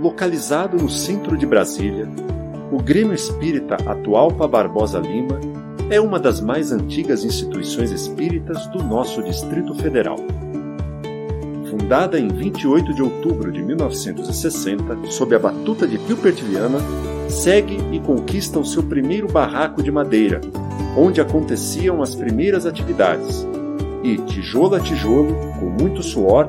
localizado 0.00 0.76
no 0.76 0.88
centro 0.88 1.36
de 1.36 1.46
Brasília, 1.46 2.08
o 2.70 2.78
Grêmio 2.78 3.14
Espírita 3.14 3.76
Atualpa 3.86 4.46
Barbosa 4.46 4.98
Lima 4.98 5.40
é 5.88 6.00
uma 6.00 6.18
das 6.18 6.40
mais 6.40 6.72
antigas 6.72 7.24
instituições 7.24 7.90
espíritas 7.90 8.66
do 8.68 8.82
nosso 8.82 9.22
Distrito 9.22 9.74
Federal. 9.74 10.16
Fundada 11.70 12.18
em 12.18 12.28
28 12.28 12.92
de 12.92 13.02
outubro 13.02 13.52
de 13.52 13.62
1960, 13.62 15.10
sob 15.10 15.34
a 15.34 15.38
batuta 15.38 15.86
de 15.86 15.96
Gilbert 16.06 16.36
Viana, 16.42 16.78
segue 17.28 17.78
e 17.92 18.00
conquista 18.00 18.58
o 18.58 18.64
seu 18.64 18.82
primeiro 18.82 19.28
barraco 19.28 19.82
de 19.82 19.90
madeira, 19.90 20.40
onde 20.96 21.20
aconteciam 21.20 22.02
as 22.02 22.14
primeiras 22.14 22.66
atividades. 22.66 23.46
E, 24.02 24.18
tijolo 24.18 24.74
a 24.74 24.80
tijolo, 24.80 25.34
com 25.58 25.66
muito 25.66 26.02
suor, 26.02 26.48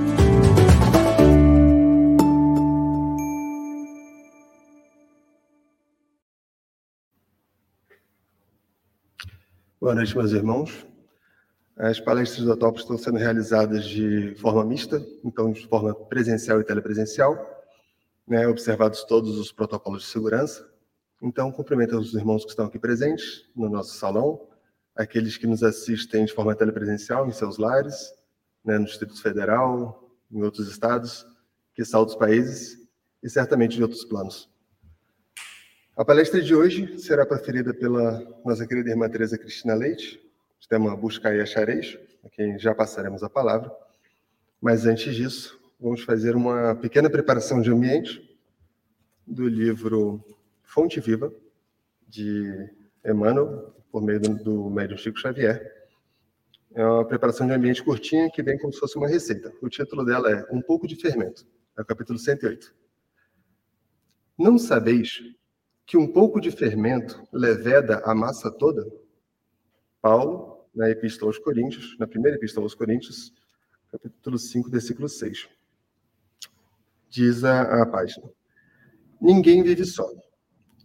Boa 9.81 9.95
noite, 9.95 10.15
meus 10.15 10.31
irmãos. 10.31 10.85
As 11.75 11.99
palestras 11.99 12.45
do 12.45 12.55
TOP 12.55 12.77
estão 12.77 12.99
sendo 12.99 13.17
realizadas 13.17 13.83
de 13.83 14.35
forma 14.35 14.63
mista, 14.63 15.03
então 15.23 15.51
de 15.51 15.67
forma 15.67 15.95
presencial 15.95 16.61
e 16.61 16.63
telepresencial, 16.63 17.35
né, 18.27 18.47
observados 18.47 19.03
todos 19.05 19.39
os 19.39 19.51
protocolos 19.51 20.03
de 20.03 20.09
segurança. 20.09 20.71
Então, 21.19 21.51
cumprimento 21.51 21.97
os 21.97 22.13
irmãos 22.13 22.43
que 22.43 22.51
estão 22.51 22.67
aqui 22.67 22.77
presentes 22.77 23.49
no 23.55 23.67
nosso 23.69 23.97
salão, 23.97 24.47
aqueles 24.95 25.35
que 25.35 25.47
nos 25.47 25.63
assistem 25.63 26.25
de 26.25 26.31
forma 26.31 26.53
telepresencial 26.53 27.27
em 27.27 27.31
seus 27.31 27.57
lares, 27.57 28.13
né, 28.63 28.77
no 28.77 28.85
Distrito 28.85 29.19
Federal, 29.19 30.15
em 30.31 30.43
outros 30.43 30.67
estados, 30.67 31.25
que 31.73 31.83
são 31.83 32.01
outros 32.01 32.19
países 32.19 32.87
e 33.23 33.27
certamente 33.27 33.77
de 33.77 33.81
outros 33.81 34.05
planos. 34.05 34.50
A 35.93 36.05
palestra 36.05 36.41
de 36.41 36.55
hoje 36.55 36.97
será 36.99 37.25
proferida 37.25 37.73
pela 37.73 38.21
nossa 38.45 38.65
querida 38.65 38.89
irmã 38.89 39.09
Teresa 39.09 39.37
Cristina 39.37 39.75
Leite, 39.75 40.21
de 40.57 40.67
tema 40.67 40.95
Buscar 40.95 41.35
e 41.35 41.41
Achareis, 41.41 41.99
a 42.23 42.29
quem 42.29 42.57
já 42.57 42.73
passaremos 42.73 43.23
a 43.23 43.29
palavra. 43.29 43.69
Mas 44.61 44.85
antes 44.85 45.13
disso, 45.13 45.59
vamos 45.77 46.01
fazer 46.03 46.33
uma 46.33 46.75
pequena 46.75 47.09
preparação 47.09 47.61
de 47.61 47.69
ambiente 47.69 48.39
do 49.27 49.49
livro 49.49 50.23
Fonte 50.63 51.01
Viva, 51.01 51.31
de 52.07 52.69
Emmanuel, 53.05 53.75
por 53.91 54.01
meio 54.01 54.21
do, 54.21 54.35
do 54.41 54.69
médium 54.69 54.97
Chico 54.97 55.19
Xavier. 55.19 55.61
É 56.73 56.85
uma 56.85 57.05
preparação 57.05 57.45
de 57.45 57.51
ambiente 57.51 57.83
curtinha 57.83 58.31
que 58.31 58.41
vem 58.41 58.57
como 58.57 58.71
se 58.71 58.79
fosse 58.79 58.97
uma 58.97 59.09
receita. 59.09 59.51
O 59.61 59.67
título 59.67 60.05
dela 60.05 60.31
é 60.31 60.47
Um 60.55 60.61
pouco 60.61 60.87
de 60.87 60.95
fermento, 60.95 61.45
é 61.77 61.81
o 61.81 61.85
capítulo 61.85 62.17
108. 62.17 62.73
Não 64.37 64.57
sabeis 64.57 65.21
que 65.91 65.97
um 65.97 66.07
pouco 66.07 66.39
de 66.39 66.49
fermento 66.51 67.21
leveda 67.33 68.01
a 68.05 68.15
massa 68.15 68.49
toda? 68.49 68.89
Paulo, 70.01 70.65
na 70.73 70.89
Epístola 70.89 71.29
aos 71.29 71.37
Coríntios, 71.37 71.97
na 71.99 72.07
primeira 72.07 72.37
Epístola 72.37 72.63
aos 72.65 72.73
Coríntios, 72.73 73.33
capítulo 73.91 74.39
5, 74.39 74.69
versículo 74.69 75.09
6. 75.09 75.49
Diz 77.09 77.43
a, 77.43 77.81
a 77.81 77.85
página: 77.85 78.25
Ninguém 79.19 79.63
vive 79.63 79.83
só. 79.83 80.09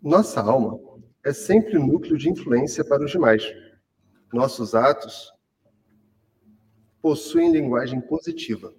Nossa 0.02 0.40
alma 0.40 0.76
é 1.22 1.32
sempre 1.32 1.78
o 1.78 1.86
núcleo 1.86 2.18
de 2.18 2.28
influência 2.28 2.84
para 2.84 3.04
os 3.04 3.12
demais. 3.12 3.44
Nossos 4.32 4.74
atos 4.74 5.32
possuem 7.00 7.52
linguagem 7.52 8.00
positiva. 8.00 8.74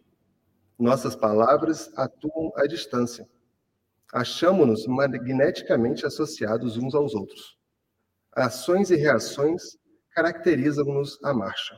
Nossas 0.78 1.16
palavras 1.16 1.90
atuam 1.98 2.52
à 2.58 2.68
distância 2.68 3.26
achamos-nos 4.14 4.86
magneticamente 4.88 6.06
associados 6.06 6.78
uns 6.78 6.96
aos 6.96 7.14
outros. 7.14 7.58
Ações 8.34 8.90
e 8.92 8.96
reações 8.96 9.78
caracterizam-nos 10.12 11.20
a 11.24 11.34
marcha. 11.34 11.76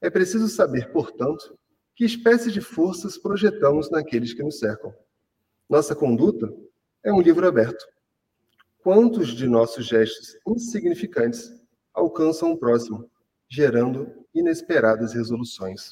É 0.00 0.08
preciso 0.08 0.48
saber, 0.48 0.92
portanto, 0.92 1.58
que 1.94 2.04
espécie 2.04 2.50
de 2.50 2.60
forças 2.60 3.18
projetamos 3.18 3.90
naqueles 3.90 4.32
que 4.32 4.42
nos 4.42 4.58
cercam. 4.58 4.94
Nossa 5.68 5.94
conduta 5.94 6.48
é 7.04 7.12
um 7.12 7.20
livro 7.20 7.46
aberto. 7.46 7.84
Quantos 8.82 9.28
de 9.28 9.48
nossos 9.48 9.86
gestos 9.86 10.38
insignificantes 10.46 11.52
alcançam 11.92 12.52
o 12.52 12.56
próximo, 12.56 13.10
gerando 13.48 14.24
inesperadas 14.34 15.12
resoluções? 15.12 15.90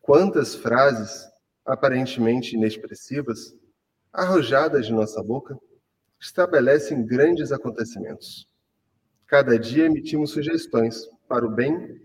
Quantas 0.00 0.54
frases 0.54 1.28
aparentemente 1.64 2.56
inexpressivas 2.56 3.54
arrojadas 4.12 4.86
de 4.86 4.92
nossa 4.92 5.22
boca, 5.22 5.58
estabelecem 6.20 7.04
grandes 7.04 7.50
acontecimentos. 7.50 8.46
Cada 9.26 9.58
dia 9.58 9.86
emitimos 9.86 10.30
sugestões 10.30 11.08
para 11.26 11.46
o 11.46 11.50
bem 11.50 11.98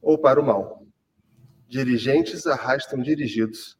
ou 0.00 0.18
para 0.18 0.40
o 0.40 0.44
mal. 0.44 0.86
Dirigentes 1.68 2.46
arrastam 2.46 3.02
dirigidos. 3.02 3.78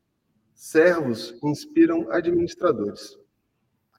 Servos 0.55 1.35
inspiram 1.43 2.11
administradores. 2.13 3.19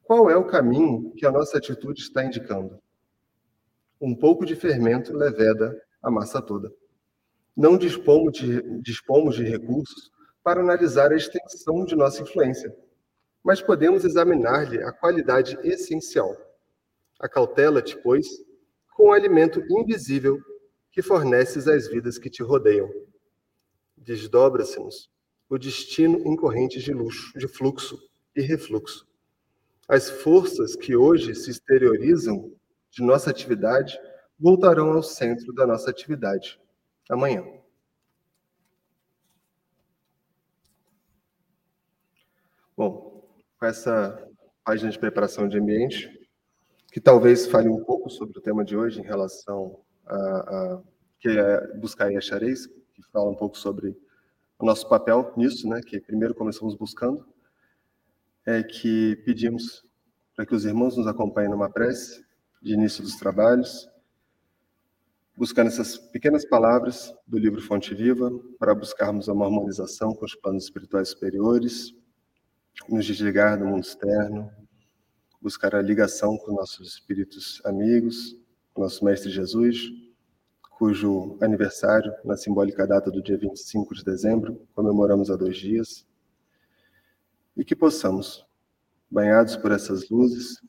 Qual 0.04 0.30
é 0.30 0.38
o 0.38 0.46
caminho 0.46 1.12
que 1.16 1.26
a 1.26 1.32
nossa 1.32 1.58
atitude 1.58 2.02
está 2.02 2.24
indicando? 2.24 2.80
Um 4.00 4.16
pouco 4.16 4.46
de 4.46 4.56
fermento 4.56 5.14
leveda 5.14 5.76
a 6.02 6.12
massa 6.12 6.42
toda. 6.42 6.72
Não 7.58 7.78
dispomos 7.78 8.34
de, 8.34 8.62
dispomos 8.82 9.36
de 9.36 9.44
recursos 9.44 10.12
para 10.44 10.62
analisar 10.62 11.12
a 11.12 11.16
extensão 11.16 11.84
de 11.84 11.96
nossa 11.96 12.22
influência 12.22 12.72
mas 13.44 13.62
podemos 13.62 14.06
examinar-lhe 14.06 14.82
a 14.84 14.92
qualidade 14.92 15.58
essencial. 15.64 16.36
Acautela-te, 17.20 17.98
pois, 17.98 18.28
com 18.96 19.10
o 19.10 19.12
alimento 19.12 19.64
invisível 19.70 20.40
que 20.92 21.02
forneces 21.02 21.68
às 21.68 21.88
vidas 21.88 22.18
que 22.18 22.30
te 22.30 22.44
rodeiam. 22.44 22.90
Desdobra-se-nos 23.98 25.10
o 25.50 25.58
destino 25.58 26.20
em 26.26 26.36
correntes 26.36 26.84
de 26.84 26.94
luxo, 26.94 27.38
de 27.38 27.48
fluxo 27.48 28.00
e 28.36 28.42
refluxo. 28.42 29.08
As 29.88 30.10
forças 30.10 30.76
que 30.76 30.96
hoje 30.96 31.36
se 31.36 31.52
exteriorizam 31.52 32.54
de 32.90 33.04
nossa 33.04 33.30
atividade 33.30 34.00
voltarão 34.40 34.92
ao 34.94 35.04
centro 35.04 35.54
da 35.54 35.68
nossa 35.68 35.90
atividade 35.90 36.60
amanhã. 37.10 37.44
Bom, 42.76 43.30
com 43.62 43.68
essa 43.68 44.28
página 44.66 44.90
de 44.90 44.98
preparação 44.98 45.48
de 45.48 45.60
ambiente, 45.60 46.10
que 46.92 47.00
talvez 47.00 47.46
fale 47.46 47.70
um 47.70 47.84
pouco 47.84 48.10
sobre 48.10 48.40
o 48.40 48.42
tema 48.42 48.66
de 48.66 48.76
hoje 48.76 49.00
em 49.00 49.04
relação 49.04 49.80
a, 50.08 50.16
a 50.16 50.82
que 51.20 51.30
é 51.30 51.78
buscar 51.78 52.12
e 52.12 52.18
achareis, 52.18 52.66
que 52.66 53.04
fala 53.14 53.30
um 53.30 53.36
pouco 53.36 53.56
sobre 53.56 53.96
o 54.58 54.66
nosso 54.66 54.90
papel 54.90 55.32
nisso, 55.38 55.70
né? 55.70 55.80
Que 55.80 56.02
primeiro 56.02 56.34
começamos 56.34 56.74
buscando, 56.74 57.24
é 58.48 58.64
que 58.64 59.18
pedimos 59.26 59.86
para 60.36 60.44
que 60.44 60.56
os 60.56 60.66
irmãos 60.66 60.98
nos 60.98 61.06
acompanhem 61.06 61.52
numa 61.52 61.70
prece 61.70 62.26
de 62.64 62.74
início 62.74 63.04
dos 63.04 63.16
trabalhos, 63.16 63.88
buscando 65.38 65.68
essas 65.68 66.00
pequenas 66.00 66.44
palavras 66.46 67.14
do 67.28 67.38
livro 67.38 67.62
Fonte 67.62 67.94
Viva 67.94 68.32
para 68.58 68.74
buscarmos 68.74 69.28
uma 69.28 69.46
harmonização 69.46 70.16
com 70.16 70.26
os 70.26 70.34
planos 70.34 70.64
espirituais 70.64 71.10
superiores, 71.10 71.94
nos 72.90 73.06
desligar 73.06 73.58
do 73.58 73.66
mundo 73.66 73.84
externo, 73.84 74.52
buscar 75.42 75.76
a 75.76 75.82
ligação 75.82 76.38
com 76.38 76.54
nossos 76.54 76.88
espíritos 76.88 77.62
amigos, 77.66 78.38
nosso 78.78 79.04
Mestre 79.04 79.30
Jesus, 79.30 79.78
cujo 80.72 81.38
aniversário, 81.42 82.14
na 82.24 82.36
simbólica 82.36 82.88
data 82.88 83.12
do 83.12 83.22
dia 83.22 83.38
25 83.38 83.94
de 83.94 84.04
dezembro, 84.04 84.68
comemoramos 84.74 85.30
há 85.30 85.36
dois 85.36 85.58
dias, 85.58 86.08
e 87.56 87.64
que 87.64 87.76
possamos, 87.76 88.46
banhados 89.10 89.56
por 89.56 89.72
essas 89.72 90.10
luzes, 90.10 90.60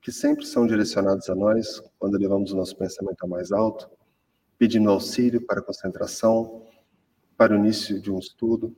que 0.00 0.10
sempre 0.10 0.44
são 0.44 0.66
direcionadas 0.66 1.28
a 1.28 1.34
nós 1.34 1.80
quando 1.98 2.18
levamos 2.18 2.52
o 2.52 2.56
nosso 2.56 2.76
pensamento 2.76 3.22
a 3.24 3.28
mais 3.28 3.52
alto, 3.52 3.88
pedindo 4.58 4.90
auxílio 4.90 5.44
para 5.46 5.62
concentração, 5.62 6.66
para 7.36 7.52
o 7.52 7.56
início 7.56 8.00
de 8.00 8.10
um 8.10 8.18
estudo, 8.18 8.74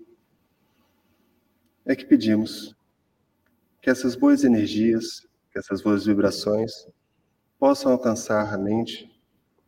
é 1.86 1.94
que 1.94 2.06
pedimos 2.06 2.74
que 3.80 3.90
essas 3.90 4.16
boas 4.16 4.44
energias, 4.44 5.26
que 5.52 5.58
essas 5.58 5.82
boas 5.82 6.06
vibrações 6.06 6.88
possam 7.58 7.92
alcançar 7.92 8.52
a 8.52 8.56
mente 8.56 9.10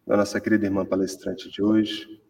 da 0.06 0.16
nossa 0.16 0.40
querida 0.40 0.64
irmã 0.64 0.86
palestrante 0.86 1.50
de 1.50 1.62
hoje, 1.62 2.22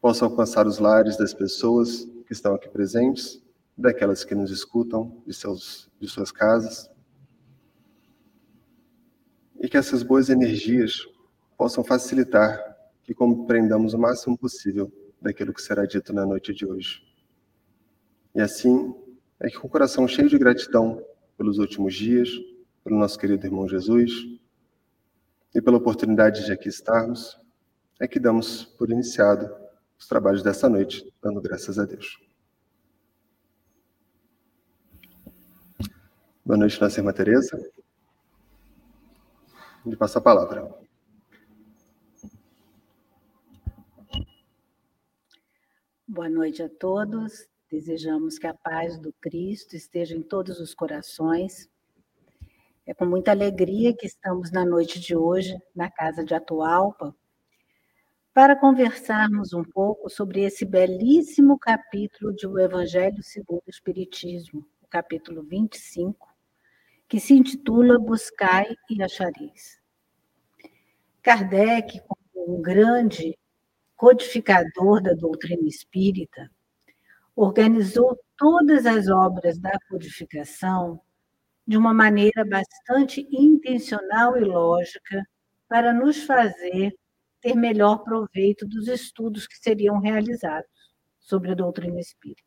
possam 0.00 0.28
alcançar 0.28 0.66
os 0.66 0.78
lares 0.78 1.16
das 1.16 1.32
pessoas 1.32 2.04
que 2.26 2.32
estão 2.32 2.54
aqui 2.54 2.68
presentes, 2.68 3.40
daquelas 3.76 4.24
que 4.24 4.34
nos 4.34 4.50
escutam 4.50 5.22
de, 5.26 5.32
seus, 5.32 5.90
de 6.00 6.08
suas 6.08 6.32
casas, 6.32 6.90
e 9.60 9.68
que 9.68 9.76
essas 9.76 10.02
boas 10.02 10.28
energias 10.28 11.06
possam 11.56 11.84
facilitar 11.84 12.60
que 13.04 13.14
compreendamos 13.14 13.94
o 13.94 13.98
máximo 13.98 14.36
possível 14.36 14.92
daquilo 15.20 15.54
que 15.54 15.62
será 15.62 15.86
dito 15.86 16.12
na 16.12 16.26
noite 16.26 16.52
de 16.52 16.66
hoje. 16.66 17.02
E 18.34 18.40
assim, 18.40 18.94
é 19.40 19.48
que 19.48 19.58
com 19.58 19.66
o 19.66 19.70
coração 19.70 20.06
cheio 20.06 20.28
de 20.28 20.38
gratidão 20.38 21.04
pelos 21.36 21.58
últimos 21.58 21.94
dias, 21.94 22.28
pelo 22.82 22.98
nosso 22.98 23.18
querido 23.18 23.46
irmão 23.46 23.68
Jesus 23.68 24.12
e 25.54 25.60
pela 25.60 25.76
oportunidade 25.76 26.44
de 26.44 26.52
aqui 26.52 26.68
estarmos, 26.68 27.40
é 28.00 28.06
que 28.06 28.20
damos 28.20 28.64
por 28.64 28.90
iniciado 28.90 29.54
os 29.98 30.06
trabalhos 30.06 30.42
dessa 30.42 30.68
noite, 30.68 31.12
dando 31.22 31.40
graças 31.40 31.78
a 31.78 31.84
Deus. 31.84 32.18
Boa 36.44 36.58
noite, 36.58 36.80
nossa 36.80 37.00
irmã 37.00 37.12
Tereza. 37.12 37.58
Me 39.84 39.96
passa 39.96 40.18
a 40.18 40.22
palavra. 40.22 40.70
Boa 46.06 46.28
noite 46.28 46.62
a 46.62 46.68
todos. 46.68 47.53
Desejamos 47.74 48.38
que 48.38 48.46
a 48.46 48.54
paz 48.54 48.96
do 49.00 49.12
Cristo 49.14 49.74
esteja 49.74 50.14
em 50.14 50.22
todos 50.22 50.60
os 50.60 50.72
corações. 50.72 51.68
É 52.86 52.94
com 52.94 53.04
muita 53.04 53.32
alegria 53.32 53.92
que 53.92 54.06
estamos 54.06 54.52
na 54.52 54.64
noite 54.64 55.00
de 55.00 55.16
hoje 55.16 55.58
na 55.74 55.90
casa 55.90 56.24
de 56.24 56.32
Atualpa 56.36 57.12
para 58.32 58.54
conversarmos 58.54 59.52
um 59.52 59.64
pouco 59.64 60.08
sobre 60.08 60.42
esse 60.44 60.64
belíssimo 60.64 61.58
capítulo 61.58 62.32
de 62.32 62.46
O 62.46 62.60
Evangelho 62.60 63.20
segundo 63.24 63.64
o 63.66 63.70
Espiritismo, 63.70 64.64
o 64.80 64.86
capítulo 64.86 65.42
25, 65.42 66.32
que 67.08 67.18
se 67.18 67.34
intitula 67.34 67.98
Buscai 67.98 68.72
e 68.88 69.02
Achareis. 69.02 69.82
Kardec, 71.20 72.00
como 72.06 72.56
um 72.56 72.62
grande 72.62 73.36
codificador 73.96 75.02
da 75.02 75.12
doutrina 75.12 75.66
espírita, 75.66 76.48
organizou 77.36 78.18
todas 78.36 78.86
as 78.86 79.08
obras 79.08 79.58
da 79.58 79.72
codificação 79.88 81.00
de 81.66 81.76
uma 81.76 81.94
maneira 81.94 82.44
bastante 82.44 83.26
intencional 83.30 84.36
e 84.36 84.44
lógica 84.44 85.26
para 85.68 85.92
nos 85.92 86.22
fazer 86.24 86.94
ter 87.40 87.54
melhor 87.54 87.98
proveito 88.04 88.66
dos 88.66 88.88
estudos 88.88 89.46
que 89.46 89.56
seriam 89.58 89.98
realizados 89.98 90.70
sobre 91.18 91.52
a 91.52 91.54
doutrina 91.54 92.00
espírita. 92.00 92.42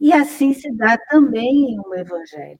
E 0.00 0.12
assim 0.12 0.52
se 0.52 0.70
dá 0.76 0.96
também 0.96 1.72
em 1.72 1.80
um 1.80 1.94
evangelho. 1.94 2.58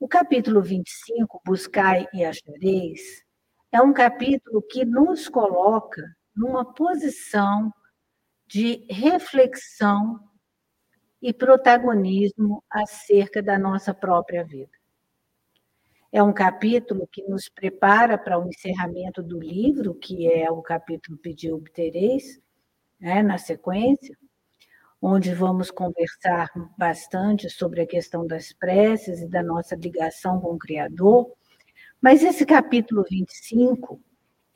O 0.00 0.08
capítulo 0.08 0.62
25, 0.62 1.40
Buscai 1.44 2.06
e 2.12 2.24
Achareis, 2.24 3.24
é 3.70 3.80
um 3.80 3.92
capítulo 3.92 4.62
que 4.62 4.84
nos 4.84 5.28
coloca 5.28 6.02
numa 6.34 6.64
posição 6.72 7.72
de 8.48 8.84
reflexão 8.88 10.18
e 11.20 11.32
protagonismo 11.32 12.64
acerca 12.70 13.42
da 13.42 13.58
nossa 13.58 13.92
própria 13.92 14.42
vida. 14.42 14.70
É 16.10 16.22
um 16.22 16.32
capítulo 16.32 17.06
que 17.12 17.22
nos 17.24 17.50
prepara 17.50 18.16
para 18.16 18.38
o 18.38 18.48
encerramento 18.48 19.22
do 19.22 19.38
livro, 19.38 19.94
que 19.94 20.26
é 20.26 20.50
o 20.50 20.62
capítulo 20.62 21.18
Pedir 21.18 21.52
Obtereis, 21.52 22.40
né, 22.98 23.22
na 23.22 23.36
sequência, 23.36 24.16
onde 25.02 25.34
vamos 25.34 25.70
conversar 25.70 26.50
bastante 26.78 27.50
sobre 27.50 27.82
a 27.82 27.86
questão 27.86 28.26
das 28.26 28.52
preces 28.52 29.20
e 29.20 29.28
da 29.28 29.42
nossa 29.42 29.76
ligação 29.76 30.40
com 30.40 30.54
o 30.54 30.58
Criador, 30.58 31.30
mas 32.00 32.22
esse 32.22 32.46
capítulo 32.46 33.04
25, 33.08 34.00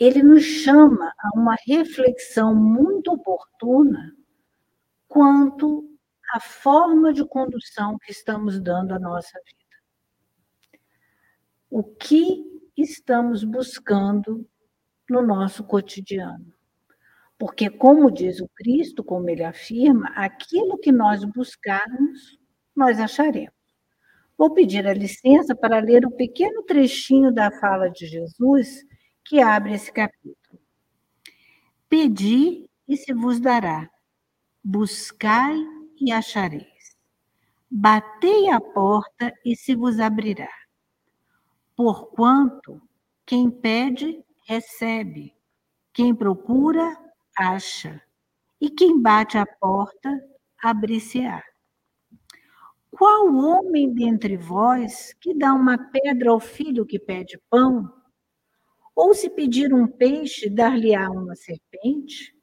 ele 0.02 0.22
nos 0.22 0.42
chama 0.42 1.12
a 1.16 1.38
uma 1.38 1.56
reflexão 1.64 2.54
muito 2.54 3.12
oportuna 3.12 4.12
quanto 5.06 5.88
à 6.32 6.40
forma 6.40 7.12
de 7.12 7.24
condução 7.24 7.96
que 7.98 8.10
estamos 8.10 8.60
dando 8.60 8.92
à 8.94 8.98
nossa 8.98 9.38
vida. 9.46 10.80
O 11.70 11.84
que 11.84 12.42
estamos 12.76 13.44
buscando 13.44 14.44
no 15.08 15.22
nosso 15.22 15.62
cotidiano? 15.62 16.52
Porque, 17.38 17.70
como 17.70 18.10
diz 18.10 18.40
o 18.40 18.48
Cristo, 18.56 19.04
como 19.04 19.30
ele 19.30 19.44
afirma, 19.44 20.08
aquilo 20.16 20.78
que 20.78 20.90
nós 20.90 21.24
buscarmos, 21.24 22.38
nós 22.74 22.98
acharemos. 22.98 23.52
Vou 24.36 24.52
pedir 24.52 24.84
a 24.86 24.94
licença 24.94 25.54
para 25.54 25.78
ler 25.78 26.04
um 26.04 26.10
pequeno 26.10 26.62
trechinho 26.64 27.32
da 27.32 27.52
fala 27.52 27.88
de 27.88 28.06
Jesus 28.06 28.84
que 29.24 29.40
abre 29.40 29.74
esse 29.74 29.92
capítulo. 29.92 30.60
Pedi 31.88 32.68
e 32.88 32.96
se 32.96 33.12
vos 33.12 33.38
dará, 33.40 33.88
buscai 34.62 35.56
e 36.00 36.10
achareis, 36.10 36.96
batei 37.70 38.48
a 38.50 38.60
porta 38.60 39.32
e 39.44 39.54
se 39.56 39.74
vos 39.74 40.00
abrirá. 40.00 40.50
Porquanto 41.76 42.80
quem 43.24 43.50
pede, 43.50 44.24
recebe, 44.46 45.34
quem 45.92 46.14
procura, 46.14 46.96
acha, 47.36 48.02
e 48.60 48.70
quem 48.70 49.00
bate 49.00 49.36
a 49.36 49.46
porta, 49.46 50.08
abrir-se-á. 50.62 51.42
Qual 52.90 53.34
homem 53.34 53.92
dentre 53.92 54.36
vós 54.36 55.14
que 55.14 55.34
dá 55.34 55.52
uma 55.52 55.78
pedra 55.90 56.30
ao 56.30 56.38
filho 56.38 56.86
que 56.86 56.98
pede 56.98 57.40
pão? 57.50 58.01
Ou 58.94 59.14
se 59.14 59.30
pedir 59.30 59.72
um 59.72 59.86
peixe, 59.86 60.50
dar-lhe-á 60.50 61.10
uma 61.10 61.34
serpente? 61.34 62.34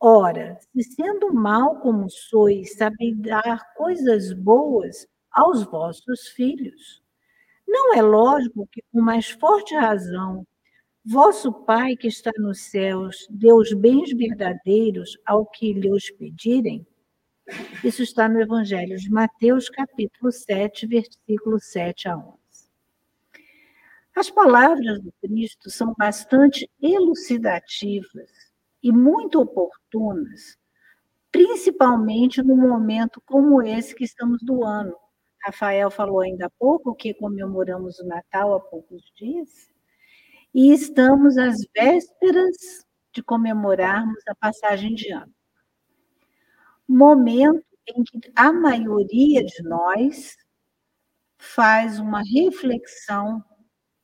Ora, 0.00 0.58
se 0.72 0.82
sendo 0.82 1.32
mal 1.34 1.80
como 1.80 2.08
sois, 2.08 2.74
sabeis 2.76 3.18
dar 3.18 3.74
coisas 3.74 4.32
boas 4.32 5.06
aos 5.30 5.62
vossos 5.64 6.28
filhos, 6.28 7.02
não 7.68 7.94
é 7.94 8.02
lógico 8.02 8.66
que, 8.72 8.82
com 8.90 9.00
mais 9.02 9.30
forte 9.30 9.74
razão, 9.74 10.46
vosso 11.04 11.52
Pai 11.52 11.96
que 11.96 12.08
está 12.08 12.30
nos 12.38 12.62
céus 12.70 13.26
dê 13.30 13.52
os 13.52 13.72
bens 13.74 14.12
verdadeiros 14.12 15.18
ao 15.26 15.46
que 15.46 15.72
lhe 15.74 15.92
os 15.92 16.10
pedirem? 16.10 16.86
Isso 17.84 18.02
está 18.02 18.28
no 18.28 18.40
Evangelho 18.40 18.96
de 18.96 19.10
Mateus, 19.10 19.68
capítulo 19.68 20.32
7, 20.32 20.86
versículo 20.86 21.60
7 21.60 22.08
a 22.08 22.16
11. 22.16 22.39
As 24.16 24.28
palavras 24.28 25.00
do 25.00 25.12
Cristo 25.20 25.70
são 25.70 25.94
bastante 25.96 26.68
elucidativas 26.82 28.30
e 28.82 28.92
muito 28.92 29.40
oportunas, 29.40 30.58
principalmente 31.30 32.42
num 32.42 32.56
momento 32.56 33.22
como 33.24 33.62
esse 33.62 33.94
que 33.94 34.04
estamos 34.04 34.40
do 34.42 34.64
ano, 34.64 34.96
Rafael 35.42 35.90
falou 35.90 36.20
ainda 36.20 36.46
há 36.46 36.50
pouco, 36.50 36.94
que 36.94 37.14
comemoramos 37.14 37.98
o 37.98 38.06
Natal 38.06 38.54
há 38.54 38.60
poucos 38.60 39.02
dias, 39.16 39.70
e 40.52 40.72
estamos 40.72 41.38
às 41.38 41.56
vésperas 41.74 42.84
de 43.12 43.22
comemorarmos 43.22 44.22
a 44.28 44.34
passagem 44.34 44.94
de 44.94 45.12
ano. 45.12 45.32
Momento 46.86 47.64
em 47.86 48.02
que 48.04 48.32
a 48.34 48.52
maioria 48.52 49.44
de 49.44 49.62
nós 49.62 50.36
faz 51.38 51.98
uma 51.98 52.22
reflexão 52.22 53.42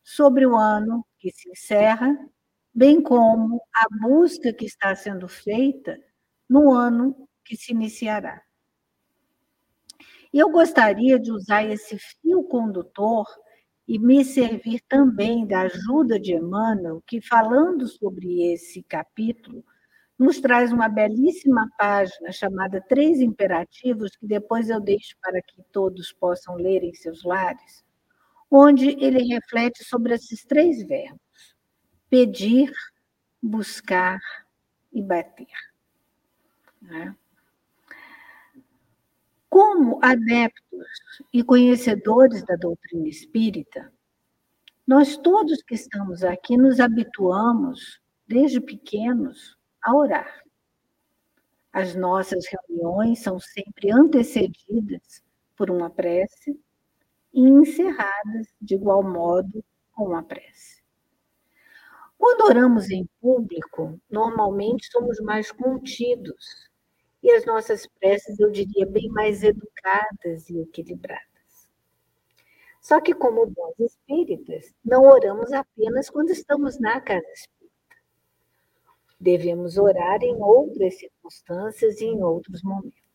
sobre 0.07 0.47
o 0.47 0.55
ano 0.55 1.05
que 1.19 1.33
se 1.33 1.51
encerra, 1.51 2.17
bem 2.73 3.03
como 3.03 3.61
a 3.75 4.07
busca 4.07 4.53
que 4.53 4.65
está 4.65 4.95
sendo 4.95 5.27
feita 5.27 5.99
no 6.49 6.73
ano 6.73 7.29
que 7.45 7.57
se 7.57 7.73
iniciará. 7.73 8.41
Eu 10.33 10.49
gostaria 10.53 11.19
de 11.19 11.33
usar 11.33 11.65
esse 11.65 11.99
fio 11.99 12.45
condutor 12.45 13.27
e 13.89 13.99
me 13.99 14.25
servir 14.25 14.81
também 14.89 15.45
da 15.45 15.63
ajuda 15.63 16.21
de 16.21 16.35
Emmanuel, 16.35 17.03
que, 17.05 17.21
falando 17.21 17.89
sobre 17.89 18.53
esse 18.53 18.85
capítulo, 18.85 19.65
nos 20.17 20.41
traz 20.41 20.73
uma 20.73 20.89
belíssima 20.89 21.69
página 21.77 22.31
chamada 22.31 22.81
Três 22.81 23.21
Imperativos, 23.21 24.15
que 24.15 24.27
depois 24.27 24.71
eu 24.71 24.81
deixo 24.81 25.17
para 25.21 25.43
que 25.43 25.65
todos 25.73 26.13
possam 26.13 26.55
ler 26.55 26.85
em 26.85 26.95
seus 26.95 27.25
lares, 27.25 27.85
onde 28.51 28.91
ele 29.03 29.23
reflete 29.23 29.85
sobre 29.85 30.15
esses 30.15 30.45
três 30.45 30.83
verbos: 30.87 31.21
pedir, 32.09 32.73
buscar 33.43 34.21
e 34.93 35.03
bater. 35.03 35.47
Né? 36.81 37.15
Como 39.49 39.99
adeptos 40.03 40.87
e 41.33 41.43
conhecedores 41.43 42.45
da 42.45 42.57
doutrina 42.57 43.09
espírita, 43.09 43.93
nós 44.87 45.17
todos 45.17 45.63
que 45.63 45.75
estamos 45.75 46.23
aqui 46.23 46.57
nos 46.57 46.79
habituamos, 46.79 48.01
desde 48.27 48.61
pequenos, 48.61 49.57
a 49.83 49.95
orar. 49.95 50.43
As 51.73 51.95
nossas 51.95 52.45
reuniões 52.47 53.19
são 53.21 53.39
sempre 53.39 53.91
antecedidas 53.91 55.23
por 55.57 55.71
uma 55.71 55.91
prece 55.91 56.59
e 57.37 57.41
encerradas 57.41 58.49
de 58.59 58.77
igual 58.77 59.03
modo 59.03 59.63
com 59.93 60.07
uma 60.07 60.23
prece. 60.23 60.83
Quando 62.17 62.47
oramos 62.47 62.91
em 62.91 63.07
público, 63.21 64.01
normalmente 64.11 64.91
somos 64.91 65.21
mais 65.21 65.53
contidos 65.53 66.71
e 67.23 67.31
as 67.31 67.45
nossas 67.45 67.87
preces, 67.87 68.41
eu 68.41 68.51
diria, 68.51 68.87
bem 68.87 69.09
mais 69.09 69.43
educadas 69.43 70.49
e 70.49 70.61
equilibradas. 70.61 71.69
Só 72.81 73.01
que, 73.01 73.13
como 73.13 73.47
bons 73.47 73.81
espíritas, 73.81 74.75
não 74.83 75.03
oramos 75.03 75.53
apenas 75.53 76.09
quando 76.09 76.31
estamos 76.31 76.79
na 76.79 77.01
casa 77.01 77.27
espírita. 77.35 77.97
Devemos 79.21 79.77
orar 79.77 80.23
em 80.23 80.37
outras 80.41 80.99
circunstâncias 80.99 82.01
e 82.01 82.07
em 82.07 82.23
outros 82.23 82.63
momentos. 82.63 83.06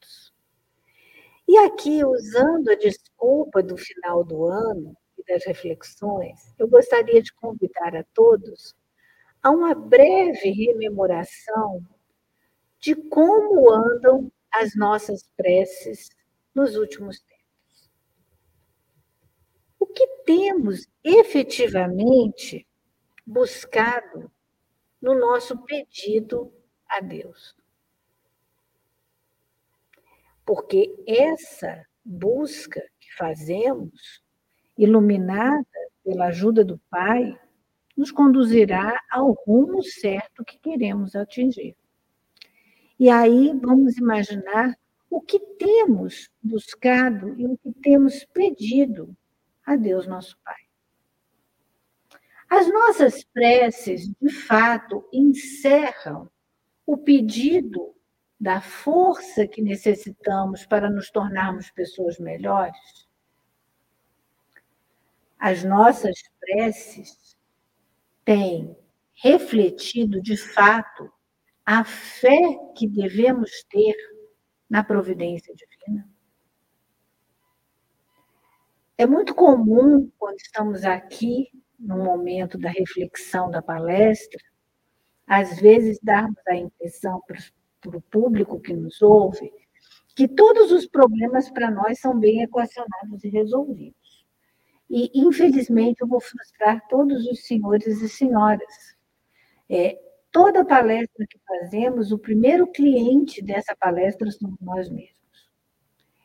E 1.52 1.58
aqui, 1.58 2.02
usando 2.06 2.70
a 2.70 2.76
desculpa 2.76 3.62
do 3.62 3.76
final 3.76 4.24
do 4.24 4.46
ano 4.46 4.96
e 5.18 5.24
das 5.26 5.46
reflexões, 5.46 6.40
eu 6.58 6.66
gostaria 6.66 7.22
de 7.22 7.34
convidar 7.34 7.94
a 7.94 8.06
todos 8.14 8.74
a 9.44 9.50
uma 9.50 9.76
breve 9.76 10.50
rememoração 10.50 11.86
de 12.80 12.96
como 12.96 13.70
andam 13.70 14.32
as 14.50 14.78
nossas 14.78 15.30
preces 15.36 16.08
nos 16.56 16.78
últimos 16.78 17.20
tempos. 17.20 17.92
O 19.78 19.86
que 19.86 20.08
temos 20.26 20.88
efetivamente 21.04 22.66
buscado 23.28 24.32
no 25.02 25.14
nosso 25.14 25.62
pedido 25.66 26.50
a 26.88 27.02
Deus? 27.02 27.61
Porque 30.46 30.94
essa 31.08 31.86
busca 32.04 32.82
que 33.00 33.14
fazemos, 33.16 34.22
iluminada 34.78 35.66
pela 36.04 36.28
ajuda 36.28 36.64
do 36.64 36.80
Pai, 36.90 37.40
nos 37.96 38.12
conduzirá 38.12 39.00
ao 39.12 39.32
rumo 39.32 39.84
certo 39.84 40.44
que 40.44 40.58
queremos 40.58 41.16
atingir. 41.16 41.76
E 43.00 43.10
aí 43.10 43.52
vamos 43.62 43.98
imaginar 43.98 44.78
o 45.10 45.22
que 45.22 45.40
temos 45.40 46.32
buscado 46.42 47.38
e 47.40 47.46
o 47.46 47.58
que 47.58 47.72
temos 47.82 48.24
pedido 48.26 49.16
a 49.66 49.76
Deus 49.76 50.08
nosso 50.08 50.38
Pai. 50.44 50.56
As 52.50 52.72
nossas 52.72 53.24
preces, 53.24 54.12
de 54.22 54.30
fato, 54.30 55.08
encerram 55.14 56.30
o 56.86 56.98
pedido 56.98 57.96
da 58.42 58.60
força 58.60 59.48
que 59.48 59.62
necessitamos 59.62 60.66
para 60.66 60.90
nos 60.90 61.12
tornarmos 61.12 61.70
pessoas 61.70 62.18
melhores. 62.18 63.08
As 65.38 65.64
nossas 65.64 66.16
preces 66.40 67.38
têm 68.26 68.76
refletido, 69.14 70.20
de 70.20 70.36
fato, 70.36 71.14
a 71.64 71.84
fé 71.84 72.58
que 72.76 72.88
devemos 72.88 73.64
ter 73.70 73.96
na 74.68 74.84
providência 74.84 75.54
divina. 75.54 76.10
É 78.98 79.06
muito 79.06 79.36
comum, 79.36 80.12
quando 80.18 80.38
estamos 80.38 80.84
aqui, 80.84 81.48
no 81.78 82.04
momento 82.04 82.58
da 82.58 82.72
reflexão 82.72 83.52
da 83.52 83.62
palestra, 83.62 84.42
às 85.28 85.60
vezes 85.60 86.00
darmos 86.02 86.42
a 86.48 86.56
impressão 86.56 87.22
para 87.82 87.98
o 87.98 88.02
público 88.02 88.60
que 88.60 88.74
nos 88.74 89.02
ouve 89.02 89.52
que 90.16 90.28
todos 90.28 90.72
os 90.72 90.86
problemas 90.86 91.50
para 91.50 91.72
nós 91.72 92.00
são 92.00 92.20
bem 92.20 92.42
equacionados 92.42 93.24
e 93.24 93.30
resolvidos. 93.30 94.26
E, 94.90 95.10
infelizmente, 95.16 96.02
eu 96.02 96.08
vou 96.08 96.20
frustrar 96.20 96.86
todos 96.90 97.26
os 97.28 97.46
senhores 97.46 98.02
e 98.02 98.10
senhoras. 98.10 98.96
É, 99.70 99.98
toda 100.32 100.66
palestra 100.66 101.26
que 101.30 101.40
fazemos, 101.48 102.12
o 102.12 102.20
primeiro 102.20 102.68
cliente 102.68 103.42
dessa 103.42 103.76
palestra 103.76 104.30
somos 104.32 104.60
nós 104.60 104.90
mesmos. 104.90 105.22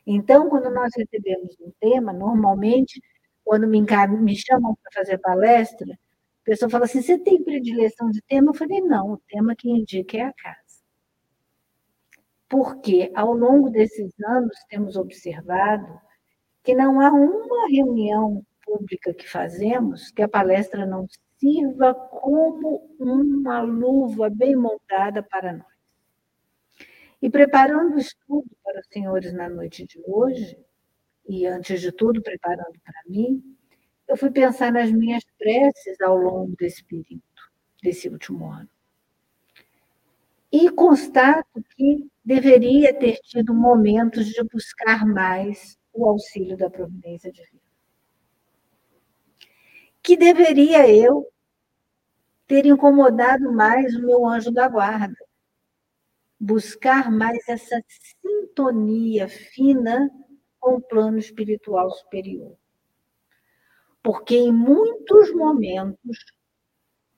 Então, 0.05 0.49
quando 0.49 0.71
nós 0.71 0.91
recebemos 0.97 1.57
um 1.61 1.71
tema, 1.81 2.13
normalmente, 2.13 3.01
quando 3.45 3.69
me, 3.69 3.81
me 3.81 4.37
chamam 4.37 4.77
para 4.83 4.93
fazer 4.93 5.19
palestra, 5.19 5.93
a 5.93 6.45
pessoa 6.45 6.69
fala 6.69 6.85
assim: 6.85 7.03
você 7.03 7.19
tem 7.19 7.43
predileção 7.43 8.11
de 8.11 8.21
tema? 8.23 8.51
Eu 8.51 8.55
falei: 8.55 8.81
não, 8.81 9.13
o 9.13 9.19
tema 9.29 9.55
que 9.55 9.71
indica 9.71 10.17
é 10.17 10.23
a 10.23 10.33
casa. 10.33 10.66
Porque, 12.49 13.11
ao 13.15 13.33
longo 13.33 13.71
desses 13.71 14.13
anos, 14.25 14.57
temos 14.69 14.97
observado 14.97 16.01
que 16.63 16.75
não 16.75 17.01
há 17.01 17.11
uma 17.11 17.69
reunião 17.69 18.45
pública 18.65 19.15
que 19.15 19.29
fazemos 19.29 20.11
que 20.11 20.23
a 20.23 20.29
palestra 20.29 20.85
não 20.85 21.07
sirva 21.39 21.95
como 21.95 22.89
uma 22.99 23.61
luva 23.61 24.29
bem 24.31 24.57
montada 24.57 25.23
para 25.23 25.53
nós. 25.53 25.77
E 27.21 27.31
preparando 27.31 27.95
o 27.95 27.99
estudo 27.99 28.49
para 28.63 28.81
os 28.81 28.87
senhores 28.89 29.33
na 29.33 29.49
noite 29.49 29.87
de 29.87 30.01
hoje, 30.07 30.59
e 31.29 31.47
antes 31.47 31.81
de 31.81 31.91
tudo 31.93 32.23
preparando 32.23 32.79
para 32.85 33.03
mim, 33.07 33.43
eu 34.09 34.17
fui 34.17 34.31
pensar 34.31 34.73
nas 34.73 34.91
minhas 34.93 35.25
preces 35.39 36.01
ao 36.01 36.17
longo 36.17 36.55
desse 36.57 36.85
período, 36.85 37.23
desse 37.83 38.09
último 38.09 38.51
ano. 38.51 38.69
E 40.59 40.71
constato 40.71 41.63
que 41.77 42.09
deveria 42.25 42.93
ter 42.99 43.17
tido 43.21 43.53
momentos 43.53 44.27
de 44.27 44.43
buscar 44.45 45.07
mais 45.07 45.79
o 45.93 46.07
auxílio 46.07 46.57
da 46.57 46.71
providência 46.71 47.31
divina 47.31 47.67
que 50.07 50.17
deveria 50.17 50.89
eu 50.89 51.29
ter 52.47 52.65
incomodado 52.65 53.53
mais 53.53 53.97
o 53.97 54.07
meu 54.07 54.25
anjo 54.25 54.53
da 54.53 54.69
guarda, 54.69 55.17
buscar 56.39 57.11
mais 57.11 57.41
essa 57.49 57.83
sintonia 58.23 59.29
fina 59.29 60.09
com 60.61 60.77
o 60.77 60.81
plano 60.81 61.19
espiritual 61.19 61.91
superior. 61.91 62.57
Porque 64.01 64.37
em 64.37 64.53
muitos 64.53 65.35
momentos 65.35 66.25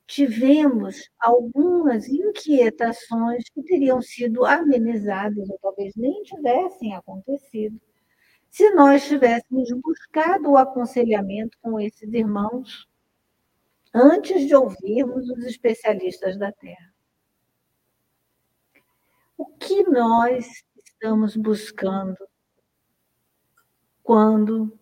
tivemos 0.08 1.10
algumas 1.20 2.08
inquietações 2.08 3.44
que 3.50 3.62
teriam 3.62 4.00
sido 4.00 4.44
amenizadas, 4.46 5.48
ou 5.50 5.58
talvez 5.60 5.94
nem 5.94 6.22
tivessem 6.22 6.94
acontecido, 6.94 7.78
se 8.48 8.70
nós 8.70 9.06
tivéssemos 9.06 9.68
buscado 9.82 10.50
o 10.50 10.56
aconselhamento 10.56 11.58
com 11.60 11.78
esses 11.78 12.10
irmãos 12.10 12.88
antes 13.94 14.46
de 14.46 14.56
ouvirmos 14.56 15.28
os 15.28 15.44
especialistas 15.44 16.38
da 16.38 16.50
Terra. 16.52 16.92
O 19.36 19.46
que 19.46 19.82
nós 19.84 20.64
estamos 20.82 21.36
buscando 21.36 22.16
quando 24.02 24.76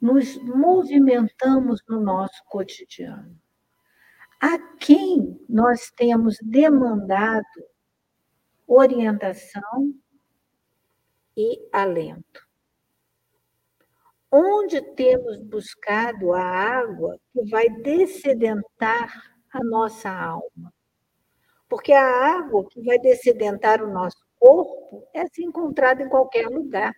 nos 0.00 0.36
movimentamos 0.44 1.82
no 1.88 2.00
nosso 2.00 2.40
cotidiano. 2.46 3.36
A 4.40 4.58
quem 4.78 5.40
nós 5.48 5.90
temos 5.96 6.36
demandado 6.42 7.46
orientação 8.66 9.94
e 11.34 11.66
alento? 11.72 12.46
Onde 14.30 14.82
temos 14.94 15.40
buscado 15.42 16.34
a 16.34 16.42
água 16.42 17.18
que 17.32 17.48
vai 17.48 17.66
dessedentar 17.68 19.10
a 19.50 19.64
nossa 19.64 20.10
alma? 20.10 20.72
Porque 21.66 21.92
a 21.92 22.36
água 22.38 22.68
que 22.68 22.82
vai 22.82 22.98
dessedentar 22.98 23.82
o 23.82 23.90
nosso 23.90 24.22
corpo 24.38 25.08
é 25.14 25.26
se 25.28 25.42
encontrada 25.42 26.02
em 26.02 26.08
qualquer 26.10 26.46
lugar. 26.48 26.92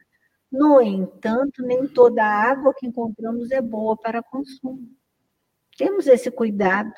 No 0.51 0.81
entanto, 0.81 1.63
nem 1.63 1.87
toda 1.87 2.25
a 2.25 2.51
água 2.51 2.75
que 2.77 2.87
encontramos 2.87 3.53
é 3.53 3.63
boa 3.63 3.97
para 3.97 4.23
consumo. 4.25 4.89
Temos 5.77 6.09
esse 6.09 6.31
cuidado 6.33 6.93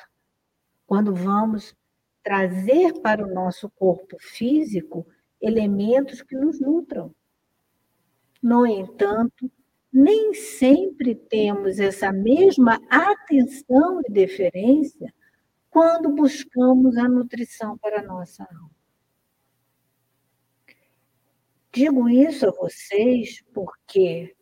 quando 0.91 1.15
vamos 1.15 1.73
trazer 2.21 2.99
para 2.99 3.25
o 3.25 3.33
nosso 3.33 3.69
corpo 3.69 4.17
físico 4.19 5.07
elementos 5.39 6.21
que 6.21 6.35
nos 6.35 6.59
nutram. 6.59 7.15
No 8.43 8.67
entanto, 8.67 9.49
nem 9.89 10.33
sempre 10.33 11.15
temos 11.15 11.79
essa 11.79 12.11
mesma 12.11 12.77
atenção 12.89 14.01
e 14.05 14.11
deferência 14.11 15.13
quando 15.69 16.09
buscamos 16.09 16.97
a 16.97 17.07
nutrição 17.07 17.77
para 17.77 18.01
a 18.01 18.03
nossa 18.03 18.43
alma. 18.43 18.75
Digo 21.71 22.09
isso 22.09 22.49
a 22.49 22.51
vocês 22.51 23.41
porque, 23.53 24.35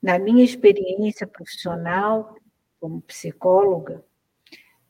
na 0.00 0.16
minha 0.16 0.44
experiência 0.44 1.26
profissional 1.26 2.36
como 2.78 3.02
psicóloga, 3.02 4.04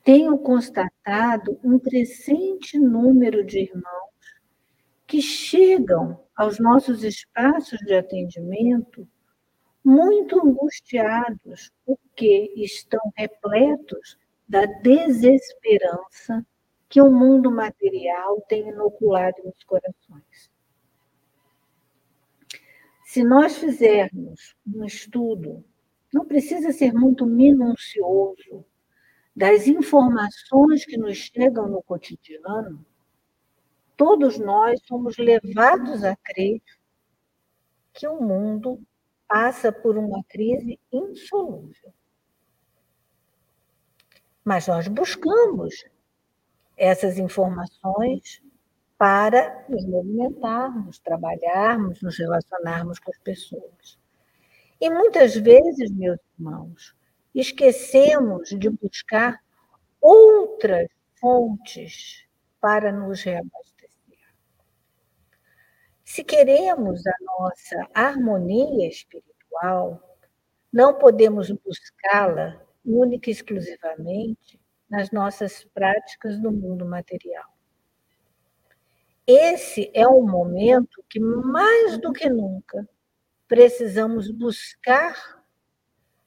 tenho 0.05 0.37
constatado 0.39 1.59
um 1.63 1.79
crescente 1.79 2.79
número 2.79 3.45
de 3.45 3.61
irmãos 3.61 4.13
que 5.07 5.21
chegam 5.21 6.21
aos 6.35 6.59
nossos 6.59 7.05
espaços 7.05 7.79
de 7.81 7.95
atendimento 7.95 9.07
muito 9.85 10.41
angustiados, 10.45 11.73
porque 11.85 12.53
estão 12.57 13.01
repletos 13.17 14.17
da 14.49 14.65
desesperança 14.65 16.45
que 16.89 17.01
o 17.01 17.11
mundo 17.11 17.51
material 17.51 18.41
tem 18.49 18.69
inoculado 18.69 19.37
nos 19.45 19.65
corações. 19.65 20.51
Se 23.05 23.25
nós 23.25 23.57
fizermos 23.57 24.55
um 24.67 24.85
estudo, 24.85 25.65
não 26.13 26.25
precisa 26.25 26.73
ser 26.73 26.93
muito 26.93 27.27
minucioso, 27.27 28.65
das 29.35 29.67
informações 29.67 30.85
que 30.85 30.97
nos 30.97 31.17
chegam 31.17 31.69
no 31.69 31.83
cotidiano, 31.83 32.85
todos 33.97 34.39
nós 34.39 34.81
somos 34.85 35.17
levados 35.17 36.05
a 36.05 36.15
crer 36.17 36.61
que 37.93 38.07
o 38.07 38.21
mundo 38.21 38.81
passa 39.29 39.73
por 39.73 39.97
uma 39.97 40.23
crise 40.25 40.79
insolúvel. 40.93 41.93
Mas 44.45 44.67
nós 44.67 44.89
buscamos 44.89 45.85
essas 46.77 47.19
informações 47.19 48.43
para 48.99 49.65
nos 49.69 49.85
movimentarmos, 49.87 50.99
trabalharmos, 50.99 52.03
nos 52.03 52.19
relacionarmos 52.19 52.99
com 52.99 53.11
as 53.11 53.19
pessoas. 53.19 53.99
E 54.81 54.91
muitas 54.91 55.35
vezes, 55.37 55.91
meus 55.93 56.19
irmãos, 56.39 56.95
esquecemos 57.35 58.49
de 58.51 58.69
buscar 58.69 59.41
outras 60.01 60.89
fontes 61.21 62.27
para 62.61 62.93
nos 62.93 63.23
reabastecer. 63.23 64.19
Se 66.05 66.23
queremos 66.23 67.07
a 67.07 67.15
nossa 67.21 67.89
harmonia 67.95 68.89
espiritual, 68.89 70.17
não 70.73 70.99
podemos 70.99 71.51
buscá-la 71.51 72.61
única 72.85 73.31
e 73.31 73.33
exclusivamente 73.33 74.61
nas 74.91 75.11
nossas 75.11 75.65
práticas 75.65 76.39
do 76.39 76.53
mundo 76.53 76.85
material. 76.85 77.51
Esse 79.27 79.91
é 79.95 80.07
um 80.07 80.27
momento 80.27 81.03
que, 81.09 81.21
mais 81.21 81.97
do 81.99 82.13
que 82.13 82.29
nunca, 82.29 82.87
precisamos 83.47 84.31
buscar 84.31 85.42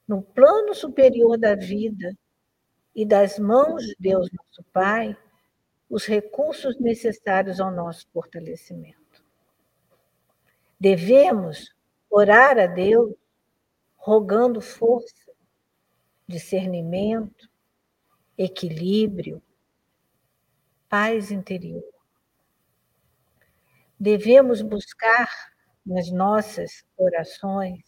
no 0.08 0.22
plano 0.22 0.74
superior 0.74 1.38
da 1.38 1.56
vida 1.56 2.16
e 2.96 3.06
das 3.06 3.40
mãos 3.40 3.84
de 3.84 3.96
Deus, 4.00 4.30
nosso 4.32 4.64
Pai, 4.72 5.18
os 5.90 6.06
recursos 6.06 6.80
necessários 6.80 7.60
ao 7.60 7.72
nosso 7.72 8.08
fortalecimento. 8.12 9.24
Devemos 10.80 11.74
orar 12.10 12.58
a 12.58 12.68
Deus 12.68 13.14
rogando 13.98 14.62
força, 14.62 15.32
discernimento, 16.28 17.50
equilíbrio, 18.38 19.42
paz 20.90 21.32
interior 21.32 21.96
devemos 24.00 24.62
buscar 24.62 25.30
nas 25.86 26.12
nossas 26.12 26.84
orações 26.98 27.82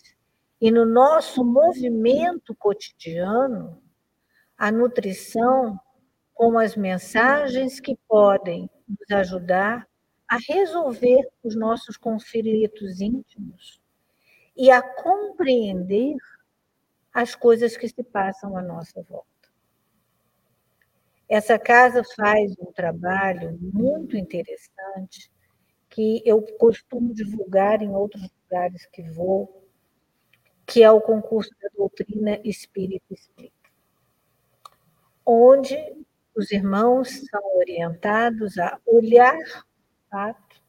e 0.59 0.71
no 0.71 0.85
nosso 0.85 1.43
movimento 1.43 2.55
cotidiano 2.55 3.81
a 4.57 4.71
nutrição 4.71 5.79
com 6.33 6.57
as 6.57 6.75
mensagens 6.75 7.79
que 7.79 7.95
podem 8.07 8.69
nos 8.87 9.11
ajudar 9.11 9.87
a 10.27 10.37
resolver 10.37 11.27
os 11.43 11.55
nossos 11.55 11.95
conflitos 11.95 12.99
íntimos 12.99 13.81
e 14.55 14.69
a 14.71 14.81
compreender 14.81 16.15
as 17.13 17.35
coisas 17.35 17.77
que 17.77 17.87
se 17.87 18.03
passam 18.03 18.57
à 18.57 18.61
nossa 18.61 19.01
volta. 19.03 19.27
Essa 21.29 21.59
casa 21.59 22.03
faz 22.15 22.55
um 22.59 22.71
trabalho 22.71 23.57
muito 23.61 24.15
interessante 24.15 25.31
que 25.89 26.21
eu 26.25 26.41
costumo 26.57 27.13
divulgar 27.13 27.81
em 27.81 27.89
outros 27.89 28.29
lugares 28.43 28.85
que 28.87 29.03
vou, 29.03 29.66
que 30.67 30.83
é 30.83 30.91
o 30.91 30.99
concurso 30.99 31.49
da 31.61 31.69
doutrina 31.75 32.41
Espírita 32.43 33.13
Explica, 33.13 33.71
onde 35.25 35.77
os 36.35 36.51
irmãos 36.51 37.09
são 37.29 37.57
orientados 37.57 38.59
a 38.59 38.77
olhar 38.85 39.37
o 39.37 40.09
fato 40.11 40.61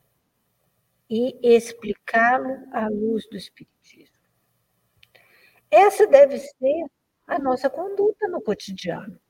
e 1.11 1.37
explicá-lo 1.43 2.65
à 2.73 2.89
luz 2.89 3.29
do 3.29 3.37
Espiritismo. 3.37 4.17
Essa 5.69 6.07
deve 6.07 6.39
ser 6.39 6.87
a 7.27 7.39
nossa 7.39 7.69
conduta 7.69 8.29
no 8.29 8.41
cotidiano. 8.41 9.21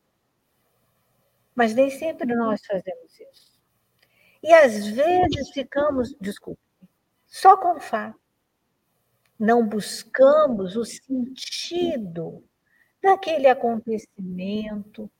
Mas 1.54 1.74
nem 1.74 1.90
sempre 1.90 2.32
nós 2.34 2.64
fazemos 2.64 3.18
isso. 3.18 3.58
E 4.42 4.52
às 4.52 4.86
vezes 4.86 5.50
ficamos, 5.50 6.14
desculpe, 6.20 6.60
só 7.26 7.56
com 7.56 7.76
o 7.76 7.80
fato. 7.80 8.27
Não 9.38 9.66
buscamos 9.66 10.76
o 10.76 10.84
sentido 10.84 12.42
daquele 13.00 13.46
acontecimento, 13.46 15.10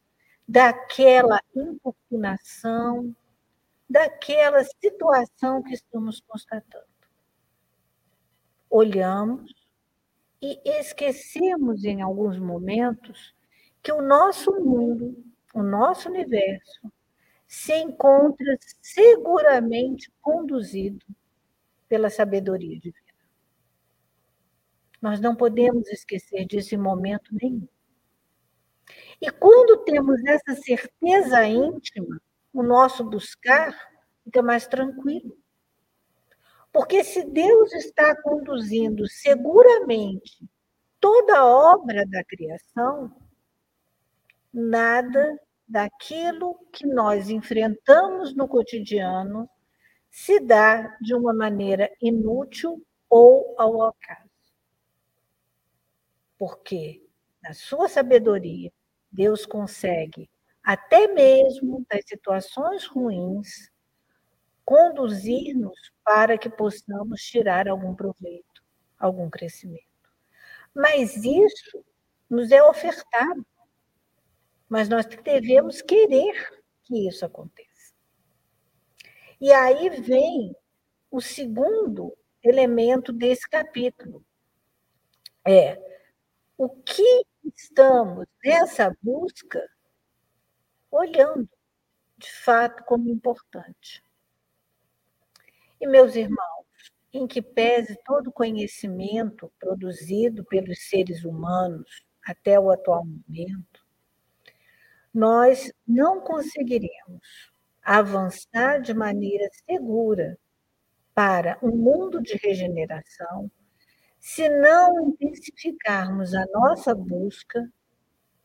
daquela 0.46 1.40
importunação, 1.54 3.14
daquela 3.88 4.64
situação 4.64 5.62
que 5.62 5.74
estamos 5.74 6.20
constatando. 6.20 6.84
Olhamos 8.68 9.54
e 10.42 10.60
esquecemos 10.64 11.84
em 11.84 12.02
alguns 12.02 12.38
momentos 12.38 13.34
que 13.82 13.92
o 13.92 14.02
nosso 14.02 14.52
mundo, 14.52 15.24
o 15.54 15.62
nosso 15.62 16.08
universo, 16.08 16.92
se 17.46 17.74
encontra 17.74 18.58
seguramente 18.82 20.12
conduzido 20.20 21.06
pela 21.88 22.10
sabedoria 22.10 22.78
divina. 22.78 23.07
Nós 25.00 25.20
não 25.20 25.34
podemos 25.36 25.88
esquecer 25.88 26.44
disso 26.46 26.74
em 26.74 26.78
momento 26.78 27.30
nenhum. 27.32 27.68
E 29.20 29.30
quando 29.30 29.84
temos 29.84 30.24
essa 30.24 30.54
certeza 30.60 31.44
íntima, 31.44 32.20
o 32.52 32.62
nosso 32.62 33.04
buscar 33.04 33.74
fica 34.24 34.42
mais 34.42 34.66
tranquilo. 34.66 35.36
Porque 36.72 37.02
se 37.02 37.24
Deus 37.24 37.72
está 37.72 38.14
conduzindo 38.22 39.08
seguramente 39.08 40.48
toda 41.00 41.38
a 41.38 41.46
obra 41.46 42.04
da 42.06 42.22
criação, 42.24 43.14
nada 44.52 45.38
daquilo 45.66 46.58
que 46.72 46.86
nós 46.86 47.28
enfrentamos 47.28 48.34
no 48.34 48.48
cotidiano 48.48 49.48
se 50.10 50.40
dá 50.40 50.96
de 51.00 51.14
uma 51.14 51.34
maneira 51.34 51.90
inútil 52.00 52.82
ou 53.08 53.54
ao 53.58 53.82
acaso. 53.84 54.27
Porque, 56.38 57.04
na 57.42 57.52
sua 57.52 57.88
sabedoria, 57.88 58.72
Deus 59.10 59.44
consegue, 59.44 60.30
até 60.62 61.08
mesmo 61.08 61.84
das 61.90 62.04
situações 62.06 62.86
ruins, 62.86 63.70
conduzir-nos 64.64 65.78
para 66.04 66.36
que 66.36 66.50
possamos 66.50 67.22
tirar 67.22 67.68
algum 67.68 67.94
proveito, 67.94 68.62
algum 68.98 69.30
crescimento. 69.30 69.82
Mas 70.74 71.16
isso 71.16 71.84
nos 72.28 72.50
é 72.50 72.62
ofertado. 72.62 73.46
Mas 74.68 74.88
nós 74.88 75.06
devemos 75.06 75.80
querer 75.80 76.60
que 76.84 77.08
isso 77.08 77.24
aconteça. 77.24 77.94
E 79.40 79.52
aí 79.52 79.88
vem 79.88 80.54
o 81.10 81.20
segundo 81.20 82.14
elemento 82.42 83.12
desse 83.12 83.48
capítulo. 83.48 84.22
É 85.46 85.97
o 86.58 86.68
que 86.68 87.24
estamos 87.54 88.26
nessa 88.44 88.94
busca 89.00 89.64
olhando 90.90 91.48
de 92.18 92.32
fato 92.32 92.82
como 92.84 93.08
importante. 93.08 94.02
E, 95.80 95.86
meus 95.86 96.16
irmãos, 96.16 96.66
em 97.12 97.28
que 97.28 97.40
pese 97.40 97.96
todo 98.04 98.26
o 98.26 98.32
conhecimento 98.32 99.52
produzido 99.60 100.44
pelos 100.44 100.88
seres 100.88 101.24
humanos 101.24 102.04
até 102.26 102.58
o 102.58 102.72
atual 102.72 103.04
momento, 103.06 103.86
nós 105.14 105.72
não 105.86 106.20
conseguiremos 106.20 107.52
avançar 107.80 108.80
de 108.80 108.92
maneira 108.92 109.48
segura 109.64 110.36
para 111.14 111.56
um 111.62 111.70
mundo 111.70 112.20
de 112.20 112.36
regeneração 112.36 113.48
se 114.18 114.48
não 114.48 115.10
intensificarmos 115.10 116.34
a 116.34 116.44
nossa 116.52 116.94
busca 116.94 117.70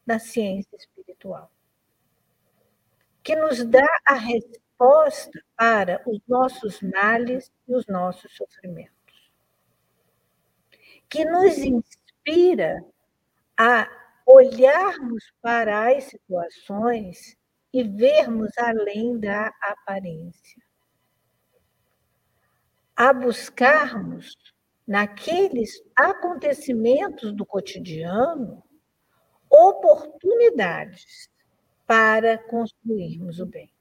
da 0.06 0.20
ciência 0.20 0.76
espiritual, 0.76 1.52
que 3.24 3.36
nos 3.36 3.64
dá 3.64 3.88
a 4.06 4.16
resposta 4.16 5.44
para 5.56 6.02
os 6.06 6.20
nossos 6.28 6.82
males 6.82 7.52
e 7.68 7.76
os 7.76 7.88
nossos 7.88 8.36
sofrimentos, 8.36 9.32
que 11.10 11.26
nos 11.26 11.58
inspira 11.58 12.84
a 13.58 13.90
olharmos 14.26 15.34
para 15.42 15.92
as 15.92 16.06
situações 16.06 17.38
e 17.74 17.84
vermos 17.84 18.52
além 18.58 19.20
da 19.20 19.52
aparência, 19.62 20.62
a 22.96 23.12
buscarmos 23.12 24.53
naqueles 24.88 25.82
acontecimentos 25.96 27.34
do 27.34 27.46
cotidiano 27.46 28.64
oportunidades 29.50 31.30
para 31.86 32.40
construirmos 32.40 33.40
o 33.40 33.46
bem. 33.46 33.72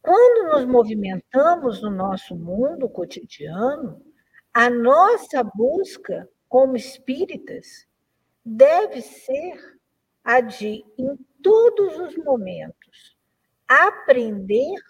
Quando 0.00 0.52
nos 0.52 0.64
movimentamos 0.64 1.82
no 1.82 1.90
nosso 1.90 2.34
mundo 2.34 2.88
cotidiano, 2.88 4.02
a 4.54 4.70
nossa 4.70 5.44
busca 5.44 6.26
como 6.48 6.76
espíritas 6.76 7.86
deve 8.42 9.02
ser 9.02 9.78
a 10.24 10.40
de, 10.40 10.82
em 10.96 11.16
todos 11.42 11.98
os 11.98 12.16
momentos, 12.16 13.18
aprender 13.68 14.80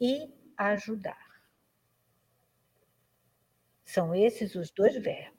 e 0.00 0.28
ajudar. 0.56 1.29
São 3.92 4.14
esses 4.14 4.54
os 4.54 4.70
dois 4.70 4.94
verbos. 4.94 5.34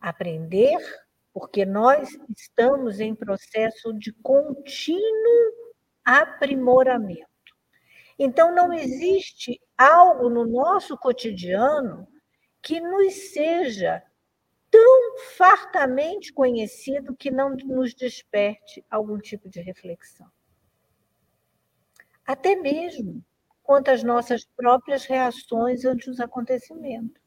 Aprender, 0.00 0.78
porque 1.32 1.66
nós 1.66 2.08
estamos 2.36 3.00
em 3.00 3.16
processo 3.16 3.92
de 3.92 4.12
contínuo 4.12 5.74
aprimoramento. 6.04 7.28
Então, 8.16 8.54
não 8.54 8.72
existe 8.72 9.60
algo 9.76 10.28
no 10.28 10.46
nosso 10.46 10.96
cotidiano 10.96 12.06
que 12.62 12.80
nos 12.80 13.32
seja 13.32 14.00
tão 14.70 15.18
fartamente 15.36 16.32
conhecido 16.32 17.16
que 17.16 17.30
não 17.30 17.56
nos 17.56 17.92
desperte 17.92 18.84
algum 18.88 19.18
tipo 19.18 19.48
de 19.48 19.60
reflexão. 19.60 20.30
Até 22.24 22.54
mesmo 22.54 23.24
quanto 23.70 23.92
às 23.92 24.02
nossas 24.02 24.44
próprias 24.56 25.04
reações 25.04 25.84
ante 25.84 26.10
os 26.10 26.18
acontecimentos. 26.18 27.22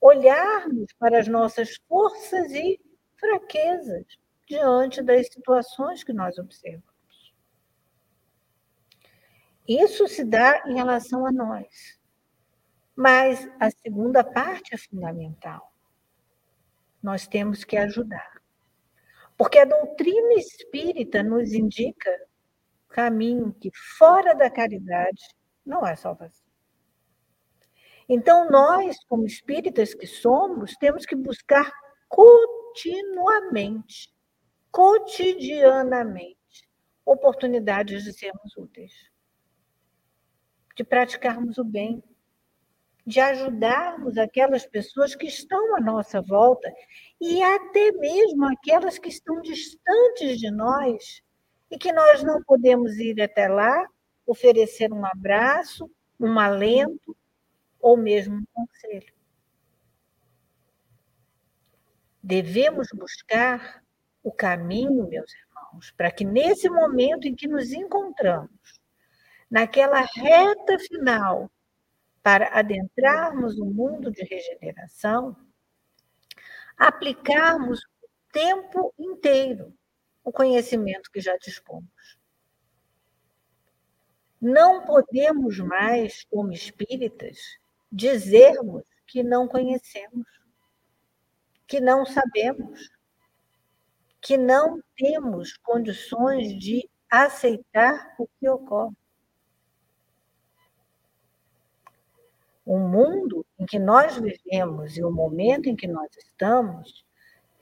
Olharmos 0.00 0.90
para 0.98 1.18
as 1.18 1.28
nossas 1.28 1.76
forças 1.86 2.50
e 2.52 2.80
fraquezas 3.20 4.06
diante 4.48 5.02
das 5.02 5.26
situações 5.26 6.02
que 6.02 6.14
nós 6.14 6.38
observamos. 6.38 7.34
Isso 9.68 10.08
se 10.08 10.24
dá 10.24 10.62
em 10.66 10.76
relação 10.76 11.26
a 11.26 11.30
nós. 11.30 12.00
Mas 12.96 13.46
a 13.60 13.70
segunda 13.70 14.24
parte 14.24 14.74
é 14.74 14.78
fundamental. 14.78 15.74
Nós 17.02 17.28
temos 17.28 17.64
que 17.64 17.76
ajudar. 17.76 18.40
Porque 19.36 19.58
a 19.58 19.66
doutrina 19.66 20.32
espírita 20.38 21.22
nos 21.22 21.52
indica 21.52 22.10
caminho 22.88 23.52
que 23.52 23.70
fora 23.98 24.34
da 24.34 24.50
caridade 24.50 25.22
não 25.64 25.84
há 25.84 25.94
salvação. 25.96 26.46
Então, 28.08 28.48
nós, 28.50 28.96
como 29.08 29.26
espíritas 29.26 29.92
que 29.92 30.06
somos, 30.06 30.76
temos 30.76 31.04
que 31.04 31.16
buscar 31.16 31.68
continuamente, 32.08 34.14
cotidianamente, 34.70 36.36
oportunidades 37.04 38.04
de 38.04 38.12
sermos 38.12 38.56
úteis 38.56 38.92
de 40.76 40.84
praticarmos 40.84 41.56
o 41.56 41.64
bem, 41.64 42.04
de 43.04 43.18
ajudarmos 43.18 44.18
aquelas 44.18 44.66
pessoas 44.66 45.14
que 45.14 45.26
estão 45.26 45.74
à 45.74 45.80
nossa 45.80 46.20
volta 46.20 46.70
e 47.20 47.42
até 47.42 47.92
mesmo 47.92 48.44
aquelas 48.44 48.98
que 48.98 49.08
estão 49.08 49.40
distantes 49.40 50.38
de 50.38 50.50
nós 50.50 51.22
e 51.70 51.78
que 51.78 51.92
nós 51.92 52.22
não 52.22 52.42
podemos 52.42 52.96
ir 52.96 53.20
até 53.20 53.48
lá, 53.48 53.86
oferecer 54.26 54.92
um 54.92 55.04
abraço, 55.04 55.90
um 56.18 56.38
alento 56.38 57.16
ou 57.80 57.96
mesmo 57.96 58.36
um 58.36 58.44
conselho. 58.52 59.14
Devemos 62.22 62.88
buscar 62.92 63.84
o 64.22 64.32
caminho, 64.32 65.08
meus 65.08 65.32
irmãos, 65.32 65.92
para 65.96 66.10
que 66.10 66.24
nesse 66.24 66.68
momento 66.68 67.28
em 67.28 67.34
que 67.34 67.46
nos 67.46 67.72
encontramos, 67.72 68.80
naquela 69.48 70.00
reta 70.00 70.78
final 70.78 71.50
para 72.22 72.58
adentrarmos 72.58 73.56
o 73.58 73.64
mundo 73.64 74.10
de 74.10 74.24
regeneração, 74.24 75.36
aplicarmos 76.76 77.78
o 78.02 78.08
tempo 78.32 78.92
inteiro 78.98 79.72
o 80.26 80.32
conhecimento 80.32 81.08
que 81.12 81.20
já 81.20 81.36
dispomos. 81.36 82.18
Não 84.40 84.84
podemos 84.84 85.56
mais, 85.60 86.24
como 86.24 86.52
espíritas, 86.52 87.38
dizermos 87.92 88.82
que 89.06 89.22
não 89.22 89.46
conhecemos, 89.46 90.26
que 91.64 91.80
não 91.80 92.04
sabemos, 92.04 92.90
que 94.20 94.36
não 94.36 94.82
temos 94.96 95.56
condições 95.58 96.58
de 96.58 96.90
aceitar 97.08 98.16
o 98.18 98.26
que 98.26 98.48
ocorre. 98.48 98.96
o 102.66 102.80
mundo 102.80 103.46
em 103.60 103.64
que 103.64 103.78
nós 103.78 104.16
vivemos 104.16 104.96
e 104.96 105.04
o 105.04 105.12
momento 105.12 105.68
em 105.68 105.76
que 105.76 105.86
nós 105.86 106.10
estamos 106.16 107.06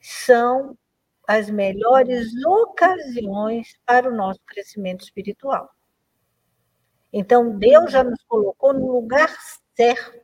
são 0.01 0.75
as 1.27 1.49
melhores 1.49 2.31
ocasiões 2.45 3.77
para 3.85 4.09
o 4.09 4.15
nosso 4.15 4.39
crescimento 4.45 5.03
espiritual. 5.03 5.69
Então, 7.11 7.57
Deus 7.57 7.91
já 7.91 8.03
nos 8.03 8.21
colocou 8.23 8.73
no 8.73 8.91
lugar 8.91 9.29
certo 9.75 10.19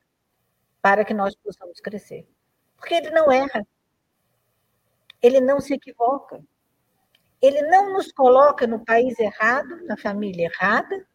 para 0.81 1.05
que 1.05 1.13
nós 1.13 1.35
possamos 1.35 1.79
crescer. 1.79 2.27
Porque 2.75 2.95
Ele 2.95 3.11
não 3.11 3.31
erra. 3.31 3.65
Ele 5.21 5.39
não 5.39 5.59
se 5.59 5.73
equivoca. 5.73 6.43
Ele 7.41 7.61
não 7.63 7.93
nos 7.93 8.11
coloca 8.11 8.67
no 8.67 8.83
país 8.83 9.17
errado, 9.19 9.83
na 9.85 9.97
família 9.97 10.45
errada, 10.45 11.07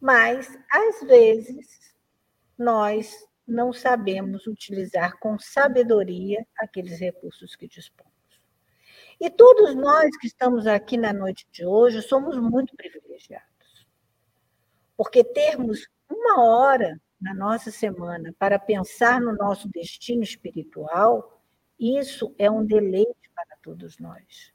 mas 0.00 0.58
às 0.72 1.00
vezes 1.02 1.94
nós 2.56 3.28
não 3.50 3.72
sabemos 3.72 4.46
utilizar 4.46 5.18
com 5.18 5.38
sabedoria 5.38 6.46
aqueles 6.58 6.98
recursos 6.98 7.56
que 7.56 7.66
dispomos. 7.66 8.12
E 9.20 9.28
todos 9.28 9.74
nós 9.74 10.16
que 10.16 10.26
estamos 10.26 10.66
aqui 10.66 10.96
na 10.96 11.12
noite 11.12 11.46
de 11.52 11.66
hoje 11.66 12.00
somos 12.02 12.38
muito 12.38 12.74
privilegiados. 12.74 13.86
Porque 14.96 15.22
termos 15.22 15.88
uma 16.08 16.42
hora 16.42 17.00
na 17.20 17.34
nossa 17.34 17.70
semana 17.70 18.34
para 18.38 18.58
pensar 18.58 19.20
no 19.20 19.34
nosso 19.34 19.68
destino 19.68 20.22
espiritual, 20.22 21.42
isso 21.78 22.34
é 22.38 22.50
um 22.50 22.64
deleite 22.64 23.30
para 23.34 23.56
todos 23.62 23.98
nós. 23.98 24.52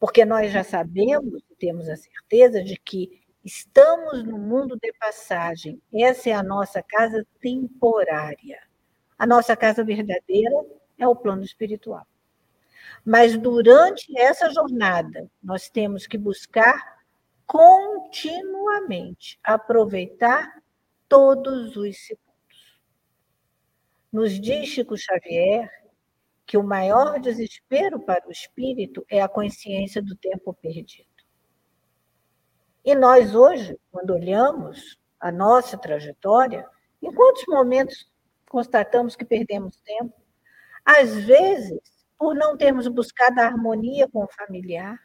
Porque 0.00 0.24
nós 0.24 0.52
já 0.52 0.64
sabemos 0.64 1.42
temos 1.64 1.88
a 1.88 1.96
certeza 1.96 2.62
de 2.62 2.76
que 2.76 3.23
estamos 3.44 4.24
no 4.24 4.38
mundo 4.38 4.78
de 4.80 4.92
passagem. 4.94 5.80
Essa 5.92 6.30
é 6.30 6.32
a 6.32 6.42
nossa 6.42 6.82
casa 6.82 7.26
temporária. 7.40 8.62
A 9.18 9.26
nossa 9.26 9.54
casa 9.56 9.84
verdadeira 9.84 10.64
é 10.98 11.06
o 11.06 11.14
plano 11.14 11.42
espiritual. 11.42 12.06
Mas 13.04 13.36
durante 13.36 14.18
essa 14.18 14.50
jornada, 14.50 15.30
nós 15.42 15.68
temos 15.68 16.06
que 16.06 16.16
buscar 16.16 16.94
continuamente 17.46 19.38
aproveitar 19.44 20.62
todos 21.08 21.76
os 21.76 22.06
segundos. 22.06 22.24
Nos 24.10 24.40
diz 24.40 24.68
Chico 24.68 24.96
Xavier 24.96 25.70
que 26.46 26.56
o 26.56 26.62
maior 26.62 27.18
desespero 27.20 28.00
para 28.00 28.26
o 28.28 28.30
espírito 28.30 29.04
é 29.08 29.20
a 29.20 29.28
consciência 29.28 30.02
do 30.02 30.14
tempo 30.16 30.54
perdido. 30.54 31.13
E 32.84 32.94
nós 32.94 33.34
hoje, 33.34 33.78
quando 33.90 34.10
olhamos 34.10 34.98
a 35.18 35.32
nossa 35.32 35.78
trajetória, 35.78 36.68
em 37.00 37.12
quantos 37.12 37.44
momentos 37.48 38.10
constatamos 38.48 39.16
que 39.16 39.24
perdemos 39.24 39.80
tempo? 39.80 40.14
Às 40.84 41.14
vezes, 41.14 41.80
por 42.18 42.34
não 42.34 42.56
termos 42.56 42.86
buscado 42.86 43.40
a 43.40 43.46
harmonia 43.46 44.06
com 44.08 44.24
o 44.24 44.28
familiar, 44.28 44.98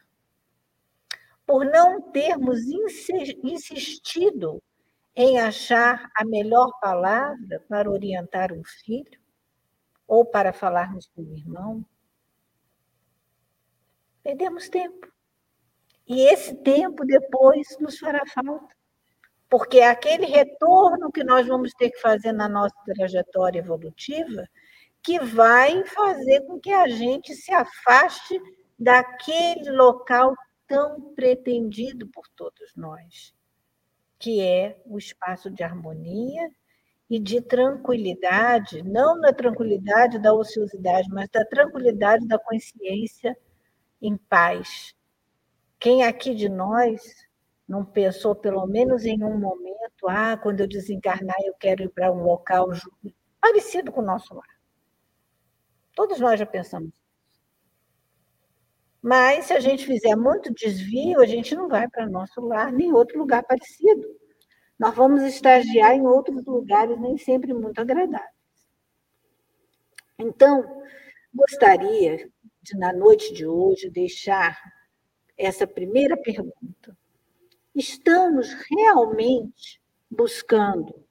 por 1.46 1.64
não 1.64 2.00
termos 2.12 2.60
insistido 3.42 4.62
em 5.16 5.40
achar 5.40 6.08
a 6.14 6.24
melhor 6.24 6.78
palavra 6.80 7.64
para 7.68 7.90
orientar 7.90 8.52
um 8.52 8.62
filho, 8.62 9.18
ou 10.06 10.24
para 10.24 10.52
falarmos 10.52 11.06
com 11.14 11.22
o 11.22 11.36
irmão. 11.36 11.84
Perdemos 14.22 14.68
tempo. 14.68 15.09
E 16.10 16.22
esse 16.22 16.56
tempo 16.56 17.06
depois 17.06 17.78
nos 17.78 17.96
fará 17.96 18.26
falta. 18.26 18.74
Porque 19.48 19.78
é 19.78 19.88
aquele 19.88 20.26
retorno 20.26 21.12
que 21.12 21.22
nós 21.22 21.46
vamos 21.46 21.72
ter 21.72 21.88
que 21.90 22.00
fazer 22.00 22.32
na 22.32 22.48
nossa 22.48 22.74
trajetória 22.84 23.60
evolutiva 23.60 24.44
que 25.04 25.20
vai 25.20 25.84
fazer 25.86 26.40
com 26.46 26.58
que 26.58 26.72
a 26.72 26.88
gente 26.88 27.32
se 27.32 27.52
afaste 27.52 28.40
daquele 28.76 29.70
local 29.70 30.34
tão 30.66 31.00
pretendido 31.14 32.08
por 32.08 32.26
todos 32.34 32.74
nós, 32.76 33.32
que 34.18 34.40
é 34.40 34.82
o 34.84 34.98
espaço 34.98 35.48
de 35.48 35.62
harmonia 35.62 36.50
e 37.08 37.20
de 37.20 37.40
tranquilidade, 37.40 38.82
não 38.82 39.20
da 39.20 39.32
tranquilidade 39.32 40.18
da 40.18 40.34
ociosidade, 40.34 41.08
mas 41.08 41.28
da 41.30 41.44
tranquilidade 41.44 42.26
da 42.26 42.38
consciência 42.38 43.38
em 44.02 44.16
paz. 44.16 44.92
Quem 45.80 46.04
aqui 46.04 46.34
de 46.34 46.48
nós 46.48 47.00
não 47.66 47.84
pensou, 47.84 48.36
pelo 48.36 48.66
menos 48.66 49.04
em 49.04 49.24
um 49.24 49.38
momento, 49.38 50.06
ah, 50.08 50.36
quando 50.36 50.60
eu 50.60 50.68
desencarnar, 50.68 51.36
eu 51.44 51.54
quero 51.54 51.82
ir 51.82 51.88
para 51.88 52.12
um 52.12 52.22
local 52.22 52.68
parecido 53.40 53.90
com 53.90 54.00
o 54.00 54.04
nosso 54.04 54.34
lar? 54.34 54.60
Todos 55.94 56.20
nós 56.20 56.38
já 56.38 56.46
pensamos. 56.46 56.92
Mas 59.02 59.46
se 59.46 59.54
a 59.54 59.60
gente 59.60 59.86
fizer 59.86 60.14
muito 60.14 60.52
desvio, 60.52 61.20
a 61.20 61.26
gente 61.26 61.56
não 61.56 61.68
vai 61.68 61.88
para 61.88 62.06
nosso 62.06 62.40
lar, 62.42 62.70
nem 62.70 62.92
outro 62.92 63.18
lugar 63.18 63.42
parecido 63.42 64.20
nós 64.80 64.94
vamos 64.94 65.22
estagiar 65.24 65.94
em 65.94 66.06
outros 66.06 66.42
lugares 66.46 66.98
nem 66.98 67.18
sempre 67.18 67.52
muito 67.52 67.78
agradáveis. 67.78 68.30
Então, 70.18 70.82
gostaria 71.34 72.16
de, 72.62 72.78
na 72.78 72.90
noite 72.90 73.30
de 73.34 73.46
hoje, 73.46 73.90
deixar 73.90 74.58
essa 75.40 75.66
primeira 75.66 76.16
pergunta. 76.18 76.96
Estamos 77.74 78.52
realmente 78.68 79.80
buscando 80.10 81.02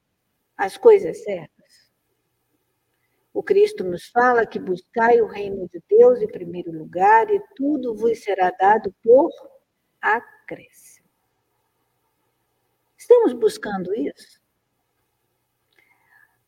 as 0.55 0.77
coisas 0.77 1.23
certas? 1.23 1.91
O 3.33 3.41
Cristo 3.41 3.83
nos 3.83 4.07
fala 4.09 4.45
que 4.45 4.59
buscai 4.59 5.19
o 5.19 5.27
reino 5.27 5.67
de 5.69 5.81
Deus 5.89 6.21
em 6.21 6.27
primeiro 6.27 6.71
lugar 6.71 7.29
e 7.31 7.41
tudo 7.55 7.95
vos 7.95 8.19
será 8.23 8.51
dado 8.51 8.93
por 9.03 9.31
acréscimo. 9.99 11.07
Estamos 12.97 13.33
buscando 13.33 13.95
isso? 13.95 14.39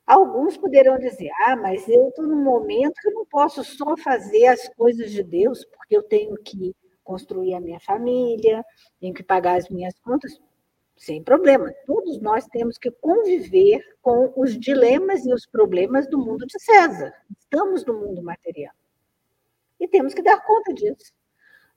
Alguns 0.05 0.57
poderão 0.57 0.99
dizer: 0.99 1.31
ah, 1.47 1.55
mas 1.55 1.87
eu 1.87 2.09
estou 2.09 2.27
num 2.27 2.43
momento 2.43 2.99
que 3.01 3.07
eu 3.07 3.13
não 3.13 3.25
posso 3.25 3.63
só 3.63 3.95
fazer 3.97 4.47
as 4.47 4.67
coisas 4.75 5.11
de 5.11 5.23
Deus, 5.23 5.65
porque 5.65 5.95
eu 5.95 6.03
tenho 6.03 6.35
que 6.43 6.75
construir 7.03 7.53
a 7.53 7.61
minha 7.61 7.79
família, 7.79 8.63
tenho 8.99 9.13
que 9.13 9.23
pagar 9.23 9.57
as 9.57 9.69
minhas 9.69 9.93
contas. 9.99 10.39
Sem 10.95 11.23
problema, 11.23 11.73
todos 11.85 12.21
nós 12.21 12.45
temos 12.47 12.77
que 12.77 12.91
conviver 12.91 13.81
com 14.01 14.31
os 14.35 14.57
dilemas 14.59 15.25
e 15.25 15.33
os 15.33 15.47
problemas 15.47 16.07
do 16.07 16.17
mundo 16.17 16.45
de 16.45 16.59
César. 16.59 17.13
Estamos 17.39 17.83
no 17.85 17.93
mundo 17.93 18.21
material. 18.21 18.73
E 19.79 19.87
temos 19.87 20.13
que 20.13 20.21
dar 20.21 20.39
conta 20.45 20.73
disso. 20.73 21.11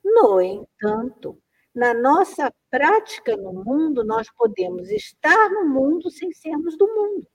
No 0.04 0.40
entanto, 0.40 1.38
na 1.74 1.94
nossa 1.94 2.52
prática 2.70 3.36
no 3.36 3.52
mundo, 3.64 4.04
nós 4.04 4.30
podemos 4.30 4.90
estar 4.90 5.50
no 5.50 5.66
mundo 5.68 6.10
sem 6.10 6.30
sermos 6.32 6.76
do 6.76 6.86
mundo. 6.86 7.26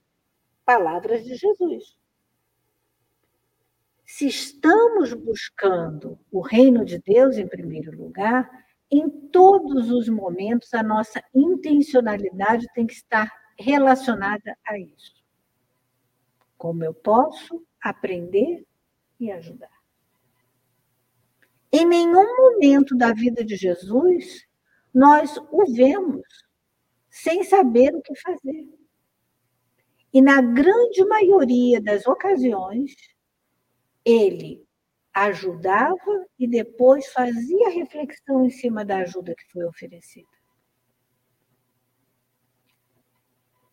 Palavras 0.64 1.24
de 1.24 1.34
Jesus. 1.34 1.99
Se 4.12 4.26
estamos 4.26 5.14
buscando 5.14 6.18
o 6.32 6.40
reino 6.40 6.84
de 6.84 6.98
Deus 6.98 7.38
em 7.38 7.46
primeiro 7.46 7.96
lugar, 7.96 8.50
em 8.90 9.08
todos 9.08 9.88
os 9.88 10.08
momentos 10.08 10.74
a 10.74 10.82
nossa 10.82 11.22
intencionalidade 11.32 12.66
tem 12.74 12.88
que 12.88 12.92
estar 12.92 13.32
relacionada 13.56 14.58
a 14.66 14.76
isso. 14.76 15.14
Como 16.58 16.84
eu 16.84 16.92
posso 16.92 17.64
aprender 17.80 18.66
e 19.18 19.30
ajudar? 19.30 19.80
Em 21.72 21.86
nenhum 21.86 22.36
momento 22.36 22.96
da 22.96 23.12
vida 23.12 23.44
de 23.44 23.54
Jesus 23.54 24.44
nós 24.92 25.38
o 25.52 25.72
vemos 25.72 26.26
sem 27.08 27.44
saber 27.44 27.94
o 27.94 28.02
que 28.02 28.20
fazer. 28.20 28.68
E 30.12 30.20
na 30.20 30.42
grande 30.42 31.04
maioria 31.04 31.80
das 31.80 32.04
ocasiões, 32.08 32.92
ele 34.04 34.66
ajudava 35.12 36.26
e 36.38 36.46
depois 36.46 37.12
fazia 37.12 37.70
reflexão 37.70 38.44
em 38.44 38.50
cima 38.50 38.84
da 38.84 38.98
ajuda 38.98 39.34
que 39.34 39.50
foi 39.52 39.64
oferecida. 39.64 40.28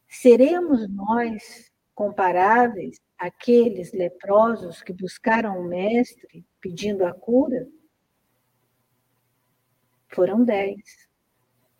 Seremos 0.08 0.88
nós 0.90 1.72
comparáveis 1.94 3.00
àqueles 3.18 3.92
leprosos 3.94 4.82
que 4.82 4.94
buscaram 4.94 5.60
o 5.60 5.68
Mestre 5.68 6.46
pedindo 6.60 7.06
a 7.06 7.14
cura? 7.14 7.68
Foram 10.10 10.44
dez. 10.44 11.08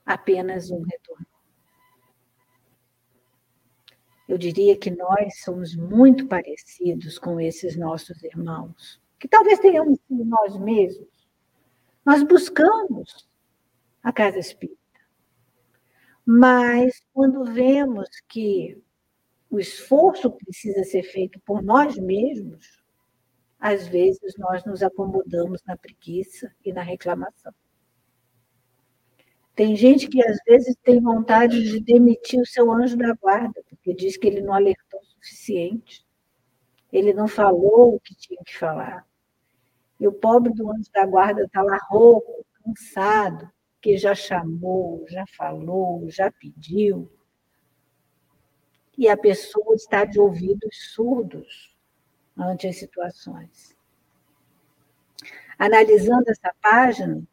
Apenas 0.06 0.72
um 0.72 0.82
retorno. 0.82 1.27
Eu 4.28 4.38
diria 4.38 4.78
que 4.78 4.92
nós 4.92 5.42
somos 5.42 5.76
muito 5.76 6.28
parecidos 6.28 7.18
com 7.18 7.40
esses 7.40 7.78
nossos 7.78 8.22
irmãos, 8.24 9.02
que 9.20 9.28
talvez 9.28 9.60
tenhamos 9.60 10.00
sido 10.08 10.26
nós 10.26 10.58
mesmos. 10.58 11.08
Nós 12.06 12.24
buscamos 12.24 13.28
a 14.04 14.12
casa 14.12 14.38
espírita. 14.38 14.78
Mas 16.26 17.02
quando 17.14 17.46
vemos 17.46 18.10
que 18.28 18.82
o 19.50 19.60
esforço 19.60 20.30
precisa 20.30 20.84
ser 20.84 21.04
feito 21.04 21.40
por 21.40 21.64
nós 21.64 21.98
mesmos, 21.98 22.84
às 23.60 23.88
vezes 23.88 24.36
nós 24.38 24.64
nos 24.66 24.84
acomodamos 24.84 25.64
na 25.66 25.78
preguiça 25.78 26.54
e 26.64 26.74
na 26.74 26.82
reclamação. 26.82 27.54
Tem 29.58 29.76
gente 29.76 30.08
que 30.08 30.24
às 30.24 30.38
vezes 30.46 30.76
tem 30.84 31.02
vontade 31.02 31.64
de 31.64 31.80
demitir 31.80 32.40
o 32.40 32.46
seu 32.46 32.72
anjo 32.72 32.96
da 32.96 33.12
guarda, 33.16 33.64
porque 33.68 33.92
diz 33.92 34.16
que 34.16 34.28
ele 34.28 34.40
não 34.40 34.54
alertou 34.54 35.00
o 35.00 35.06
suficiente. 35.06 36.06
Ele 36.94 37.12
não 37.12 37.28
falou 37.28 37.96
o 37.96 38.00
que 38.00 38.14
tinha 38.16 38.40
que 38.46 38.56
falar. 38.56 39.04
E 40.00 40.08
o 40.08 40.14
pobre 40.14 40.54
do 40.54 40.72
anjo 40.72 40.92
da 40.94 41.08
guarda 41.08 41.42
está 41.42 41.64
lá 41.64 41.76
rouco, 41.90 42.46
cansado, 42.64 43.50
que 43.82 43.98
já 43.98 44.14
chamou, 44.14 45.04
já 45.10 45.26
falou, 45.36 46.08
já 46.08 46.32
pediu. 46.32 47.12
E 48.96 49.10
a 49.10 49.18
pessoa 49.18 49.74
está 49.74 50.06
de 50.06 50.20
ouvidos 50.20 50.94
surdos 50.94 51.76
ante 52.38 52.68
as 52.68 52.78
situações. 52.78 53.76
Analisando 55.58 56.30
essa 56.30 56.54
página, 56.62 57.24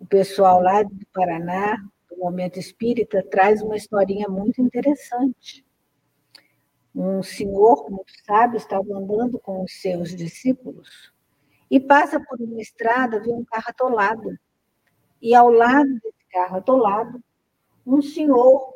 o 0.00 0.06
pessoal 0.06 0.62
lá 0.62 0.82
do 0.82 1.06
Paraná, 1.12 1.76
do 2.08 2.16
Momento 2.16 2.58
Espírita, 2.58 3.22
traz 3.22 3.60
uma 3.60 3.76
historinha 3.76 4.26
muito 4.28 4.60
interessante. 4.62 5.64
Um 6.94 7.22
senhor 7.22 7.88
muito 7.90 8.10
sábio 8.24 8.56
estava 8.56 8.96
andando 8.96 9.38
com 9.38 9.62
os 9.62 9.80
seus 9.80 10.16
discípulos 10.16 11.12
e 11.70 11.78
passa 11.78 12.18
por 12.18 12.40
uma 12.40 12.60
estrada, 12.60 13.20
vê 13.20 13.30
um 13.30 13.44
carro 13.44 13.66
atolado. 13.68 14.38
E 15.20 15.34
ao 15.34 15.50
lado 15.50 15.92
desse 16.02 16.26
carro 16.30 16.56
atolado, 16.56 17.22
um 17.86 18.00
senhor 18.00 18.74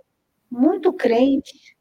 muito 0.50 0.92
crente, 0.92 1.74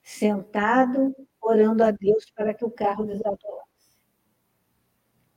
sentado, 0.00 1.14
orando 1.42 1.82
a 1.82 1.90
Deus 1.90 2.30
para 2.30 2.54
que 2.54 2.64
o 2.64 2.70
carro 2.70 3.04
desatolasse. 3.04 3.66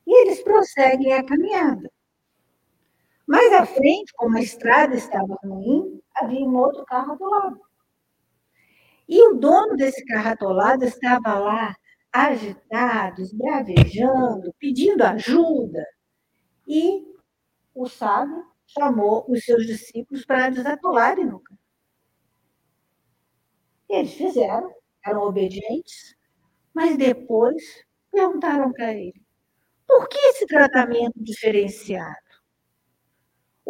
E 0.06 0.22
eles 0.22 0.42
prosseguem 0.44 1.14
a 1.14 1.24
caminhada. 1.24 1.92
Mais 3.30 3.54
à 3.54 3.64
frente, 3.64 4.12
como 4.16 4.36
a 4.38 4.42
estrada 4.42 4.96
estava 4.96 5.38
ruim, 5.44 6.02
havia 6.16 6.44
um 6.44 6.56
outro 6.56 6.84
carro 6.84 7.14
atolado. 7.14 7.62
E 9.08 9.22
o 9.22 9.36
dono 9.36 9.76
desse 9.76 10.04
carro 10.04 10.30
atolado 10.30 10.84
estava 10.84 11.38
lá, 11.38 11.76
agitado, 12.12 13.22
esbravejando, 13.22 14.52
pedindo 14.58 15.04
ajuda. 15.04 15.86
E 16.68 17.06
o 17.76 17.88
sábio 17.88 18.48
chamou 18.66 19.24
os 19.30 19.46
seus 19.46 19.64
discípulos 19.68 20.26
para 20.26 20.50
desatolarem 20.50 21.26
no 21.26 21.40
carro. 21.40 21.60
Eles 23.88 24.14
fizeram, 24.16 24.74
eram 25.06 25.22
obedientes, 25.22 26.16
mas 26.74 26.98
depois 26.98 27.86
perguntaram 28.12 28.74
para 28.74 28.92
ele: 28.92 29.22
por 29.88 30.10
que 30.10 30.18
esse 30.18 30.48
tratamento 30.48 31.14
diferenciado? 31.24 32.29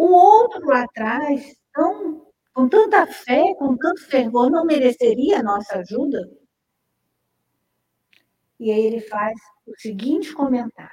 O 0.02 0.14
outro 0.14 0.66
lá 0.66 0.84
atrás, 0.84 1.58
tão, 1.74 2.26
com 2.54 2.70
tanta 2.70 3.06
fé, 3.06 3.54
com 3.56 3.76
tanto 3.76 4.06
fervor, 4.06 4.50
não 4.50 4.64
mereceria 4.64 5.40
a 5.40 5.44
nossa 5.44 5.80
ajuda? 5.80 6.26
E 8.58 8.72
aí 8.72 8.80
ele 8.80 9.02
faz 9.02 9.38
o 9.68 9.78
seguinte 9.78 10.32
comentário. 10.34 10.90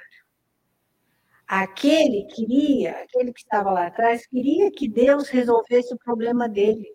Aquele 1.47 2.25
queria, 2.25 3.01
aquele 3.01 3.31
que 3.31 3.39
estava 3.39 3.71
lá 3.71 3.87
atrás, 3.87 4.27
queria 4.27 4.69
que 4.71 4.89
Deus 4.89 5.29
resolvesse 5.29 5.93
o 5.93 5.99
problema 5.99 6.49
dele. 6.49 6.93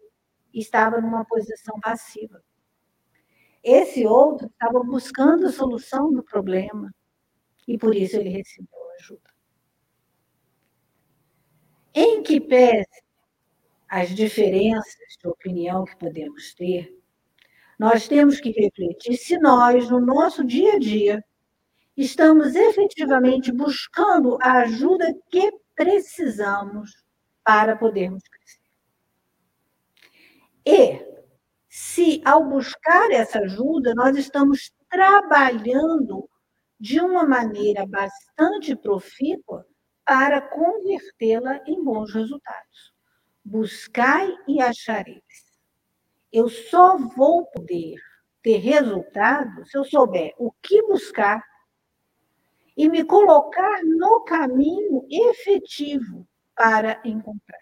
Estava 0.52 1.00
numa 1.00 1.24
posição 1.24 1.80
passiva. 1.80 2.44
Esse 3.64 4.06
outro 4.06 4.48
estava 4.48 4.84
buscando 4.84 5.46
a 5.46 5.50
solução 5.50 6.12
do 6.12 6.22
problema 6.22 6.94
e 7.66 7.78
por 7.78 7.96
isso 7.96 8.16
ele 8.16 8.28
recebeu 8.28 8.90
ajuda. 9.00 9.31
Em 11.94 12.22
que 12.22 12.40
pese 12.40 13.02
as 13.88 14.08
diferenças 14.10 15.16
de 15.20 15.28
opinião 15.28 15.84
que 15.84 15.96
podemos 15.96 16.54
ter, 16.54 16.96
nós 17.78 18.08
temos 18.08 18.40
que 18.40 18.50
refletir 18.50 19.16
se 19.16 19.36
nós, 19.38 19.90
no 19.90 20.00
nosso 20.00 20.44
dia 20.44 20.74
a 20.74 20.78
dia, 20.78 21.24
estamos 21.96 22.54
efetivamente 22.54 23.52
buscando 23.52 24.38
a 24.40 24.60
ajuda 24.60 25.14
que 25.30 25.52
precisamos 25.74 27.04
para 27.44 27.76
podermos 27.76 28.22
crescer. 28.22 28.60
E 30.64 31.04
se, 31.68 32.22
ao 32.24 32.48
buscar 32.48 33.10
essa 33.10 33.40
ajuda, 33.40 33.94
nós 33.94 34.16
estamos 34.16 34.72
trabalhando 34.88 36.28
de 36.78 37.00
uma 37.00 37.26
maneira 37.26 37.86
bastante 37.86 38.74
profícua 38.76 39.66
para 40.04 40.40
convertê-la 40.40 41.60
em 41.66 41.82
bons 41.82 42.12
resultados. 42.12 42.92
Buscai 43.44 44.28
e 44.46 44.60
achareis. 44.60 45.52
Eu 46.32 46.48
só 46.48 46.96
vou 46.96 47.46
poder 47.46 47.94
ter 48.42 48.58
resultado 48.58 49.64
se 49.66 49.76
eu 49.76 49.84
souber 49.84 50.34
o 50.38 50.50
que 50.62 50.82
buscar 50.82 51.42
e 52.76 52.88
me 52.88 53.04
colocar 53.04 53.84
no 53.84 54.22
caminho 54.22 55.06
efetivo 55.10 56.26
para 56.54 57.00
encontrar. 57.04 57.58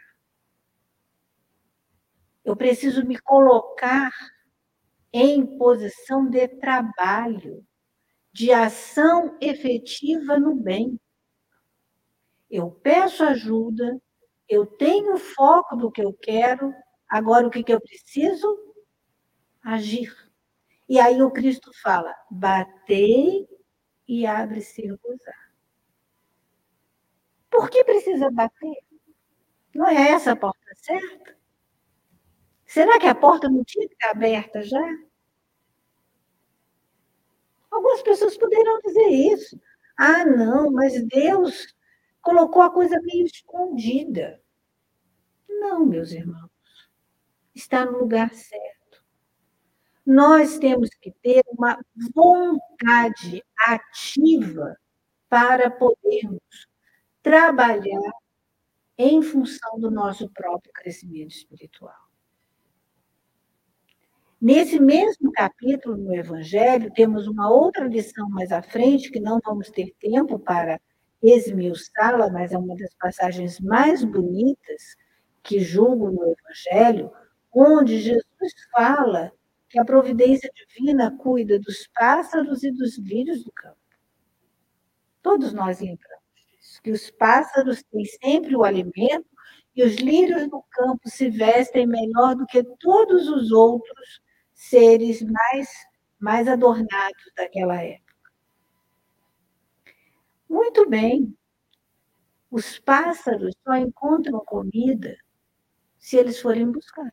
Eu 2.45 2.57
preciso 2.57 3.05
me 3.05 3.19
colocar 3.19 4.11
em 5.13 5.59
posição 5.59 6.29
de 6.29 6.47
trabalho 6.49 7.67
de 8.33 8.53
ação 8.53 9.37
efetiva 9.41 10.39
no 10.39 10.55
bem. 10.55 10.99
Eu 12.51 12.71
peço 12.71 13.23
ajuda, 13.25 14.01
eu 14.49 14.67
tenho 14.67 15.17
foco 15.17 15.77
do 15.77 15.91
que 15.91 16.03
eu 16.03 16.13
quero, 16.13 16.75
agora 17.09 17.47
o 17.47 17.51
que, 17.51 17.63
que 17.63 17.73
eu 17.73 17.81
preciso? 17.81 18.75
Agir. 19.63 20.13
E 20.89 20.99
aí 20.99 21.23
o 21.23 21.31
Cristo 21.31 21.71
fala: 21.83 22.15
batei 22.31 23.47
e 24.09 24.27
abre-se 24.27 24.83
gozar. 24.89 25.51
Por 27.49 27.71
que 27.71 27.85
precisa 27.85 28.31
bater? 28.31 28.79
Não 29.75 29.87
é 29.87 30.11
essa 30.11 30.33
a 30.33 30.37
porta 30.37 30.75
certa? 30.75 31.37
Será 32.67 32.99
que 32.99 33.07
a 33.07 33.15
porta 33.15 33.49
não 33.49 33.65
tinha 33.65 33.87
que 33.87 33.95
estar 33.95 34.11
aberta 34.11 34.63
já? 34.63 34.81
Algumas 37.71 38.03
pessoas 38.03 38.37
poderão 38.37 38.81
dizer 38.81 39.09
isso. 39.09 39.61
Ah, 39.97 40.25
não, 40.25 40.73
mas 40.73 41.07
Deus 41.07 41.67
colocou 42.21 42.63
a 42.63 42.71
coisa 42.71 43.01
meio 43.03 43.27
escondida. 43.27 44.41
Não, 45.49 45.85
meus 45.85 46.13
irmãos. 46.13 46.51
Está 47.55 47.85
no 47.85 47.99
lugar 47.99 48.33
certo. 48.33 49.05
Nós 50.05 50.59
temos 50.59 50.91
que 50.91 51.11
ter 51.23 51.43
uma 51.49 51.79
vontade 52.15 53.45
ativa 53.67 54.77
para 55.29 55.71
podermos 55.71 56.41
trabalhar 57.23 58.13
em 58.99 59.23
função 59.23 59.79
do 59.79 59.91
nosso 59.91 60.29
próprio 60.31 60.73
crescimento 60.73 61.31
espiritual. 61.31 62.11
Nesse 64.41 64.81
mesmo 64.81 65.31
capítulo 65.33 65.97
no 65.97 66.15
Evangelho, 66.15 66.93
temos 66.95 67.29
uma 67.29 67.51
outra 67.51 67.87
lição 67.87 68.29
mais 68.31 68.51
à 68.51 68.63
frente, 68.63 69.11
que 69.11 69.21
não 69.21 69.39
vamos 69.45 69.71
ter 69.71 69.95
tempo 70.01 70.39
para 70.39 70.81
esmiuçá-la, 71.23 72.31
mas 72.31 72.53
é 72.53 72.59
uma 72.59 72.77
das 72.77 72.95
passagens 72.95 73.61
mais 73.61 74.05
bonitas 74.05 74.97
que 75.43 75.61
julgo 75.61 76.11
no 76.11 76.23
Evangelho, 76.25 77.11
onde 77.53 78.01
Jesus 78.01 78.53
fala 78.73 79.33
que 79.69 79.79
a 79.79 79.85
providência 79.85 80.51
divina 80.55 81.17
cuida 81.17 81.59
dos 81.59 81.89
pássaros 81.95 82.63
e 82.65 82.71
dos 82.71 82.99
lírios 82.99 83.45
do 83.45 83.53
campo. 83.53 83.77
Todos 85.23 85.53
nós 85.53 85.81
lembramos 85.81 86.25
disso, 86.35 86.83
que 86.83 86.91
os 86.91 87.11
pássaros 87.11 87.83
têm 87.85 88.05
sempre 88.05 88.57
o 88.57 88.65
alimento 88.65 89.29
e 89.77 89.85
os 89.85 89.97
lírios 89.97 90.49
do 90.49 90.63
campo 90.71 91.09
se 91.09 91.29
vestem 91.31 91.87
melhor 91.87 92.35
do 92.35 92.47
que 92.47 92.65
todos 92.81 93.29
os 93.29 93.53
outros 93.53 94.21
seres 94.55 95.23
mais, 95.23 95.69
mais 96.19 96.49
adornados 96.49 97.33
daquela 97.37 97.81
época. 97.83 98.10
Muito 100.51 100.87
bem, 100.87 101.35
os 102.51 102.79
pássaros 102.79 103.55
só 103.65 103.75
encontram 103.77 104.45
comida 104.45 105.17
se 105.99 106.17
eles 106.17 106.41
forem 106.41 106.71
buscar. 106.71 107.11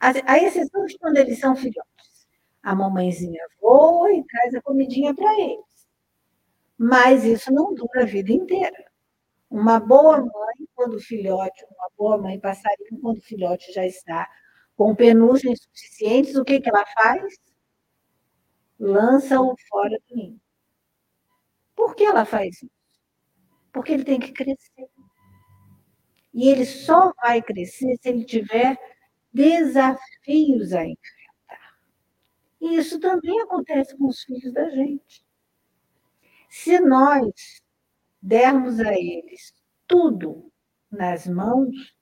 A 0.00 0.38
exceção 0.38 0.84
de 0.86 0.98
quando 0.98 1.18
eles 1.18 1.40
são 1.40 1.56
filhotes. 1.56 2.28
A 2.62 2.74
mamãezinha 2.74 3.42
voa 3.60 4.12
e 4.12 4.24
traz 4.24 4.54
a 4.54 4.62
comidinha 4.62 5.14
para 5.14 5.32
eles. 5.40 5.86
Mas 6.78 7.24
isso 7.24 7.52
não 7.52 7.74
dura 7.74 8.02
a 8.02 8.06
vida 8.06 8.32
inteira. 8.32 8.84
Uma 9.50 9.80
boa 9.80 10.18
mãe, 10.20 10.68
quando 10.74 10.96
o 10.96 11.00
filhote, 11.02 11.64
uma 11.66 11.90
boa 11.98 12.18
mãe 12.18 12.40
passarinho, 12.40 13.00
quando 13.02 13.18
o 13.18 13.22
filhote 13.22 13.72
já 13.72 13.86
está 13.86 14.28
com 14.76 14.94
penugem 14.94 15.54
suficientes, 15.56 16.36
o 16.36 16.44
que, 16.44 16.60
que 16.60 16.68
ela 16.68 16.84
faz? 16.86 17.34
Lança-o 18.78 19.56
fora 19.68 19.98
do 20.08 20.14
ninho. 20.16 20.40
Por 21.74 21.94
que 21.94 22.04
ela 22.04 22.24
faz 22.24 22.56
isso? 22.62 22.70
Porque 23.72 23.92
ele 23.92 24.04
tem 24.04 24.20
que 24.20 24.32
crescer. 24.32 24.88
E 26.32 26.48
ele 26.48 26.64
só 26.64 27.12
vai 27.22 27.42
crescer 27.42 27.96
se 27.96 28.08
ele 28.08 28.24
tiver 28.24 28.76
desafios 29.32 30.72
a 30.72 30.84
enfrentar. 30.84 31.76
E 32.60 32.76
isso 32.76 32.98
também 33.00 33.40
acontece 33.40 33.96
com 33.96 34.06
os 34.06 34.22
filhos 34.22 34.52
da 34.52 34.68
gente. 34.70 35.24
Se 36.48 36.78
nós 36.80 37.62
dermos 38.22 38.80
a 38.80 38.92
eles 38.94 39.52
tudo 39.86 40.50
nas 40.90 41.26
mãos, 41.26 41.94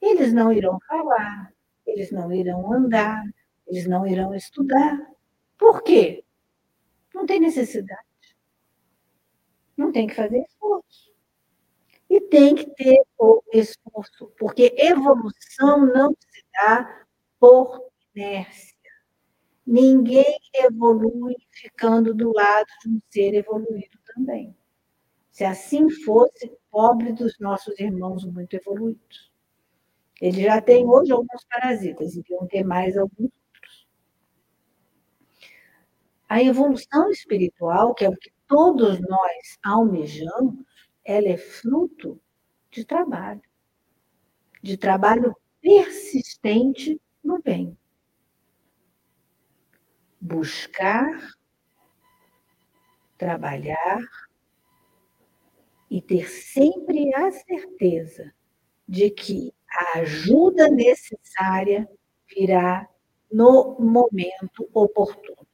eles 0.00 0.32
não 0.32 0.52
irão 0.52 0.78
falar, 0.88 1.52
eles 1.86 2.10
não 2.10 2.32
irão 2.32 2.72
andar, 2.72 3.22
eles 3.66 3.86
não 3.86 4.06
irão 4.06 4.34
estudar. 4.34 4.98
Por 5.58 5.82
quê? 5.82 6.24
Não 7.14 7.26
tem 7.26 7.40
necessidade. 7.40 8.06
Não 9.76 9.92
tem 9.92 10.06
que 10.06 10.14
fazer 10.14 10.38
esforço. 10.42 11.12
E 12.08 12.20
tem 12.20 12.54
que 12.54 12.66
ter 12.74 13.02
o 13.18 13.42
esforço, 13.52 14.32
porque 14.38 14.74
evolução 14.78 15.86
não 15.86 16.10
se 16.12 16.44
dá 16.54 17.04
por 17.40 17.90
inércia. 18.14 18.76
Ninguém 19.66 20.38
evolui 20.54 21.36
ficando 21.52 22.14
do 22.14 22.32
lado 22.32 22.66
de 22.82 22.90
um 22.90 23.00
ser 23.10 23.34
evoluído 23.34 23.98
também. 24.14 24.56
Se 25.32 25.44
assim 25.44 25.90
fosse, 25.90 26.52
pobre 26.70 27.12
dos 27.12 27.38
nossos 27.40 27.78
irmãos 27.80 28.24
muito 28.24 28.54
evoluídos. 28.54 29.32
Eles 30.20 30.42
já 30.44 30.60
têm 30.62 30.86
hoje 30.86 31.12
alguns 31.12 31.44
parasitas, 31.50 32.16
e 32.16 32.22
vão 32.28 32.46
ter 32.46 32.64
mais 32.64 32.96
alguns 32.96 33.30
outros. 33.54 33.86
A 36.28 36.42
evolução 36.42 37.08
espiritual, 37.10 37.94
que 37.94 38.04
é 38.04 38.08
o 38.08 38.16
que 38.16 38.30
todos 38.46 39.00
nós 39.00 39.58
almejamos, 39.64 40.64
ela 41.04 41.28
é 41.28 41.36
fruto 41.36 42.20
de 42.70 42.84
trabalho. 42.84 43.42
De 44.62 44.76
trabalho 44.76 45.34
persistente 45.60 47.00
no 47.22 47.40
bem 47.42 47.76
buscar, 50.26 51.36
trabalhar 53.16 54.00
e 55.88 56.02
ter 56.02 56.28
sempre 56.28 57.14
a 57.14 57.30
certeza 57.30 58.32
de 58.88 59.08
que 59.10 59.52
a 59.70 60.00
ajuda 60.00 60.68
necessária 60.68 61.88
virá 62.28 62.88
no 63.30 63.76
momento 63.78 64.68
oportuno. 64.72 65.45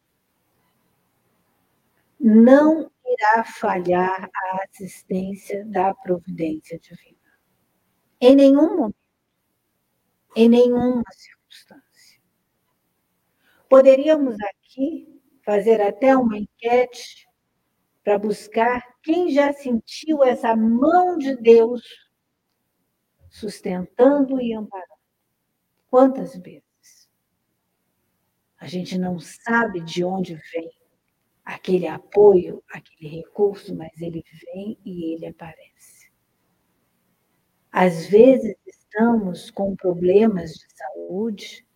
Não 2.24 2.88
irá 3.04 3.42
falhar 3.42 4.30
a 4.32 4.62
assistência 4.62 5.66
da 5.66 5.92
providência 5.92 6.78
divina. 6.78 7.18
Em 8.20 8.36
nenhum 8.36 8.76
momento, 8.76 8.96
em 10.36 10.48
nenhuma 10.48 11.02
circunstância. 11.10 12.22
Poderíamos 13.68 14.36
aqui 14.40 15.20
fazer 15.44 15.80
até 15.80 16.16
uma 16.16 16.38
enquete 16.38 17.28
para 18.04 18.20
buscar 18.20 18.80
quem 19.02 19.32
já 19.32 19.52
sentiu 19.52 20.22
essa 20.22 20.54
mão 20.54 21.18
de 21.18 21.36
Deus 21.36 21.82
sustentando 23.28 24.40
e 24.40 24.54
amparando. 24.54 24.92
Quantas 25.90 26.36
vezes? 26.36 27.10
A 28.58 28.68
gente 28.68 28.96
não 28.96 29.18
sabe 29.18 29.80
de 29.80 30.04
onde 30.04 30.36
vem 30.52 30.81
aquele 31.45 31.86
apoio, 31.86 32.62
aquele 32.70 33.16
recurso, 33.16 33.74
mas 33.74 33.90
ele 34.01 34.24
vem 34.45 34.78
e 34.84 35.14
ele 35.14 35.26
aparece. 35.26 36.11
Às 37.70 38.07
vezes 38.07 38.55
estamos 38.66 39.51
com 39.51 39.74
problemas 39.74 40.53
de 40.53 40.66
saúde 40.74 41.66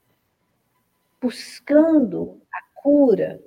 buscando 1.20 2.40
a 2.52 2.80
cura. 2.80 3.42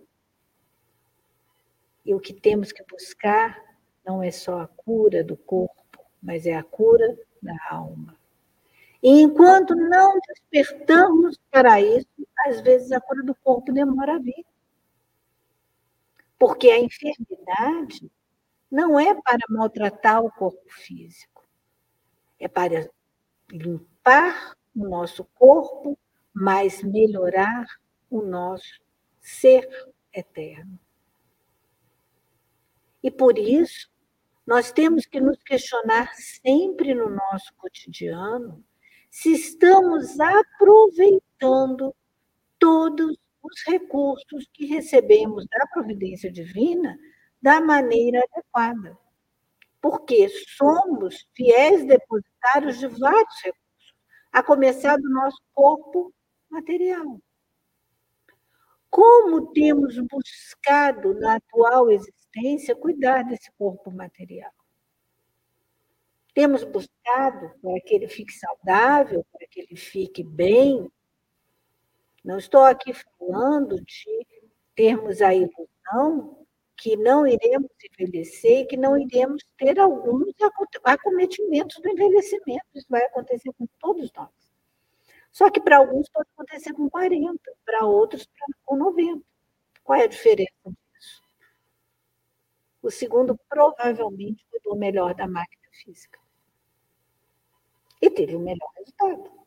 E 2.03 2.13
o 2.13 2.19
que 2.19 2.33
temos 2.33 2.71
que 2.71 2.83
buscar 2.89 3.61
não 4.03 4.23
é 4.23 4.31
só 4.31 4.61
a 4.61 4.67
cura 4.67 5.23
do 5.23 5.37
corpo, 5.37 6.03
mas 6.21 6.45
é 6.45 6.55
a 6.55 6.63
cura 6.63 7.17
da 7.41 7.55
alma. 7.69 8.17
E 9.01 9.21
enquanto 9.21 9.75
não 9.75 10.19
despertamos 10.27 11.37
para 11.51 11.79
isso, 11.79 12.07
às 12.47 12.59
vezes 12.61 12.91
a 12.91 12.99
cura 12.99 13.23
do 13.23 13.35
corpo 13.35 13.71
demora 13.71 14.15
a 14.15 14.19
vir. 14.19 14.45
Porque 16.39 16.69
a 16.69 16.79
enfermidade 16.79 18.09
não 18.71 18.99
é 18.99 19.13
para 19.13 19.45
maltratar 19.49 20.23
o 20.23 20.31
corpo 20.31 20.69
físico, 20.69 21.47
é 22.39 22.47
para 22.47 22.89
limpar 23.51 24.55
o 24.75 24.87
nosso 24.87 25.25
corpo 25.35 25.97
mas 26.33 26.81
melhorar 26.81 27.65
o 28.09 28.21
nosso 28.21 28.79
ser 29.19 29.67
eterno. 30.13 30.79
E 33.03 33.11
por 33.11 33.37
isso, 33.37 33.89
nós 34.45 34.71
temos 34.71 35.05
que 35.05 35.19
nos 35.19 35.41
questionar 35.43 36.13
sempre 36.15 36.93
no 36.93 37.09
nosso 37.09 37.53
cotidiano 37.57 38.63
se 39.09 39.33
estamos 39.33 40.19
aproveitando 40.19 41.95
todos 42.57 43.17
os 43.41 43.63
recursos 43.65 44.47
que 44.53 44.65
recebemos 44.65 45.45
da 45.47 45.67
providência 45.67 46.31
divina 46.31 46.97
da 47.41 47.61
maneira 47.61 48.23
adequada. 48.31 48.97
Porque 49.81 50.27
somos 50.57 51.25
fiéis 51.33 51.85
depositários 51.85 52.79
de 52.79 52.87
vários 52.87 53.35
recursos, 53.43 53.93
a 54.31 54.43
começar 54.43 54.97
do 54.97 55.09
nosso 55.09 55.41
corpo 55.53 56.13
material. 56.49 57.19
Como 58.89 59.53
temos 59.53 59.97
buscado 59.99 61.13
na 61.13 61.35
atual 61.35 61.91
existência 61.91 62.75
cuidar 62.75 63.23
desse 63.23 63.51
corpo 63.57 63.91
material? 63.91 64.51
Temos 66.33 66.63
buscado 66.63 67.51
para 67.61 67.79
que 67.81 67.95
ele 67.95 68.07
fique 68.07 68.33
saudável, 68.33 69.25
para 69.31 69.47
que 69.47 69.61
ele 69.61 69.75
fique 69.75 70.23
bem. 70.23 70.91
Não 72.23 72.37
estou 72.37 72.61
aqui 72.61 72.93
falando 72.93 73.75
de 73.83 74.27
termos 74.75 75.21
a 75.21 75.33
ilusão 75.33 76.45
que 76.75 76.95
não 76.95 77.27
iremos 77.27 77.69
envelhecer 77.99 78.59
e 78.59 78.65
que 78.65 78.77
não 78.77 78.97
iremos 78.97 79.43
ter 79.57 79.77
alguns 79.79 80.33
acometimentos 80.83 81.77
do 81.81 81.89
envelhecimento. 81.89 82.65
Isso 82.73 82.87
vai 82.89 83.03
acontecer 83.03 83.51
com 83.57 83.67
todos 83.79 84.11
nós. 84.13 84.29
Só 85.31 85.49
que 85.49 85.61
para 85.61 85.77
alguns 85.77 86.09
pode 86.09 86.27
acontecer 86.33 86.73
com 86.73 86.89
40, 86.89 87.39
para 87.65 87.85
outros 87.85 88.27
com 88.65 88.75
90. 88.75 89.21
Qual 89.83 89.99
é 89.99 90.03
a 90.03 90.07
diferença 90.07 90.51
disso? 90.65 91.21
O 92.81 92.89
segundo 92.89 93.37
provavelmente 93.49 94.45
cuidou 94.49 94.75
melhor 94.75 95.13
da 95.13 95.27
máquina 95.27 95.67
física. 95.71 96.19
E 98.01 98.09
teve 98.09 98.35
o 98.35 98.39
melhor 98.39 98.71
resultado. 98.77 99.38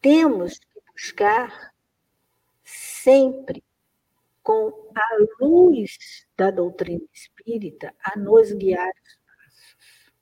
Temos 0.00 0.58
que 0.58 0.80
buscar 0.92 1.74
sempre 2.64 3.62
com 4.42 4.90
a 4.96 5.44
luz 5.44 6.26
da 6.34 6.50
doutrina 6.50 7.04
espírita 7.12 7.94
a 8.02 8.18
nos 8.18 8.50
guiar 8.52 8.88
os 8.88 9.18
passos. 9.26 10.12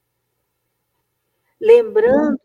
Lembrando 1.61 2.41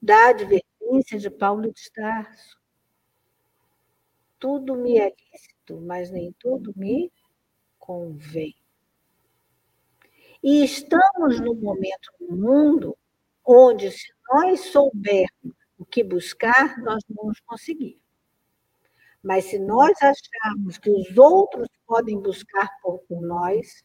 da 0.00 0.28
advertência 0.28 1.18
de 1.18 1.28
Paulo 1.28 1.72
de 1.72 1.90
Tarso. 1.90 2.56
Tudo 4.38 4.76
me 4.76 4.96
é 4.96 5.12
lícito, 5.32 5.80
mas 5.80 6.10
nem 6.12 6.32
tudo 6.38 6.72
me 6.76 7.12
convém. 7.80 8.54
E 10.40 10.64
estamos 10.64 11.40
num 11.40 11.56
momento 11.56 12.12
no 12.20 12.36
mundo 12.36 12.96
onde, 13.44 13.90
se 13.90 14.12
nós 14.32 14.60
soubermos 14.60 15.59
o 15.80 15.84
que 15.84 16.04
buscar, 16.04 16.78
nós 16.78 17.02
vamos 17.08 17.40
conseguir. 17.40 18.00
Mas 19.20 19.46
se 19.46 19.58
nós 19.58 19.96
acharmos 20.00 20.78
que 20.78 20.90
os 20.90 21.18
outros 21.18 21.66
podem 21.84 22.20
buscar 22.20 22.68
por, 22.80 23.00
por 23.00 23.20
nós, 23.20 23.82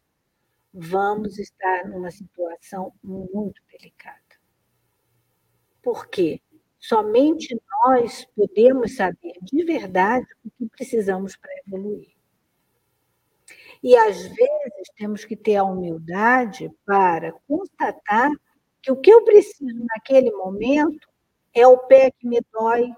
vamos 0.71 1.39
estar 1.39 1.87
numa 1.87 2.11
situação 2.11 2.93
muito 3.01 3.59
delicada 3.71 4.25
porque 5.85 6.41
somente 6.79 7.55
nós 7.85 8.25
podemos 8.35 8.95
saber 8.95 9.33
de 9.39 9.63
verdade 9.63 10.25
o 10.43 10.49
que 10.49 10.67
precisamos 10.67 11.37
para 11.37 11.51
evoluir. 11.67 12.15
E 13.83 13.95
às 13.95 14.23
vezes 14.23 14.89
temos 14.97 15.23
que 15.23 15.35
ter 15.35 15.57
a 15.57 15.63
humildade 15.63 16.71
para 16.83 17.33
constatar 17.47 18.31
que 18.81 18.91
o 18.91 18.99
que 18.99 19.11
eu 19.11 19.23
preciso 19.23 19.85
naquele 19.93 20.31
momento 20.31 21.07
é 21.55 21.65
o 21.65 21.77
pé 21.77 22.11
que 22.11 22.27
me 22.27 22.41
dói, 22.51 22.93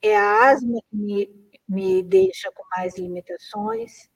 é 0.00 0.16
a 0.16 0.50
asma 0.50 0.80
que 0.88 0.96
me, 0.96 1.50
me 1.68 2.02
deixa 2.04 2.50
com 2.52 2.62
mais 2.70 2.96
limitações, 2.96 4.08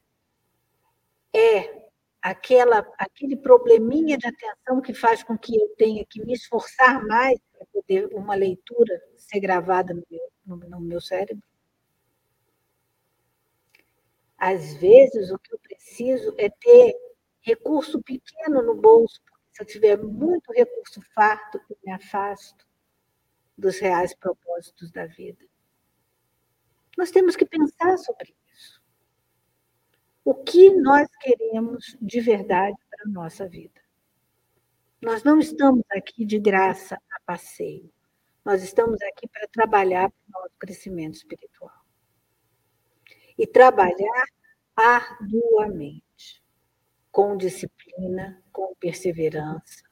é 1.34 1.82
aquela, 2.22 2.86
aquele 2.96 3.36
probleminha 3.36 4.16
de 4.16 4.28
atenção 4.28 4.80
que 4.80 4.94
faz 4.94 5.24
com 5.24 5.36
que 5.36 5.60
eu 5.60 5.74
tenha 5.76 6.06
que 6.06 6.24
me 6.24 6.32
esforçar 6.32 7.04
mais 7.04 7.36
para 7.52 7.66
poder 7.72 8.06
uma 8.14 8.36
leitura 8.36 9.02
ser 9.16 9.40
gravada 9.40 9.92
no 9.92 10.04
meu, 10.08 10.30
no, 10.46 10.56
no 10.56 10.80
meu 10.80 11.00
cérebro. 11.00 11.42
Às 14.38 14.74
vezes, 14.74 15.30
o 15.32 15.38
que 15.38 15.52
eu 15.52 15.58
preciso 15.58 16.34
é 16.38 16.48
ter 16.48 16.94
recurso 17.40 18.00
pequeno 18.02 18.62
no 18.62 18.74
bolso, 18.74 19.20
porque 19.24 19.42
se 19.52 19.62
eu 19.62 19.66
tiver 19.66 19.98
muito 19.98 20.52
recurso 20.52 21.00
farto, 21.14 21.60
eu 21.68 21.76
me 21.84 21.92
afasto 21.92 22.64
dos 23.56 23.78
reais 23.78 24.14
propósitos 24.14 24.90
da 24.90 25.06
vida. 25.06 25.44
Nós 26.96 27.10
temos 27.10 27.36
que 27.36 27.46
pensar 27.46 27.96
sobre 27.98 28.34
isso. 28.52 28.82
O 30.24 30.34
que 30.34 30.70
nós 30.70 31.08
queremos 31.20 31.96
de 32.00 32.20
verdade 32.20 32.76
para 32.90 33.04
a 33.04 33.08
nossa 33.08 33.48
vida? 33.48 33.80
Nós 35.00 35.24
não 35.24 35.38
estamos 35.38 35.84
aqui 35.90 36.24
de 36.24 36.38
graça 36.38 36.96
a 37.10 37.20
passeio. 37.26 37.92
Nós 38.44 38.62
estamos 38.62 39.00
aqui 39.02 39.28
para 39.28 39.48
trabalhar 39.48 40.10
para 40.10 40.40
o 40.40 40.42
nosso 40.42 40.54
crescimento 40.58 41.14
espiritual. 41.14 41.82
e 43.38 43.46
trabalhar 43.46 44.26
arduamente, 44.76 46.42
com 47.10 47.36
disciplina, 47.36 48.42
com 48.52 48.74
perseverança, 48.76 49.82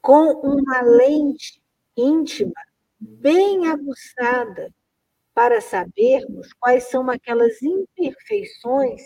com 0.00 0.32
uma 0.40 0.80
lente 0.82 1.62
íntima 1.96 2.54
bem 3.00 3.66
aguçada 3.66 4.72
para 5.32 5.60
sabermos 5.60 6.52
quais 6.52 6.84
são 6.84 7.08
aquelas 7.08 7.62
imperfeições 7.62 9.00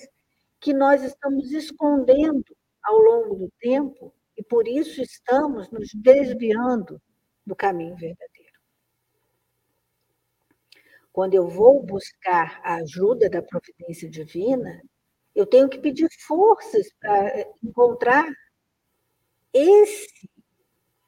que 0.60 0.72
nós 0.72 1.02
estamos 1.02 1.52
escondendo 1.52 2.56
ao 2.82 2.98
longo 2.98 3.36
do 3.36 3.52
tempo 3.60 4.12
e 4.36 4.42
por 4.42 4.66
isso 4.66 5.00
estamos 5.00 5.70
nos 5.70 5.90
desviando 5.94 7.00
do 7.46 7.54
caminho 7.54 7.94
verdadeiro. 7.96 8.58
Quando 11.12 11.34
eu 11.34 11.48
vou 11.48 11.80
buscar 11.84 12.60
a 12.64 12.76
ajuda 12.76 13.30
da 13.30 13.40
providência 13.40 14.10
divina, 14.10 14.82
eu 15.34 15.46
tenho 15.46 15.68
que 15.68 15.78
pedir 15.78 16.08
forças 16.26 16.92
para 17.00 17.46
encontrar 17.62 18.26
esse 19.52 20.28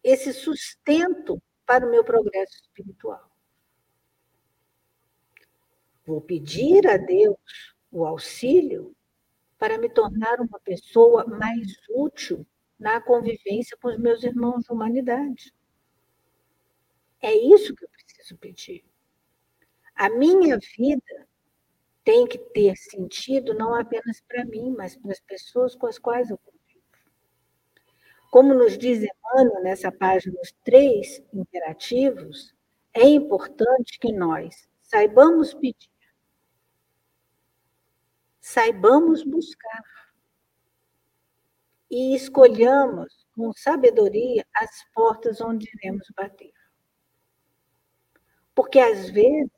esse 0.04 0.32
sustento 0.32 1.42
para 1.66 1.86
o 1.86 1.90
meu 1.90 2.04
progresso 2.04 2.54
espiritual. 2.54 3.28
Vou 6.06 6.20
pedir 6.20 6.86
a 6.86 6.96
Deus 6.96 7.74
o 7.90 8.06
auxílio 8.06 8.94
para 9.58 9.76
me 9.76 9.88
tornar 9.90 10.40
uma 10.40 10.60
pessoa 10.60 11.26
mais 11.26 11.66
útil 11.90 12.46
na 12.78 13.00
convivência 13.00 13.76
com 13.80 13.88
os 13.88 13.98
meus 13.98 14.22
irmãos 14.22 14.64
de 14.64 14.72
humanidade. 14.72 15.52
É 17.20 17.34
isso 17.34 17.74
que 17.74 17.84
eu 17.84 17.88
preciso 17.88 18.36
pedir. 18.36 18.84
A 19.94 20.10
minha 20.10 20.58
vida 20.76 21.26
tem 22.04 22.26
que 22.26 22.38
ter 22.38 22.76
sentido 22.76 23.54
não 23.54 23.74
apenas 23.74 24.20
para 24.20 24.44
mim, 24.44 24.74
mas 24.76 24.94
para 24.96 25.10
as 25.10 25.20
pessoas 25.20 25.74
com 25.74 25.86
as 25.86 25.98
quais 25.98 26.30
eu. 26.30 26.38
Como 28.30 28.54
nos 28.54 28.76
diz 28.76 29.02
Emmanuel 29.02 29.62
nessa 29.62 29.90
página, 29.90 30.38
os 30.40 30.52
três 30.64 31.22
imperativos, 31.32 32.54
é 32.92 33.04
importante 33.04 33.98
que 33.98 34.12
nós 34.12 34.68
saibamos 34.82 35.52
pedir, 35.52 35.90
saibamos 38.40 39.22
buscar 39.22 39.84
e 41.90 42.14
escolhamos 42.14 43.26
com 43.34 43.52
sabedoria 43.52 44.46
as 44.54 44.84
portas 44.94 45.40
onde 45.40 45.70
iremos 45.74 46.06
bater. 46.16 46.52
Porque 48.54 48.78
às 48.78 49.10
vezes 49.10 49.50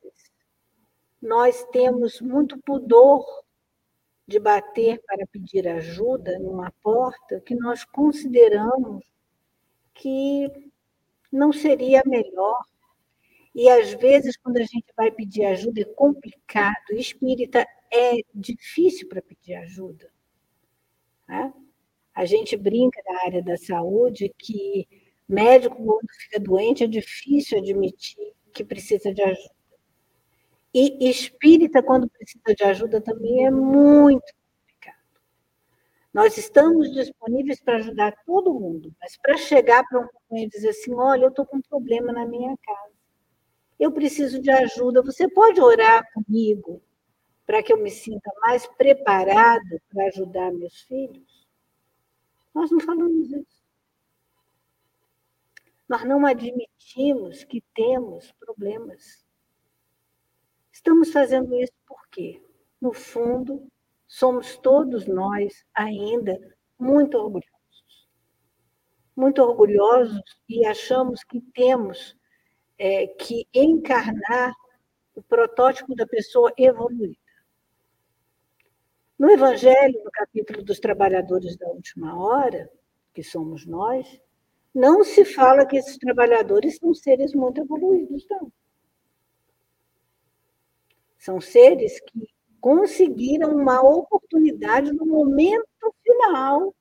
nós 1.22 1.64
temos 1.70 2.20
muito 2.20 2.58
pudor 2.62 3.24
de 4.28 4.38
bater 4.38 5.00
para 5.04 5.26
pedir 5.26 5.66
ajuda 5.66 6.38
numa 6.38 6.70
porta 6.82 7.40
que 7.40 7.54
nós 7.56 7.84
consideramos 7.84 9.02
que 9.92 10.48
não 11.32 11.52
seria 11.52 12.02
melhor 12.06 12.62
e 13.58 13.68
às 13.68 13.92
vezes, 13.94 14.36
quando 14.36 14.58
a 14.58 14.64
gente 14.64 14.86
vai 14.96 15.10
pedir 15.10 15.44
ajuda, 15.44 15.80
é 15.80 15.84
complicado. 15.84 16.92
Espírita 16.92 17.66
é 17.92 18.20
difícil 18.32 19.08
para 19.08 19.20
pedir 19.20 19.54
ajuda. 19.54 20.08
Né? 21.26 21.52
A 22.14 22.24
gente 22.24 22.56
brinca 22.56 23.02
na 23.04 23.24
área 23.24 23.42
da 23.42 23.56
saúde 23.56 24.32
que 24.38 24.86
médico, 25.28 25.74
quando 25.74 26.06
fica 26.20 26.38
doente, 26.38 26.84
é 26.84 26.86
difícil 26.86 27.58
admitir 27.58 28.32
que 28.54 28.64
precisa 28.64 29.12
de 29.12 29.22
ajuda. 29.22 29.57
E 30.74 31.08
espírita, 31.08 31.82
quando 31.82 32.08
precisa 32.10 32.54
de 32.54 32.64
ajuda, 32.64 33.00
também 33.00 33.46
é 33.46 33.50
muito 33.50 34.22
complicado. 34.34 35.20
Nós 36.12 36.36
estamos 36.36 36.92
disponíveis 36.92 37.60
para 37.62 37.76
ajudar 37.76 38.14
todo 38.26 38.54
mundo, 38.54 38.94
mas 39.00 39.16
para 39.16 39.36
chegar 39.36 39.84
para 39.88 40.00
um 40.00 40.08
companheiro 40.08 40.50
e 40.50 40.54
dizer 40.54 40.70
assim: 40.70 40.94
olha, 40.94 41.24
eu 41.24 41.30
estou 41.30 41.46
com 41.46 41.56
um 41.58 41.62
problema 41.62 42.12
na 42.12 42.26
minha 42.26 42.56
casa 42.58 42.98
eu 43.78 43.92
preciso 43.92 44.40
de 44.40 44.50
ajuda. 44.50 45.02
Você 45.02 45.28
pode 45.28 45.60
orar 45.60 46.04
comigo 46.12 46.82
para 47.46 47.62
que 47.62 47.72
eu 47.72 47.78
me 47.78 47.90
sinta 47.90 48.30
mais 48.40 48.66
preparado 48.66 49.80
para 49.88 50.06
ajudar 50.06 50.52
meus 50.52 50.82
filhos? 50.82 51.46
Nós 52.52 52.70
não 52.70 52.80
falamos 52.80 53.30
isso. 53.30 53.58
Nós 55.88 56.04
não 56.04 56.26
admitimos 56.26 57.44
que 57.44 57.62
temos 57.74 58.32
problemas. 58.32 59.24
Estamos 60.78 61.10
fazendo 61.10 61.56
isso 61.56 61.72
porque, 61.88 62.40
no 62.80 62.92
fundo, 62.92 63.68
somos 64.06 64.56
todos 64.58 65.08
nós 65.08 65.66
ainda 65.74 66.38
muito 66.78 67.18
orgulhosos. 67.18 68.08
Muito 69.16 69.42
orgulhosos 69.42 70.22
e 70.48 70.64
achamos 70.64 71.24
que 71.24 71.40
temos 71.52 72.16
é, 72.78 73.08
que 73.08 73.44
encarnar 73.52 74.54
o 75.16 75.22
protótipo 75.24 75.96
da 75.96 76.06
pessoa 76.06 76.52
evoluída. 76.56 77.18
No 79.18 79.32
Evangelho, 79.32 80.00
no 80.04 80.12
capítulo 80.12 80.62
dos 80.62 80.78
trabalhadores 80.78 81.56
da 81.56 81.66
última 81.66 82.16
hora, 82.16 82.70
que 83.12 83.24
somos 83.24 83.66
nós, 83.66 84.22
não 84.72 85.02
se 85.02 85.24
fala 85.24 85.66
que 85.66 85.76
esses 85.76 85.98
trabalhadores 85.98 86.76
são 86.76 86.94
seres 86.94 87.34
muito 87.34 87.62
evoluídos, 87.62 88.24
não. 88.30 88.52
São 91.18 91.40
seres 91.40 92.00
que 92.00 92.28
conseguiram 92.60 93.50
uma 93.50 93.80
oportunidade 93.82 94.92
no 94.92 95.04
momento 95.04 95.66
final 96.02 96.74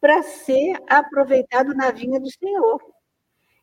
para 0.00 0.22
ser 0.22 0.76
aproveitado 0.88 1.74
na 1.74 1.90
vinha 1.90 2.20
do 2.20 2.30
Senhor. 2.30 2.80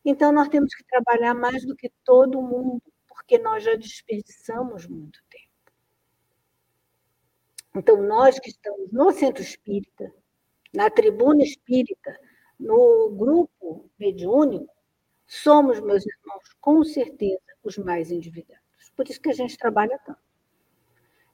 Então, 0.03 0.31
nós 0.31 0.49
temos 0.49 0.73
que 0.73 0.83
trabalhar 0.85 1.33
mais 1.33 1.65
do 1.65 1.75
que 1.75 1.91
todo 2.03 2.41
mundo, 2.41 2.81
porque 3.07 3.37
nós 3.37 3.63
já 3.63 3.75
desperdiçamos 3.75 4.85
muito 4.87 5.19
tempo. 5.29 5.45
Então, 7.75 8.01
nós 8.01 8.39
que 8.39 8.49
estamos 8.49 8.91
no 8.91 9.11
centro 9.11 9.41
espírita, 9.41 10.13
na 10.73 10.89
tribuna 10.89 11.43
espírita, 11.43 12.17
no 12.59 13.09
grupo 13.09 13.89
mediúnico, 13.97 14.73
somos, 15.25 15.79
meus 15.81 16.05
irmãos, 16.05 16.53
com 16.61 16.83
certeza, 16.83 17.41
os 17.63 17.77
mais 17.77 18.11
endividados. 18.11 18.64
Por 18.95 19.07
isso 19.09 19.21
que 19.21 19.29
a 19.29 19.33
gente 19.33 19.57
trabalha 19.57 19.99
tanto. 20.05 20.19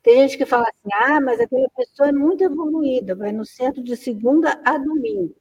Tem 0.03 0.17
gente 0.21 0.37
que 0.37 0.45
fala 0.45 0.63
assim: 0.63 0.89
ah, 0.93 1.21
mas 1.21 1.39
aquela 1.39 1.69
pessoa 1.69 2.09
é 2.09 2.11
muito 2.11 2.43
evoluída, 2.43 3.15
vai 3.15 3.31
no 3.31 3.45
centro 3.45 3.83
de 3.83 3.95
segunda 3.95 4.59
a 4.65 4.77
domingo. 4.77 5.35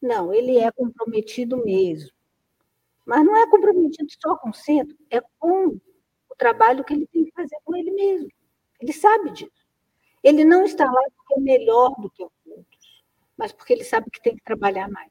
Não, 0.00 0.32
ele 0.32 0.58
é 0.58 0.70
comprometido 0.70 1.56
mesmo. 1.64 2.10
Mas 3.06 3.24
não 3.24 3.36
é 3.36 3.48
comprometido 3.50 4.08
só 4.22 4.36
com 4.36 4.50
o 4.50 4.54
centro, 4.54 4.96
é 5.10 5.20
com 5.38 5.68
o 5.68 6.34
trabalho 6.36 6.84
que 6.84 6.92
ele 6.92 7.06
tem 7.06 7.24
que 7.24 7.32
fazer 7.32 7.56
com 7.64 7.74
ele 7.74 7.90
mesmo. 7.92 8.28
Ele 8.80 8.92
sabe 8.92 9.30
disso. 9.30 9.66
Ele 10.22 10.44
não 10.44 10.64
está 10.64 10.84
lá 10.84 11.02
porque 11.16 11.34
é 11.34 11.40
melhor 11.40 11.94
do 11.98 12.10
que 12.10 12.22
os 12.22 12.30
outros, 12.46 13.04
mas 13.36 13.52
porque 13.52 13.72
ele 13.72 13.84
sabe 13.84 14.10
que 14.10 14.20
tem 14.20 14.36
que 14.36 14.44
trabalhar 14.44 14.88
mais, 14.90 15.10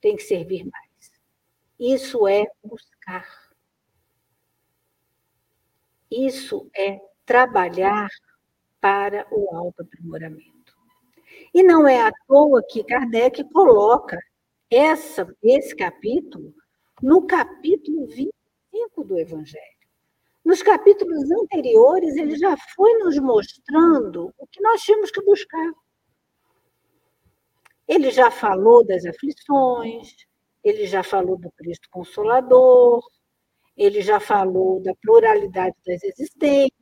tem 0.00 0.16
que 0.16 0.22
servir 0.22 0.64
mais. 0.64 1.12
Isso 1.78 2.28
é 2.28 2.46
buscar. 2.62 3.49
Isso 6.10 6.68
é 6.76 6.98
trabalhar 7.24 8.08
para 8.80 9.26
o 9.30 9.54
autoaprimoramento. 9.54 10.74
E 11.54 11.62
não 11.62 11.86
é 11.86 12.00
à 12.00 12.12
toa 12.26 12.62
que 12.68 12.82
Kardec 12.82 13.44
coloca 13.52 14.18
essa, 14.70 15.26
esse 15.42 15.74
capítulo 15.76 16.54
no 17.02 17.26
capítulo 17.26 18.06
25 18.06 19.04
do 19.04 19.18
Evangelho. 19.18 19.64
Nos 20.44 20.62
capítulos 20.62 21.30
anteriores, 21.30 22.16
ele 22.16 22.36
já 22.36 22.56
foi 22.74 22.92
nos 22.98 23.18
mostrando 23.18 24.32
o 24.38 24.46
que 24.46 24.60
nós 24.60 24.80
tínhamos 24.80 25.10
que 25.10 25.22
buscar. 25.22 25.72
Ele 27.86 28.10
já 28.10 28.30
falou 28.30 28.84
das 28.84 29.04
aflições, 29.04 30.14
ele 30.62 30.86
já 30.86 31.02
falou 31.02 31.36
do 31.36 31.50
Cristo 31.52 31.88
Consolador, 31.90 33.02
ele 33.76 34.02
já 34.02 34.20
falou 34.20 34.80
da 34.82 34.94
pluralidade 34.96 35.76
das 35.86 36.02
existências, 36.02 36.72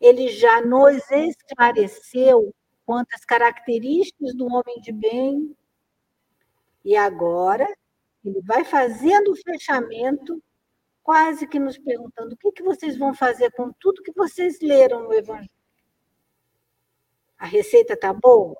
ele 0.00 0.28
já 0.28 0.60
nos 0.60 1.10
esclareceu 1.10 2.54
quantas 2.84 3.24
características 3.24 4.34
do 4.34 4.46
homem 4.46 4.80
de 4.80 4.92
bem. 4.92 5.56
E 6.84 6.96
agora 6.96 7.66
ele 8.24 8.40
vai 8.42 8.64
fazendo 8.64 9.32
o 9.32 9.36
fechamento, 9.36 10.42
quase 11.02 11.46
que 11.46 11.58
nos 11.58 11.78
perguntando: 11.78 12.34
o 12.34 12.36
que, 12.36 12.52
que 12.52 12.62
vocês 12.62 12.96
vão 12.96 13.14
fazer 13.14 13.50
com 13.52 13.72
tudo 13.78 14.02
que 14.02 14.12
vocês 14.12 14.60
leram 14.60 15.04
no 15.04 15.12
Evangelho? 15.12 15.50
A 17.38 17.46
receita 17.46 17.94
está 17.94 18.12
boa? 18.12 18.56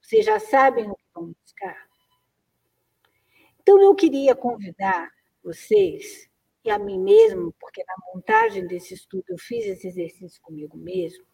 Vocês 0.00 0.24
já 0.24 0.40
sabem 0.40 0.90
o 0.90 0.94
que 0.94 1.04
vão 1.14 1.34
buscar? 1.42 1.88
Então, 3.60 3.80
eu 3.80 3.94
queria 3.94 4.34
convidar 4.34 5.10
vocês, 5.42 6.28
e 6.64 6.70
a 6.70 6.78
mim 6.78 6.98
mesmo, 6.98 7.52
porque 7.58 7.84
na 7.84 7.94
montagem 8.12 8.66
desse 8.66 8.94
estudo 8.94 9.24
eu 9.28 9.38
fiz 9.38 9.66
esse 9.66 9.88
exercício 9.88 10.40
comigo 10.42 10.76
mesmo, 10.76 11.24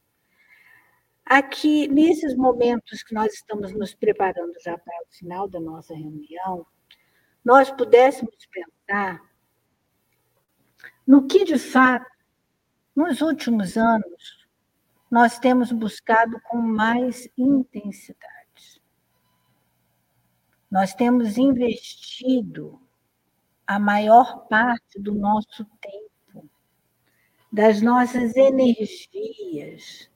aqui, 1.25 1.87
nesses 1.89 2.35
momentos 2.35 3.03
que 3.03 3.15
nós 3.15 3.35
estamos 3.35 3.73
nos 3.73 3.95
preparando 3.95 4.55
já 4.63 4.79
para 4.79 5.03
o 5.07 5.13
final 5.13 5.49
da 5.49 5.61
nossa 5.61 5.95
reunião, 5.95 6.67
nós 7.45 7.71
pudéssemos 7.71 8.35
pensar 8.51 9.21
no 11.07 11.27
que, 11.27 11.45
de 11.45 11.59
fato, 11.59 12.11
nos 12.95 13.21
últimos 13.21 13.77
anos, 13.77 14.47
nós 15.11 15.39
temos 15.39 15.73
buscado 15.73 16.41
com 16.43 16.59
mais 16.59 17.29
intensidade. 17.37 18.83
Nós 20.71 20.93
temos 20.95 21.39
investido 21.39 22.79
a 23.69 23.79
maior 23.79 24.49
parte 24.49 24.99
do 24.99 25.15
nosso 25.15 25.63
tempo, 25.79 26.49
das 27.53 27.83
nossas 27.83 28.35
energias, 28.35 30.11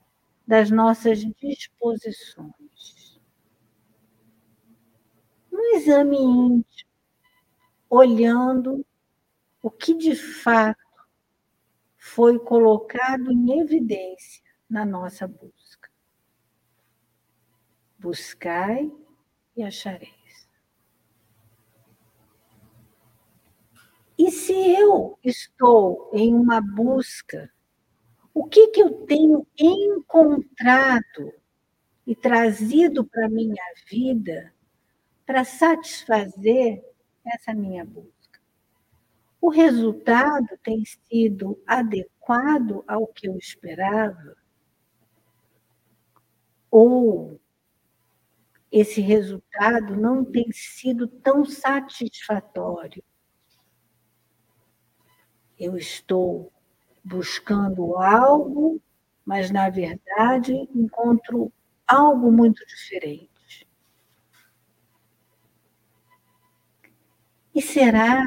das 0.47 0.71
nossas 0.71 1.19
disposições. 1.19 3.21
Um 5.53 5.77
exame 5.77 6.17
íntimo, 6.17 6.91
olhando 7.91 8.87
o 9.63 9.71
que 9.71 9.95
de 9.99 10.17
fato 10.17 10.81
foi 11.99 12.39
colocado 12.39 13.31
em 13.31 13.61
evidência 13.61 14.43
na 14.69 14.87
nossa 14.87 15.29
busca. 15.29 15.91
Buscai 17.99 18.91
e 19.55 19.63
achareis. 19.63 20.22
E 24.19 24.31
se 24.31 24.53
eu 24.53 25.19
estou 25.25 26.11
em 26.13 26.35
uma 26.35 26.61
busca, 26.61 27.51
o 28.35 28.45
que, 28.45 28.69
que 28.69 28.81
eu 28.81 28.91
tenho 29.07 29.47
encontrado 29.59 31.33
e 32.07 32.15
trazido 32.15 33.05
para 33.05 33.27
a 33.27 33.31
minha 33.31 33.65
vida 33.87 34.53
para 35.25 35.45
satisfazer 35.45 36.85
essa 37.25 37.55
minha 37.55 37.85
busca? 37.85 38.13
O 39.41 39.49
resultado 39.49 40.59
tem 40.63 40.85
sido 40.85 41.61
adequado 41.67 42.85
ao 42.87 43.07
que 43.07 43.29
eu 43.29 43.37
esperava? 43.37 44.37
Ou 46.71 47.41
esse 48.71 49.01
resultado 49.01 49.97
não 49.97 50.25
tem 50.25 50.51
sido 50.53 51.07
tão 51.07 51.45
satisfatório? 51.45 53.03
Eu 55.65 55.77
estou 55.77 56.53
buscando 57.05 57.97
algo, 57.97 58.83
mas 59.25 59.49
na 59.49 59.71
verdade 59.71 60.53
encontro 60.75 61.53
algo 61.87 62.33
muito 62.33 62.67
diferente. 62.67 63.69
E 67.55 67.63
será 67.63 68.27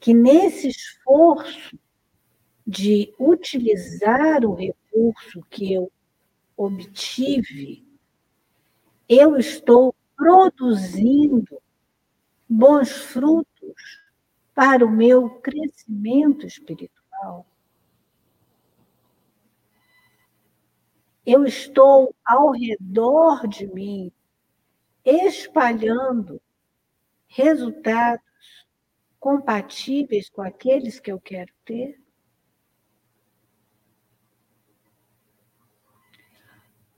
que 0.00 0.12
nesse 0.12 0.66
esforço 0.66 1.78
de 2.66 3.14
utilizar 3.20 4.44
o 4.44 4.52
recurso 4.52 5.46
que 5.48 5.72
eu 5.74 5.92
obtive, 6.56 7.86
eu 9.08 9.36
estou 9.36 9.94
produzindo 10.16 11.62
bons 12.48 12.90
frutos 12.90 14.05
para 14.56 14.86
o 14.86 14.90
meu 14.90 15.28
crescimento 15.40 16.46
espiritual. 16.46 17.46
Eu 21.26 21.44
estou 21.44 22.14
ao 22.24 22.52
redor 22.52 23.46
de 23.46 23.66
mim 23.66 24.10
espalhando 25.04 26.40
resultados 27.28 28.24
compatíveis 29.20 30.30
com 30.30 30.40
aqueles 30.40 30.98
que 30.98 31.12
eu 31.12 31.20
quero 31.20 31.52
ter? 31.62 32.00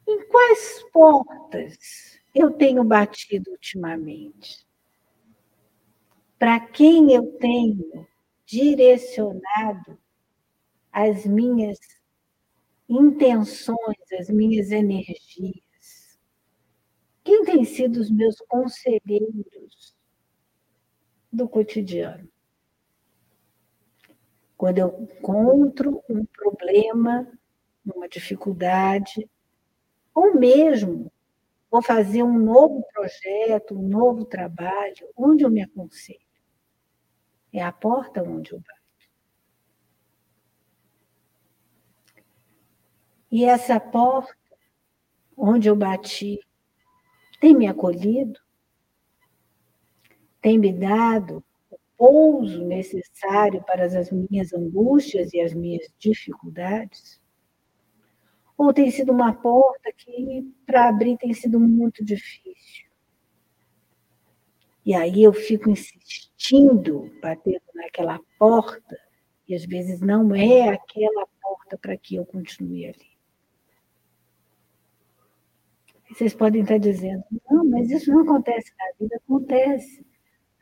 Em 0.07 0.29
quais 0.29 0.85
portas 0.93 2.21
eu 2.33 2.53
tenho 2.53 2.85
batido 2.85 3.51
ultimamente? 3.51 4.68
Para 6.39 6.61
quem 6.61 7.13
eu 7.13 7.33
tenho 7.39 8.07
direcionado 8.47 9.99
as 10.93 11.27
minhas 11.27 11.79
intenções, 12.89 14.13
as 14.19 14.29
minhas 14.31 14.71
energias? 14.71 16.19
Quem 17.25 17.45
tem 17.45 17.65
sido 17.65 17.99
os 17.99 18.11
meus 18.11 18.37
conselheiros 18.49 19.99
do 21.33 21.49
cotidiano. 21.49 22.29
Quando 24.57 24.79
eu 24.79 25.03
encontro 25.03 26.03
um 26.09 26.25
problema, 26.25 27.31
uma 27.85 28.09
dificuldade, 28.09 29.31
ou 30.15 30.35
mesmo 30.35 31.13
vou 31.71 31.83
fazer 31.83 32.23
um 32.23 32.39
novo 32.39 32.83
projeto, 32.93 33.79
um 33.79 33.87
novo 33.87 34.25
trabalho, 34.25 35.09
onde 35.17 35.45
eu 35.45 35.51
me 35.51 35.63
aconselho? 35.63 36.28
É 37.59 37.63
a 37.63 37.73
porta 37.73 38.23
onde 38.23 38.53
eu 38.53 38.61
bato. 38.61 38.79
E 43.31 43.45
essa 43.45 43.79
porta 43.81 44.37
onde 45.37 45.69
eu 45.69 45.77
bati 45.77 46.39
tem 47.41 47.55
me 47.55 47.67
acolhido? 47.67 48.41
tem 50.41 50.59
me 50.59 50.73
dado 50.73 51.45
o 51.71 51.79
pouso 51.97 52.65
necessário 52.65 53.63
para 53.65 53.85
as 53.85 54.11
minhas 54.11 54.53
angústias 54.53 55.33
e 55.33 55.41
as 55.41 55.53
minhas 55.53 55.87
dificuldades? 55.99 57.21
Ou 58.57 58.73
tem 58.73 58.91
sido 58.91 59.13
uma 59.13 59.33
porta 59.33 59.93
que 59.93 60.53
para 60.67 60.89
abrir 60.89 61.17
tem 61.17 61.33
sido 61.33 61.61
muito 61.61 62.05
difícil? 62.05 62.89
E 64.85 64.95
aí 64.95 65.23
eu 65.23 65.33
fico 65.33 65.69
insistindo, 65.69 66.28
batendo 67.21 67.63
naquela 67.75 68.21
porta, 68.39 68.99
e 69.49 69.55
às 69.55 69.65
vezes 69.65 70.01
não 70.01 70.35
é 70.35 70.69
aquela 70.69 71.27
porta 71.41 71.79
para 71.79 71.97
que 71.97 72.17
eu 72.17 72.25
continue 72.25 72.87
ali. 72.87 73.19
vocês 76.11 76.35
podem 76.35 76.63
estar 76.63 76.79
dizendo, 76.79 77.23
não, 77.51 77.65
mas 77.65 77.91
isso 77.91 78.11
não 78.11 78.23
acontece 78.23 78.73
na 78.79 78.87
vida, 78.99 79.17
acontece. 79.17 80.07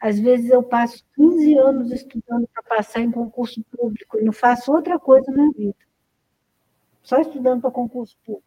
Às 0.01 0.19
vezes 0.19 0.51
eu 0.51 0.63
passo 0.63 1.05
15 1.15 1.55
anos 1.57 1.93
estudando 1.93 2.49
para 2.49 2.63
passar 2.65 3.01
em 3.01 3.11
concurso 3.11 3.65
público 3.71 4.19
e 4.19 4.25
não 4.25 4.33
faço 4.33 4.73
outra 4.73 4.99
coisa 4.99 5.31
na 5.33 5.51
vida. 5.53 5.77
Só 7.03 7.21
estudando 7.21 7.63
para 7.63 7.71
concurso 7.71 8.17
público. 8.25 8.47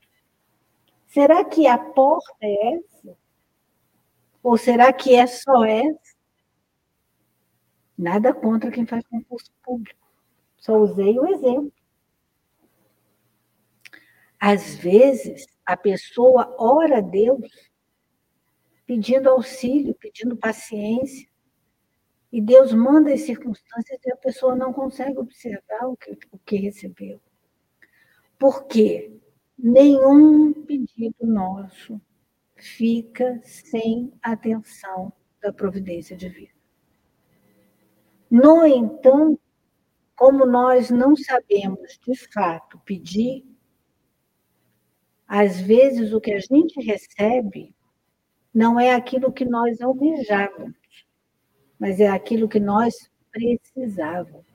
Será 1.07 1.43
que 1.43 1.65
a 1.65 1.77
porta 1.77 2.35
é 2.41 2.75
essa? 2.75 3.17
Ou 4.43 4.57
será 4.57 4.93
que 4.93 5.15
é 5.15 5.25
só 5.25 5.63
essa? 5.63 6.08
Nada 7.99 8.33
contra 8.33 8.71
quem 8.71 8.85
faz 8.85 9.05
concurso 9.07 9.51
público. 9.61 9.99
Só 10.57 10.77
usei 10.77 11.19
o 11.19 11.27
exemplo. 11.27 11.73
Às 14.39 14.75
vezes, 14.75 15.45
a 15.65 15.75
pessoa 15.75 16.55
ora 16.57 16.99
a 16.99 17.01
Deus 17.01 17.69
pedindo 18.85 19.29
auxílio, 19.29 19.93
pedindo 19.95 20.37
paciência, 20.37 21.27
e 22.31 22.39
Deus 22.39 22.73
manda 22.73 23.13
as 23.13 23.23
circunstâncias 23.23 23.99
e 24.05 24.11
a 24.13 24.15
pessoa 24.15 24.55
não 24.55 24.71
consegue 24.71 25.17
observar 25.17 25.85
o 25.87 25.97
que, 25.97 26.17
o 26.31 26.39
que 26.39 26.55
recebeu. 26.55 27.19
Por 28.37 28.65
quê? 28.65 29.19
Nenhum 29.57 30.53
pedido 30.53 31.27
nosso 31.27 31.99
fica 32.55 33.41
sem 33.43 34.13
atenção 34.21 35.11
da 35.41 35.51
providência 35.51 36.15
divina. 36.15 36.58
No 38.29 38.65
entanto, 38.65 39.39
como 40.15 40.45
nós 40.45 40.89
não 40.89 41.15
sabemos 41.15 41.99
de 42.05 42.15
fato 42.31 42.79
pedir, 42.85 43.45
às 45.27 45.59
vezes 45.59 46.13
o 46.13 46.19
que 46.19 46.33
a 46.33 46.39
gente 46.39 46.81
recebe 46.81 47.73
não 48.53 48.79
é 48.79 48.93
aquilo 48.93 49.31
que 49.31 49.45
nós 49.45 49.79
almejávamos 49.81 50.79
mas 51.79 52.01
é 52.01 52.09
aquilo 52.09 52.49
que 52.49 52.59
nós 52.59 53.09
precisávamos. 53.31 54.45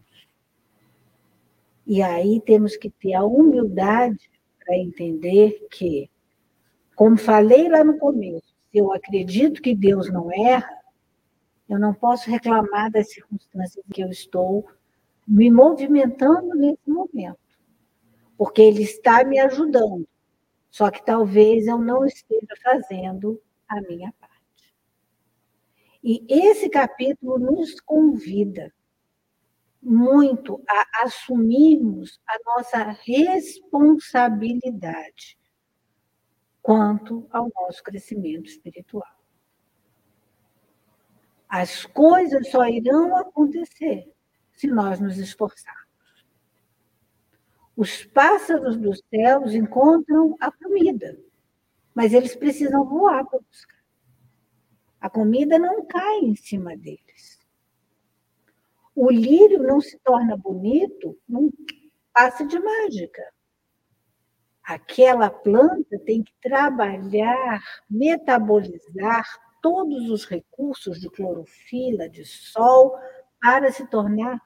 E 1.87 2.03
aí 2.03 2.41
temos 2.45 2.77
que 2.77 2.91
ter 2.91 3.15
a 3.15 3.25
humildade 3.25 4.31
para 4.63 4.77
entender 4.77 5.67
que, 5.71 6.11
como 6.95 7.17
falei 7.17 7.69
lá 7.69 7.83
no 7.83 7.99
começo, 7.99 8.55
se 8.71 8.79
eu 8.79 8.93
acredito 8.93 9.63
que 9.63 9.75
Deus 9.75 10.11
não 10.11 10.31
erra, 10.31 10.79
eu 11.69 11.79
não 11.79 11.93
posso 11.95 12.31
reclamar 12.31 12.91
das 12.91 13.11
circunstâncias 13.11 13.85
que 13.93 14.03
eu 14.03 14.09
estou 14.09 14.67
me 15.27 15.51
movimentando 15.51 16.55
nesse 16.55 16.89
momento, 16.89 17.39
porque 18.37 18.61
Ele 18.63 18.83
está 18.83 19.25
me 19.25 19.39
ajudando. 19.39 20.07
Só 20.71 20.91
que 20.91 21.03
talvez 21.05 21.67
eu 21.67 21.79
não 21.79 22.05
esteja 22.05 22.55
fazendo 22.63 23.41
a 23.69 23.81
minha 23.81 24.13
parte. 24.21 24.35
E 26.03 26.27
esse 26.29 26.69
capítulo 26.69 27.39
nos 27.39 27.81
convida 27.81 28.71
muito 29.81 30.63
a 30.69 31.05
assumirmos 31.05 32.21
a 32.27 32.37
nossa 32.45 32.91
responsabilidade 33.07 35.39
quanto 36.61 37.27
ao 37.31 37.49
nosso 37.55 37.81
crescimento 37.83 38.47
espiritual. 38.47 39.24
As 41.57 41.87
coisas 41.87 42.51
só 42.51 42.67
irão 42.67 43.17
acontecer 43.17 44.13
se 44.55 44.67
nós 44.67 44.99
nos 44.99 45.19
esforçarmos. 45.19 46.27
Os 47.77 48.05
pássaros 48.07 48.77
dos 48.77 49.01
céus 49.09 49.55
encontram 49.55 50.37
a 50.41 50.51
comida, 50.51 51.17
mas 51.95 52.13
eles 52.13 52.35
precisam 52.35 52.85
voar 52.85 53.25
para 53.25 53.39
buscar. 53.39 53.79
A 55.01 55.09
comida 55.09 55.57
não 55.57 55.87
cai 55.87 56.19
em 56.23 56.35
cima 56.35 56.77
deles. 56.77 57.39
O 58.93 59.09
lírio 59.09 59.63
não 59.63 59.81
se 59.81 59.97
torna 60.01 60.37
bonito 60.37 61.17
num 61.29 61.53
passe 62.13 62.45
de 62.49 62.59
mágica. 62.59 63.23
Aquela 64.61 65.31
planta 65.31 66.01
tem 66.05 66.21
que 66.21 66.35
trabalhar, 66.43 67.63
metabolizar 67.89 69.44
todos 69.65 70.11
os 70.11 70.27
recursos 70.27 71.01
de 71.01 71.09
clorofila, 71.09 72.07
de 72.07 72.23
sol, 72.23 72.99
para 73.41 73.73
se 73.73 73.87
tornar 73.87 74.39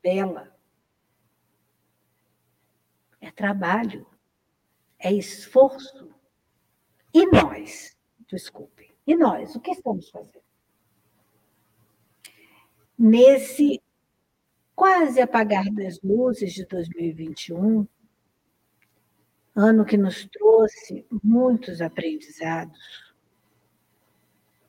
bela. 0.00 0.56
É 3.20 3.32
trabalho, 3.32 4.06
é 4.96 5.12
esforço. 5.12 6.14
E 7.12 7.26
nós, 7.26 7.98
desculpem, 8.28 8.94
e 9.04 9.16
nós, 9.16 9.56
o 9.56 9.60
que 9.60 9.72
estamos 9.72 10.08
fazendo? 10.08 10.44
Nesse 12.96 13.82
quase 14.72 15.20
apagar 15.20 15.68
das 15.72 16.00
luzes 16.00 16.52
de 16.52 16.64
2021, 16.64 17.88
ano 19.52 19.84
que 19.84 19.96
nos 19.96 20.28
trouxe 20.28 21.04
muitos 21.24 21.82
aprendizados, 21.82 23.09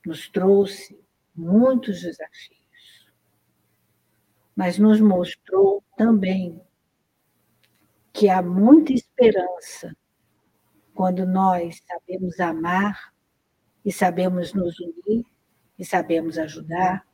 nos 0.06 0.28
trouxe 0.30 1.00
muitos 1.36 2.02
desafios, 2.02 3.12
mas 4.56 4.78
nos 4.78 5.00
mostrou 5.00 5.84
também 5.96 6.62
que 8.12 8.30
há 8.30 8.42
muita 8.42 8.94
esperança 8.94 9.96
quando 10.94 11.26
nós 11.26 11.80
sabemos 11.88 12.40
amar 12.40 13.14
e 13.86 13.92
sabemos 13.92 14.54
nos 14.54 14.80
unir 14.80 15.26
e 15.78 15.86
sabemos 15.86 16.38
ajudar. 16.38 17.08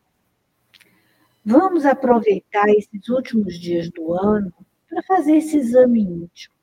Vamos 1.46 1.86
aproveitar 1.86 2.68
esses 2.70 3.08
últimos 3.08 3.58
dias 3.60 3.90
do 3.92 4.14
ano 4.14 4.54
para 4.90 5.04
fazer 5.04 5.38
esse 5.38 5.58
exame 5.58 6.02
íntimo, 6.02 6.56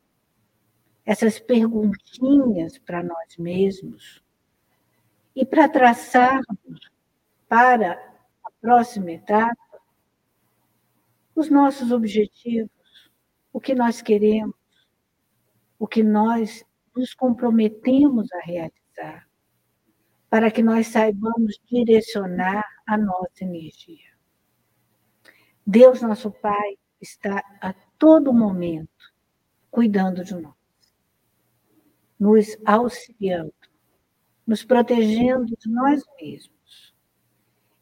essas 1.06 1.38
perguntinhas 1.38 2.76
para 2.78 3.02
nós 3.02 3.36
mesmos 3.38 4.23
e 5.34 5.44
para 5.44 5.68
traçarmos 5.68 6.90
para 7.48 7.92
a 8.44 8.50
próxima 8.60 9.12
etapa 9.12 9.56
os 11.34 11.50
nossos 11.50 11.90
objetivos, 11.90 12.70
o 13.52 13.60
que 13.60 13.74
nós 13.74 14.00
queremos, 14.00 14.54
o 15.78 15.86
que 15.86 16.02
nós 16.02 16.64
nos 16.94 17.12
comprometemos 17.12 18.32
a 18.32 18.38
realizar, 18.40 19.28
para 20.30 20.50
que 20.50 20.62
nós 20.62 20.86
saibamos 20.88 21.60
direcionar 21.68 22.64
a 22.86 22.96
nossa 22.96 23.42
energia. 23.42 24.14
Deus, 25.66 26.02
nosso 26.02 26.30
Pai, 26.30 26.78
está 27.00 27.42
a 27.60 27.72
todo 27.98 28.32
momento 28.32 29.12
cuidando 29.70 30.22
de 30.22 30.34
nós, 30.34 30.54
nos 32.18 32.56
auxiliando, 32.64 33.52
nos 34.46 34.64
protegendo 34.64 35.56
de 35.56 35.70
nós 35.70 36.02
mesmos. 36.20 36.94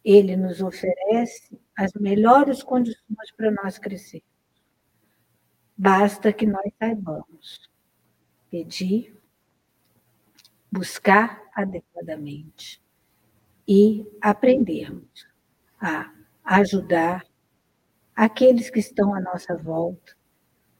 Ele 0.03 0.35
nos 0.35 0.61
oferece 0.61 1.59
as 1.75 1.93
melhores 1.93 2.61
condições 2.61 3.31
para 3.35 3.51
nós 3.51 3.77
crescer. 3.77 4.23
Basta 5.77 6.31
que 6.31 6.45
nós 6.45 6.71
saibamos 6.77 7.69
pedir, 8.49 9.17
buscar 10.71 11.41
adequadamente 11.53 12.81
e 13.67 14.05
aprendermos 14.21 15.27
a 15.79 16.11
ajudar 16.43 17.25
aqueles 18.15 18.69
que 18.69 18.79
estão 18.79 19.15
à 19.15 19.21
nossa 19.21 19.55
volta, 19.55 20.15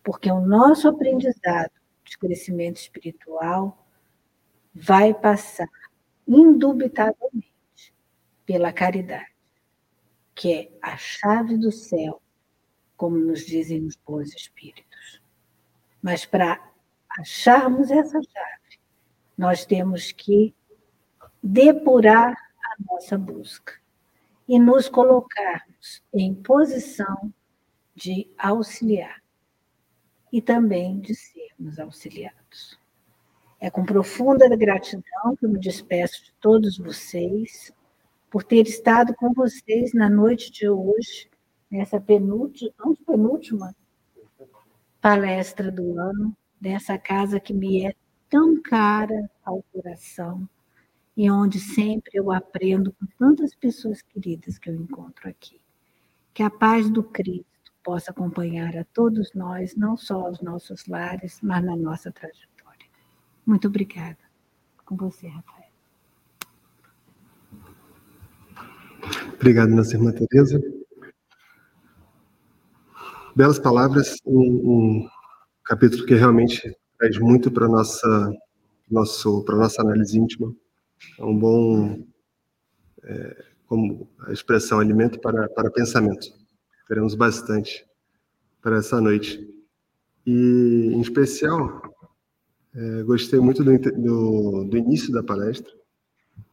porque 0.03 0.29
o 0.29 0.41
nosso 0.41 0.87
aprendizado 0.87 1.71
de 2.03 2.17
crescimento 2.17 2.77
espiritual 2.77 3.82
vai 4.73 5.13
passar 5.13 5.69
indubitavelmente 6.27 7.93
pela 8.45 8.73
caridade, 8.73 9.33
que 10.33 10.53
é 10.53 10.71
a 10.81 10.97
chave 10.97 11.57
do 11.57 11.71
céu 11.71 12.21
como 12.95 13.17
nos 13.17 13.45
dizem 13.45 13.85
os 13.85 13.95
bons 13.95 14.33
espíritos. 14.33 15.21
Mas 16.01 16.25
para 16.25 16.71
acharmos 17.09 17.91
essa 17.91 18.21
chave, 18.21 18.79
nós 19.37 19.65
temos 19.65 20.11
que 20.11 20.53
depurar 21.41 22.31
a 22.33 22.83
nossa 22.93 23.17
busca 23.17 23.73
e 24.47 24.59
nos 24.59 24.87
colocarmos 24.87 26.03
em 26.13 26.33
posição 26.33 27.33
de 27.95 28.29
auxiliar 28.37 29.21
e 30.31 30.41
também 30.41 30.99
de 30.99 31.13
sermos 31.13 31.79
auxiliados. 31.79 32.79
É 33.63 33.69
com 33.69 33.85
profunda 33.85 34.53
gratidão 34.57 35.37
que 35.39 35.47
me 35.47 35.57
despeço 35.57 36.25
de 36.25 36.33
todos 36.41 36.77
vocês 36.77 37.71
por 38.29 38.43
ter 38.43 38.67
estado 38.67 39.15
com 39.15 39.33
vocês 39.33 39.93
na 39.93 40.09
noite 40.09 40.51
de 40.51 40.67
hoje 40.67 41.29
nessa 41.71 41.97
penúltima, 41.97 42.73
penúltima 43.07 43.73
palestra 44.99 45.71
do 45.71 45.97
ano, 45.97 46.35
dessa 46.59 46.97
casa 46.97 47.39
que 47.39 47.53
me 47.53 47.85
é 47.85 47.95
tão 48.29 48.61
cara 48.61 49.31
ao 49.45 49.63
coração 49.71 50.45
e 51.15 51.31
onde 51.31 51.57
sempre 51.57 52.11
eu 52.15 52.33
aprendo 52.33 52.91
com 52.91 53.05
tantas 53.17 53.55
pessoas 53.55 54.01
queridas 54.01 54.57
que 54.57 54.69
eu 54.69 54.75
encontro 54.75 55.29
aqui. 55.29 55.61
Que 56.33 56.43
a 56.43 56.49
paz 56.49 56.89
do 56.89 57.01
Cristo 57.01 57.71
possa 57.81 58.11
acompanhar 58.11 58.75
a 58.75 58.83
todos 58.83 59.31
nós, 59.33 59.73
não 59.73 59.95
só 59.95 60.19
aos 60.25 60.41
nossos 60.41 60.85
lares, 60.85 61.39
mas 61.41 61.63
na 61.63 61.77
nossa 61.77 62.11
trajetória. 62.11 62.52
Muito 63.45 63.67
obrigada. 63.67 64.17
Com 64.85 64.95
você, 64.95 65.27
Rafael. 65.27 65.63
Obrigado, 69.35 69.69
nossa 69.69 69.95
irmã 69.95 70.11
Tereza 70.11 70.61
belas 73.35 73.57
palavras, 73.57 74.17
um, 74.25 74.39
um 74.39 75.09
capítulo 75.63 76.05
que 76.05 76.13
realmente 76.13 76.75
traz 76.97 77.17
muito 77.17 77.51
para 77.51 77.67
nossa 77.67 78.33
para 79.45 79.55
nossa 79.55 79.81
análise 79.81 80.17
íntima. 80.17 80.53
É 81.17 81.23
um 81.23 81.37
bom 81.37 82.05
é, 83.03 83.45
como 83.65 84.07
a 84.27 84.31
expressão 84.31 84.79
alimento 84.79 85.19
para 85.19 85.49
para 85.49 85.71
pensamento. 85.71 86.27
Teremos 86.87 87.15
bastante 87.15 87.85
para 88.61 88.77
essa 88.77 89.01
noite. 89.01 89.39
E 90.25 90.91
em 90.93 91.01
especial 91.01 91.81
é, 92.75 93.03
gostei 93.03 93.39
muito 93.39 93.63
do, 93.63 93.77
do, 93.77 94.63
do, 94.65 94.77
início 94.77 95.11
da 95.11 95.23
palestra, 95.23 95.71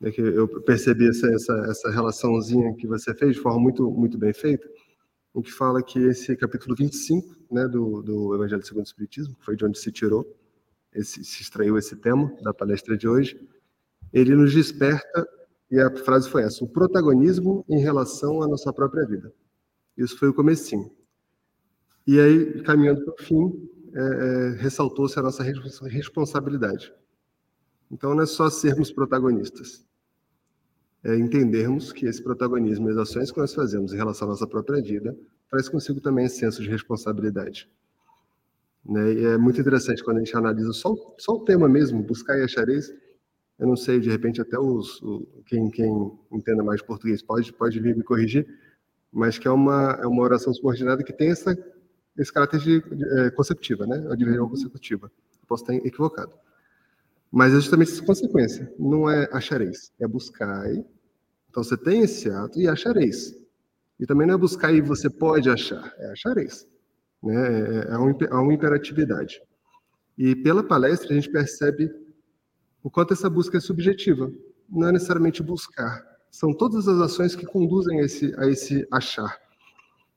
né, 0.00 0.10
que 0.10 0.20
eu 0.20 0.48
percebi 0.62 1.08
essa, 1.08 1.26
essa, 1.28 1.52
essa 1.70 1.90
relaçãozinha 1.90 2.74
que 2.74 2.86
você 2.86 3.14
fez 3.14 3.36
de 3.36 3.40
forma 3.40 3.60
muito 3.60 3.90
muito 3.90 4.18
bem 4.18 4.32
feita 4.32 4.68
em 5.34 5.42
que 5.42 5.52
fala 5.52 5.82
que 5.82 5.98
esse 5.98 6.36
capítulo 6.36 6.74
25 6.74 7.36
né, 7.50 7.66
do, 7.68 8.02
do 8.02 8.34
Evangelho 8.34 8.64
segundo 8.64 8.84
o 8.84 8.86
Espiritismo, 8.86 9.34
que 9.36 9.44
foi 9.44 9.56
de 9.56 9.64
onde 9.64 9.78
se 9.78 9.90
tirou, 9.92 10.26
esse, 10.92 11.24
se 11.24 11.42
extraiu 11.42 11.78
esse 11.78 11.96
tema 11.96 12.34
da 12.42 12.52
palestra 12.52 12.96
de 12.96 13.06
hoje, 13.06 13.40
ele 14.12 14.34
nos 14.34 14.52
desperta, 14.52 15.26
e 15.70 15.78
a 15.78 15.88
frase 15.98 16.28
foi 16.28 16.42
essa, 16.42 16.64
o 16.64 16.68
protagonismo 16.68 17.64
em 17.68 17.78
relação 17.78 18.42
à 18.42 18.48
nossa 18.48 18.72
própria 18.72 19.06
vida. 19.06 19.32
Isso 19.96 20.18
foi 20.18 20.28
o 20.28 20.34
comecinho. 20.34 20.90
E 22.06 22.18
aí, 22.18 22.62
caminhando 22.62 23.04
para 23.04 23.14
o 23.14 23.24
fim, 23.24 23.70
é, 23.94 24.00
é, 24.00 24.48
ressaltou-se 24.60 25.18
a 25.18 25.22
nossa 25.22 25.42
responsabilidade. 25.42 26.92
Então, 27.90 28.14
não 28.14 28.22
é 28.22 28.26
só 28.26 28.48
sermos 28.48 28.92
protagonistas, 28.92 29.84
é 31.02 31.16
entendermos 31.16 31.92
que 31.92 32.06
esse 32.06 32.22
protagonismo 32.22 32.88
e 32.88 32.92
as 32.92 32.98
ações 32.98 33.32
que 33.32 33.38
nós 33.38 33.54
fazemos 33.54 33.92
em 33.92 33.96
relação 33.96 34.28
à 34.28 34.30
nossa 34.32 34.46
própria 34.46 34.82
vida 34.82 35.16
traz 35.50 35.68
consigo 35.68 36.00
também 36.00 36.26
esse 36.26 36.38
senso 36.38 36.62
de 36.62 36.68
responsabilidade. 36.68 37.68
Né? 38.84 39.12
E 39.14 39.24
é 39.24 39.38
muito 39.38 39.60
interessante 39.60 40.04
quando 40.04 40.18
a 40.18 40.20
gente 40.20 40.36
analisa 40.36 40.72
só, 40.72 40.94
só 41.18 41.32
o 41.32 41.44
tema 41.44 41.68
mesmo, 41.68 42.02
buscar 42.02 42.38
e 42.38 42.42
achareis. 42.42 42.92
Eu 43.58 43.66
não 43.66 43.76
sei, 43.76 43.98
de 43.98 44.08
repente 44.08 44.40
até 44.40 44.58
os, 44.58 45.02
o, 45.02 45.26
quem, 45.46 45.70
quem 45.70 46.12
entenda 46.32 46.62
mais 46.62 46.80
português 46.80 47.22
pode, 47.22 47.52
pode 47.52 47.80
vir 47.80 47.96
me 47.96 48.02
corrigir, 48.02 48.46
mas 49.12 49.38
que 49.38 49.48
é 49.48 49.50
uma, 49.50 49.98
é 50.02 50.06
uma 50.06 50.22
oração 50.22 50.52
subordinada 50.52 51.02
que 51.02 51.12
tem 51.12 51.30
essa, 51.30 51.56
esse 52.20 52.32
caráter 52.32 52.60
de, 52.60 52.84
é, 53.18 53.30
conceptiva, 53.30 53.86
né? 53.86 54.06
A 54.10 54.14
divisão 54.14 54.48
consecutiva. 54.48 55.10
Posso 55.48 55.64
estar 55.64 55.74
equivocado. 55.74 56.32
Mas 57.32 57.52
é 57.52 57.56
justamente 57.56 57.92
essa 57.92 58.04
consequência. 58.04 58.72
Não 58.78 59.08
é 59.08 59.28
achareis, 59.32 59.92
é 59.98 60.06
buscai. 60.06 60.84
Então 61.48 61.64
você 61.64 61.76
tem 61.76 62.02
esse 62.02 62.28
ato 62.28 62.60
e 62.60 62.68
achareis. 62.68 63.34
E 63.98 64.06
também 64.06 64.26
não 64.26 64.34
é 64.34 64.38
buscar 64.38 64.72
e 64.72 64.80
você 64.80 65.08
pode 65.08 65.48
achar, 65.48 65.94
é 65.98 66.12
achareis. 66.12 66.66
Né? 67.22 67.34
É, 67.34 67.92
é, 67.92 67.96
uma, 67.96 68.16
é 68.22 68.34
uma 68.34 68.52
imperatividade. 68.52 69.40
E 70.16 70.36
pela 70.36 70.62
palestra 70.62 71.10
a 71.10 71.14
gente 71.14 71.30
percebe 71.30 71.90
o 72.82 72.90
quanto 72.90 73.14
essa 73.14 73.30
busca 73.30 73.56
é 73.56 73.60
subjetiva. 73.60 74.30
Não 74.68 74.88
é 74.88 74.92
necessariamente 74.92 75.42
buscar. 75.42 76.04
São 76.30 76.52
todas 76.52 76.86
as 76.86 77.00
ações 77.00 77.34
que 77.34 77.46
conduzem 77.46 78.00
a 78.00 78.04
esse, 78.04 78.34
a 78.38 78.46
esse 78.46 78.86
achar. 78.90 79.39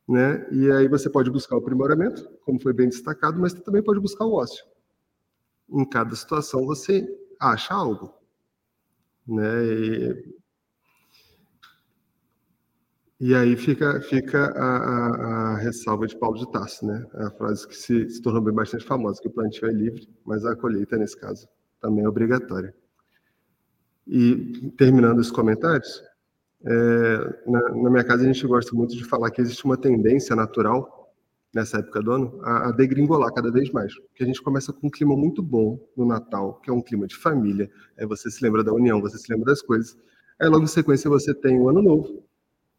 Né? 0.08 0.46
E 0.52 0.72
aí 0.72 0.88
você 0.88 1.10
pode 1.10 1.32
buscar 1.32 1.56
o 1.56 1.60
aprimoramento, 1.60 2.30
como 2.42 2.62
foi 2.62 2.74
bem 2.74 2.90
destacado, 2.90 3.40
mas 3.40 3.54
também 3.54 3.82
pode 3.82 4.00
buscar 4.00 4.26
o 4.26 4.34
ócio. 4.34 4.64
Em 5.70 5.86
cada 5.86 6.16
situação 6.16 6.66
você 6.66 7.08
acha 7.40 7.74
algo. 7.74 8.14
Né? 9.26 9.66
E 9.66 10.44
e 13.26 13.34
aí 13.34 13.56
fica, 13.56 14.02
fica 14.02 14.48
a, 14.48 14.78
a, 14.78 15.54
a, 15.54 15.58
ressalva 15.58 16.06
de 16.06 16.18
Paulo 16.18 16.38
de 16.38 16.52
Tarso, 16.52 16.86
né? 16.86 17.06
A 17.14 17.30
frase 17.32 17.66
que 17.66 17.74
se, 17.74 18.10
se 18.10 18.22
tornou 18.22 18.42
bem 18.42 18.54
bastante 18.54 18.84
famosa, 18.84 19.22
que 19.22 19.30
o 19.30 19.32
plantio 19.32 19.66
é 19.66 19.72
livre, 19.72 20.10
mas 20.26 20.46
a 20.46 20.54
colheita, 20.58 20.98
nesse 20.98 21.18
caso, 21.18 21.48
também 21.80 22.04
é 22.04 22.10
obrigatória. 22.10 22.76
E, 24.06 24.70
terminando 24.78 25.20
os 25.20 25.32
comentários, 25.32 26.04
é, 26.66 27.50
na, 27.50 27.62
na, 27.70 27.90
minha 27.90 28.04
casa 28.04 28.24
a 28.24 28.26
gente 28.26 28.46
gosta 28.48 28.74
muito 28.76 28.96
de 28.96 29.04
falar 29.04 29.30
que 29.32 29.42
existe 29.42 29.66
uma 29.66 29.78
tendência 29.78 30.36
natural, 30.36 31.14
nessa 31.54 31.78
época 31.78 32.02
do 32.02 32.12
ano, 32.12 32.40
a, 32.42 32.70
a 32.70 32.72
degringolar 32.72 33.32
cada 33.34 33.52
vez 33.52 33.70
mais. 33.72 33.94
Porque 33.94 34.24
a 34.24 34.26
gente 34.26 34.42
começa 34.42 34.74
com 34.74 34.88
um 34.88 34.90
clima 34.90 35.16
muito 35.16 35.44
bom 35.44 35.80
no 35.96 36.06
Natal, 36.06 36.60
que 36.64 36.70
é 36.70 36.74
um 36.74 36.82
clima 36.82 37.06
de 37.06 37.16
família, 37.16 37.70
aí 37.98 38.06
você 38.06 38.32
se 38.32 38.44
lembra 38.44 38.64
da 38.64 38.74
união, 38.74 39.02
você 39.02 39.18
se 39.18 39.32
lembra 39.32 39.46
das 39.46 39.62
coisas. 39.62 39.96
Aí 40.40 40.48
logo 40.48 40.64
em 40.64 40.68
sequência 40.68 41.10
você 41.10 41.34
tem 41.34 41.60
o 41.60 41.70
Ano 41.70 41.82
Novo, 41.82 42.24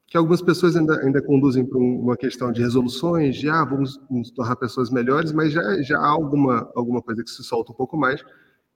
que 0.07 0.16
algumas 0.16 0.43
pessoas 0.43 0.76
ainda, 0.76 1.01
ainda 1.01 1.22
conduzem 1.22 1.64
para 1.64 1.78
uma 1.78 2.16
questão 2.16 2.53
de 2.53 2.62
resoluções, 2.62 3.43
ah, 3.47 3.64
vamos 3.64 4.01
nos 4.11 4.30
tornar 4.30 4.57
pessoas 4.57 4.91
melhores, 4.91 5.32
mas 5.32 5.53
já, 5.53 5.82
já 5.82 5.99
há 5.99 6.09
alguma, 6.09 6.70
alguma 6.74 7.01
coisa 7.01 7.22
que 7.22 7.30
se 7.30 7.43
solta 7.45 7.72
um 7.72 7.74
pouco 7.74 7.97
mais, 7.97 8.24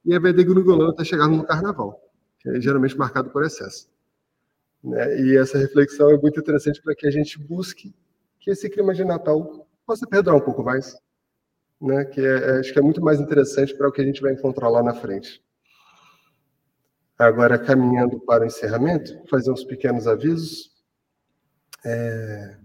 e 0.05 0.15
a 0.15 0.19
VD 0.19 0.43
Grugolando 0.45 0.91
está 0.91 1.03
chegando 1.03 1.35
no 1.35 1.45
carnaval, 1.45 1.99
que 2.39 2.49
é 2.49 2.61
geralmente 2.61 2.97
marcado 2.97 3.29
por 3.29 3.43
excesso. 3.43 3.89
Né? 4.83 5.21
E 5.21 5.37
essa 5.37 5.57
reflexão 5.57 6.09
é 6.09 6.17
muito 6.17 6.39
interessante 6.39 6.81
para 6.81 6.95
que 6.95 7.07
a 7.07 7.11
gente 7.11 7.39
busque 7.39 7.93
que 8.39 8.51
esse 8.51 8.69
clima 8.69 8.93
de 8.93 9.03
Natal 9.03 9.67
possa 9.85 10.07
perdurar 10.07 10.37
um 10.37 10.43
pouco 10.43 10.63
mais, 10.63 10.95
né? 11.81 12.05
que 12.05 12.21
é, 12.21 12.37
é 12.37 12.59
acho 12.59 12.71
que 12.71 12.79
é 12.79 12.81
muito 12.81 13.01
mais 13.01 13.19
interessante 13.19 13.75
para 13.75 13.89
o 13.89 13.91
que 13.91 14.01
a 14.01 14.05
gente 14.05 14.21
vai 14.21 14.33
encontrar 14.33 14.69
lá 14.69 14.81
na 14.81 14.93
frente. 14.93 15.43
Agora, 17.17 17.59
caminhando 17.59 18.19
para 18.21 18.43
o 18.43 18.47
encerramento, 18.47 19.21
fazer 19.29 19.51
uns 19.51 19.65
pequenos 19.65 20.07
avisos 20.07 20.69
é, 21.85 22.57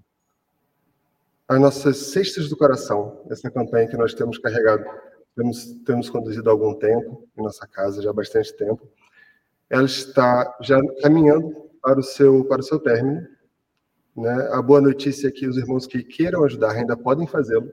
as 1.46 1.60
nossas 1.60 1.96
cestas 1.96 2.48
do 2.48 2.56
coração, 2.56 3.22
essa 3.30 3.50
campanha 3.50 3.88
que 3.88 3.96
nós 3.96 4.14
temos 4.14 4.38
carregado, 4.38 4.84
temos, 5.36 5.64
temos 5.84 6.08
conduzido 6.08 6.48
há 6.48 6.52
algum 6.52 6.74
tempo 6.74 7.28
em 7.36 7.42
nossa 7.42 7.66
casa, 7.66 8.00
já 8.00 8.10
há 8.10 8.12
bastante 8.12 8.54
tempo, 8.56 8.88
ela 9.68 9.84
está 9.84 10.56
já 10.60 10.80
caminhando 11.02 11.63
para 11.85 12.01
o 12.01 12.03
seu, 12.03 12.45
para 12.47 12.61
o 12.61 12.64
seu 12.64 12.78
término. 12.78 13.28
Né? 14.16 14.49
A 14.53 14.62
boa 14.62 14.80
notícia 14.80 15.28
é 15.28 15.30
que 15.30 15.47
os 15.47 15.59
irmãos 15.59 15.87
que 15.87 16.03
queiram 16.03 16.43
ajudar 16.45 16.72
ainda 16.72 16.97
podem 16.97 17.26
fazê-lo. 17.26 17.70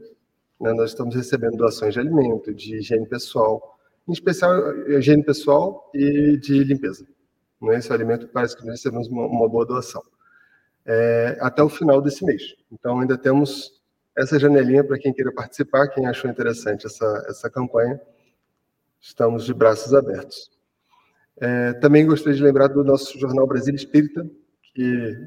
Né? 0.60 0.74
Nós 0.74 0.92
estamos 0.92 1.16
recebendo 1.16 1.56
doações 1.56 1.94
de 1.94 2.00
alimento, 2.02 2.54
de 2.54 2.76
higiene 2.76 3.08
pessoal, 3.08 3.80
em 4.06 4.12
especial 4.12 4.76
higiene 4.90 5.24
pessoal 5.24 5.90
e 5.96 6.38
de 6.38 6.62
limpeza. 6.66 7.08
Né? 7.62 7.78
Esse 7.78 7.94
alimento 7.94 8.28
parece 8.28 8.58
que 8.58 8.66
nós 8.66 8.74
recebemos 8.74 9.08
uma, 9.08 9.26
uma 9.26 9.48
boa 9.48 9.66
doação 9.66 10.04
é, 10.86 11.38
até 11.40 11.64
o 11.64 11.70
final 11.70 12.02
desse 12.02 12.26
mês. 12.26 12.56
Então, 12.70 13.00
ainda 13.00 13.18
temos 13.18 13.82
essa 14.18 14.38
janelinha 14.38 14.84
para 14.84 15.00
quem 15.00 15.14
queira 15.14 15.32
participar, 15.32 15.88
quem 15.88 16.06
achou 16.06 16.30
interessante 16.30 16.86
essa, 16.86 17.26
essa 17.30 17.50
campanha. 17.50 18.00
Estamos 19.00 19.46
de 19.46 19.54
braços 19.54 19.94
abertos. 19.94 20.52
É, 21.40 21.74
também 21.74 22.06
gostaria 22.06 22.38
de 22.38 22.44
lembrar 22.44 22.68
do 22.68 22.84
nosso 22.84 23.18
jornal 23.20 23.48
Brasil 23.48 23.74
Espírita, 23.74 24.30
que 24.74 25.18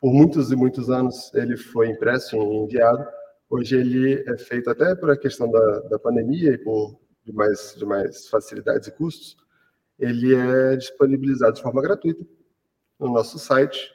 por 0.00 0.12
muitos 0.12 0.52
e 0.52 0.56
muitos 0.56 0.90
anos 0.90 1.32
ele 1.34 1.56
foi 1.56 1.88
impresso 1.88 2.36
e 2.36 2.38
enviado. 2.38 3.04
Hoje 3.48 3.76
ele 3.76 4.24
é 4.28 4.36
feito 4.38 4.68
até 4.70 4.94
por 4.94 5.10
a 5.10 5.16
questão 5.16 5.50
da, 5.50 5.80
da 5.80 5.98
pandemia 5.98 6.52
e 6.52 6.58
por 6.58 6.96
demais, 7.24 7.74
demais 7.76 8.28
facilidades 8.28 8.86
e 8.88 8.92
custos. 8.92 9.36
Ele 9.98 10.34
é 10.34 10.76
disponibilizado 10.76 11.54
de 11.54 11.62
forma 11.62 11.82
gratuita 11.82 12.24
no 12.98 13.12
nosso 13.12 13.38
site 13.38 13.92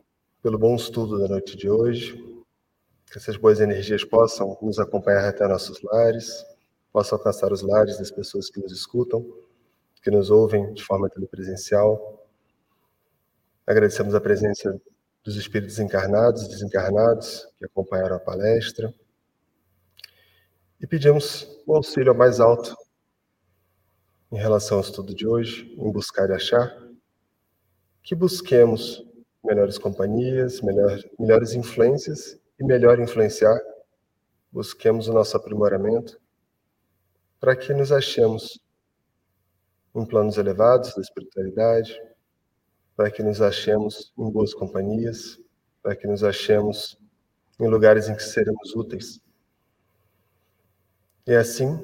pelo 0.43 0.59
bom 0.59 0.75
estudo 0.75 1.17
da 1.19 1.29
noite 1.29 1.55
de 1.55 1.69
hoje, 1.69 2.21
que 3.09 3.17
essas 3.17 3.37
boas 3.37 3.61
energias 3.61 4.03
possam 4.03 4.57
nos 4.61 4.77
acompanhar 4.77 5.29
até 5.29 5.47
nossos 5.47 5.81
lares, 5.81 6.45
possam 6.91 7.17
alcançar 7.17 7.53
os 7.53 7.61
lares 7.61 7.97
das 7.97 8.11
pessoas 8.11 8.49
que 8.49 8.59
nos 8.59 8.73
escutam, 8.73 9.25
que 10.01 10.11
nos 10.11 10.29
ouvem 10.29 10.73
de 10.73 10.83
forma 10.83 11.09
telepresencial. 11.09 12.27
Agradecemos 13.65 14.13
a 14.13 14.19
presença 14.19 14.77
dos 15.23 15.37
espíritos 15.37 15.79
encarnados 15.79 16.43
e 16.43 16.49
desencarnados 16.49 17.47
que 17.57 17.63
acompanharam 17.63 18.17
a 18.17 18.19
palestra. 18.19 18.93
E 20.81 20.85
pedimos 20.85 21.47
o 21.65 21.73
auxílio 21.73 22.13
mais 22.13 22.41
alto, 22.41 22.75
em 24.29 24.37
relação 24.37 24.75
ao 24.75 24.83
estudo 24.83 25.15
de 25.15 25.25
hoje, 25.25 25.73
em 25.77 25.89
buscar 25.89 26.29
e 26.29 26.33
achar, 26.33 26.77
que 28.01 28.13
busquemos 28.13 29.12
melhores 29.43 29.77
companhias, 29.77 30.61
melhor, 30.61 30.97
melhores 31.19 31.53
influências 31.53 32.39
e 32.59 32.63
melhor 32.63 32.99
influenciar, 32.99 33.59
busquemos 34.51 35.07
o 35.07 35.13
nosso 35.13 35.35
aprimoramento 35.35 36.19
para 37.39 37.55
que 37.55 37.73
nos 37.73 37.91
achemos 37.91 38.59
em 39.93 40.05
planos 40.05 40.37
elevados 40.37 40.95
da 40.95 41.01
espiritualidade, 41.01 41.99
para 42.95 43.11
que 43.11 43.21
nos 43.21 43.41
achemos 43.41 44.13
em 44.17 44.31
boas 44.31 44.53
companhias, 44.53 45.39
para 45.81 45.95
que 45.95 46.07
nos 46.07 46.23
achemos 46.23 46.97
em 47.59 47.67
lugares 47.67 48.07
em 48.07 48.15
que 48.15 48.23
seremos 48.23 48.73
úteis. 48.75 49.19
E 51.27 51.31
é 51.33 51.37
assim, 51.37 51.77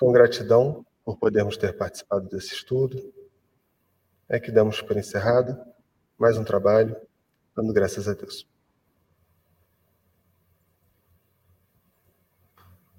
com 0.00 0.10
gratidão 0.12 0.84
por 1.04 1.18
podermos 1.18 1.56
ter 1.56 1.76
participado 1.76 2.28
desse 2.28 2.54
estudo, 2.54 3.12
é 4.28 4.40
que 4.40 4.50
damos 4.50 4.80
por 4.80 4.96
encerrado 4.96 5.56
mais 6.18 6.36
um 6.36 6.42
trabalho, 6.42 6.96
dando 7.54 7.72
graças 7.72 8.08
a 8.08 8.12
Deus. 8.12 8.44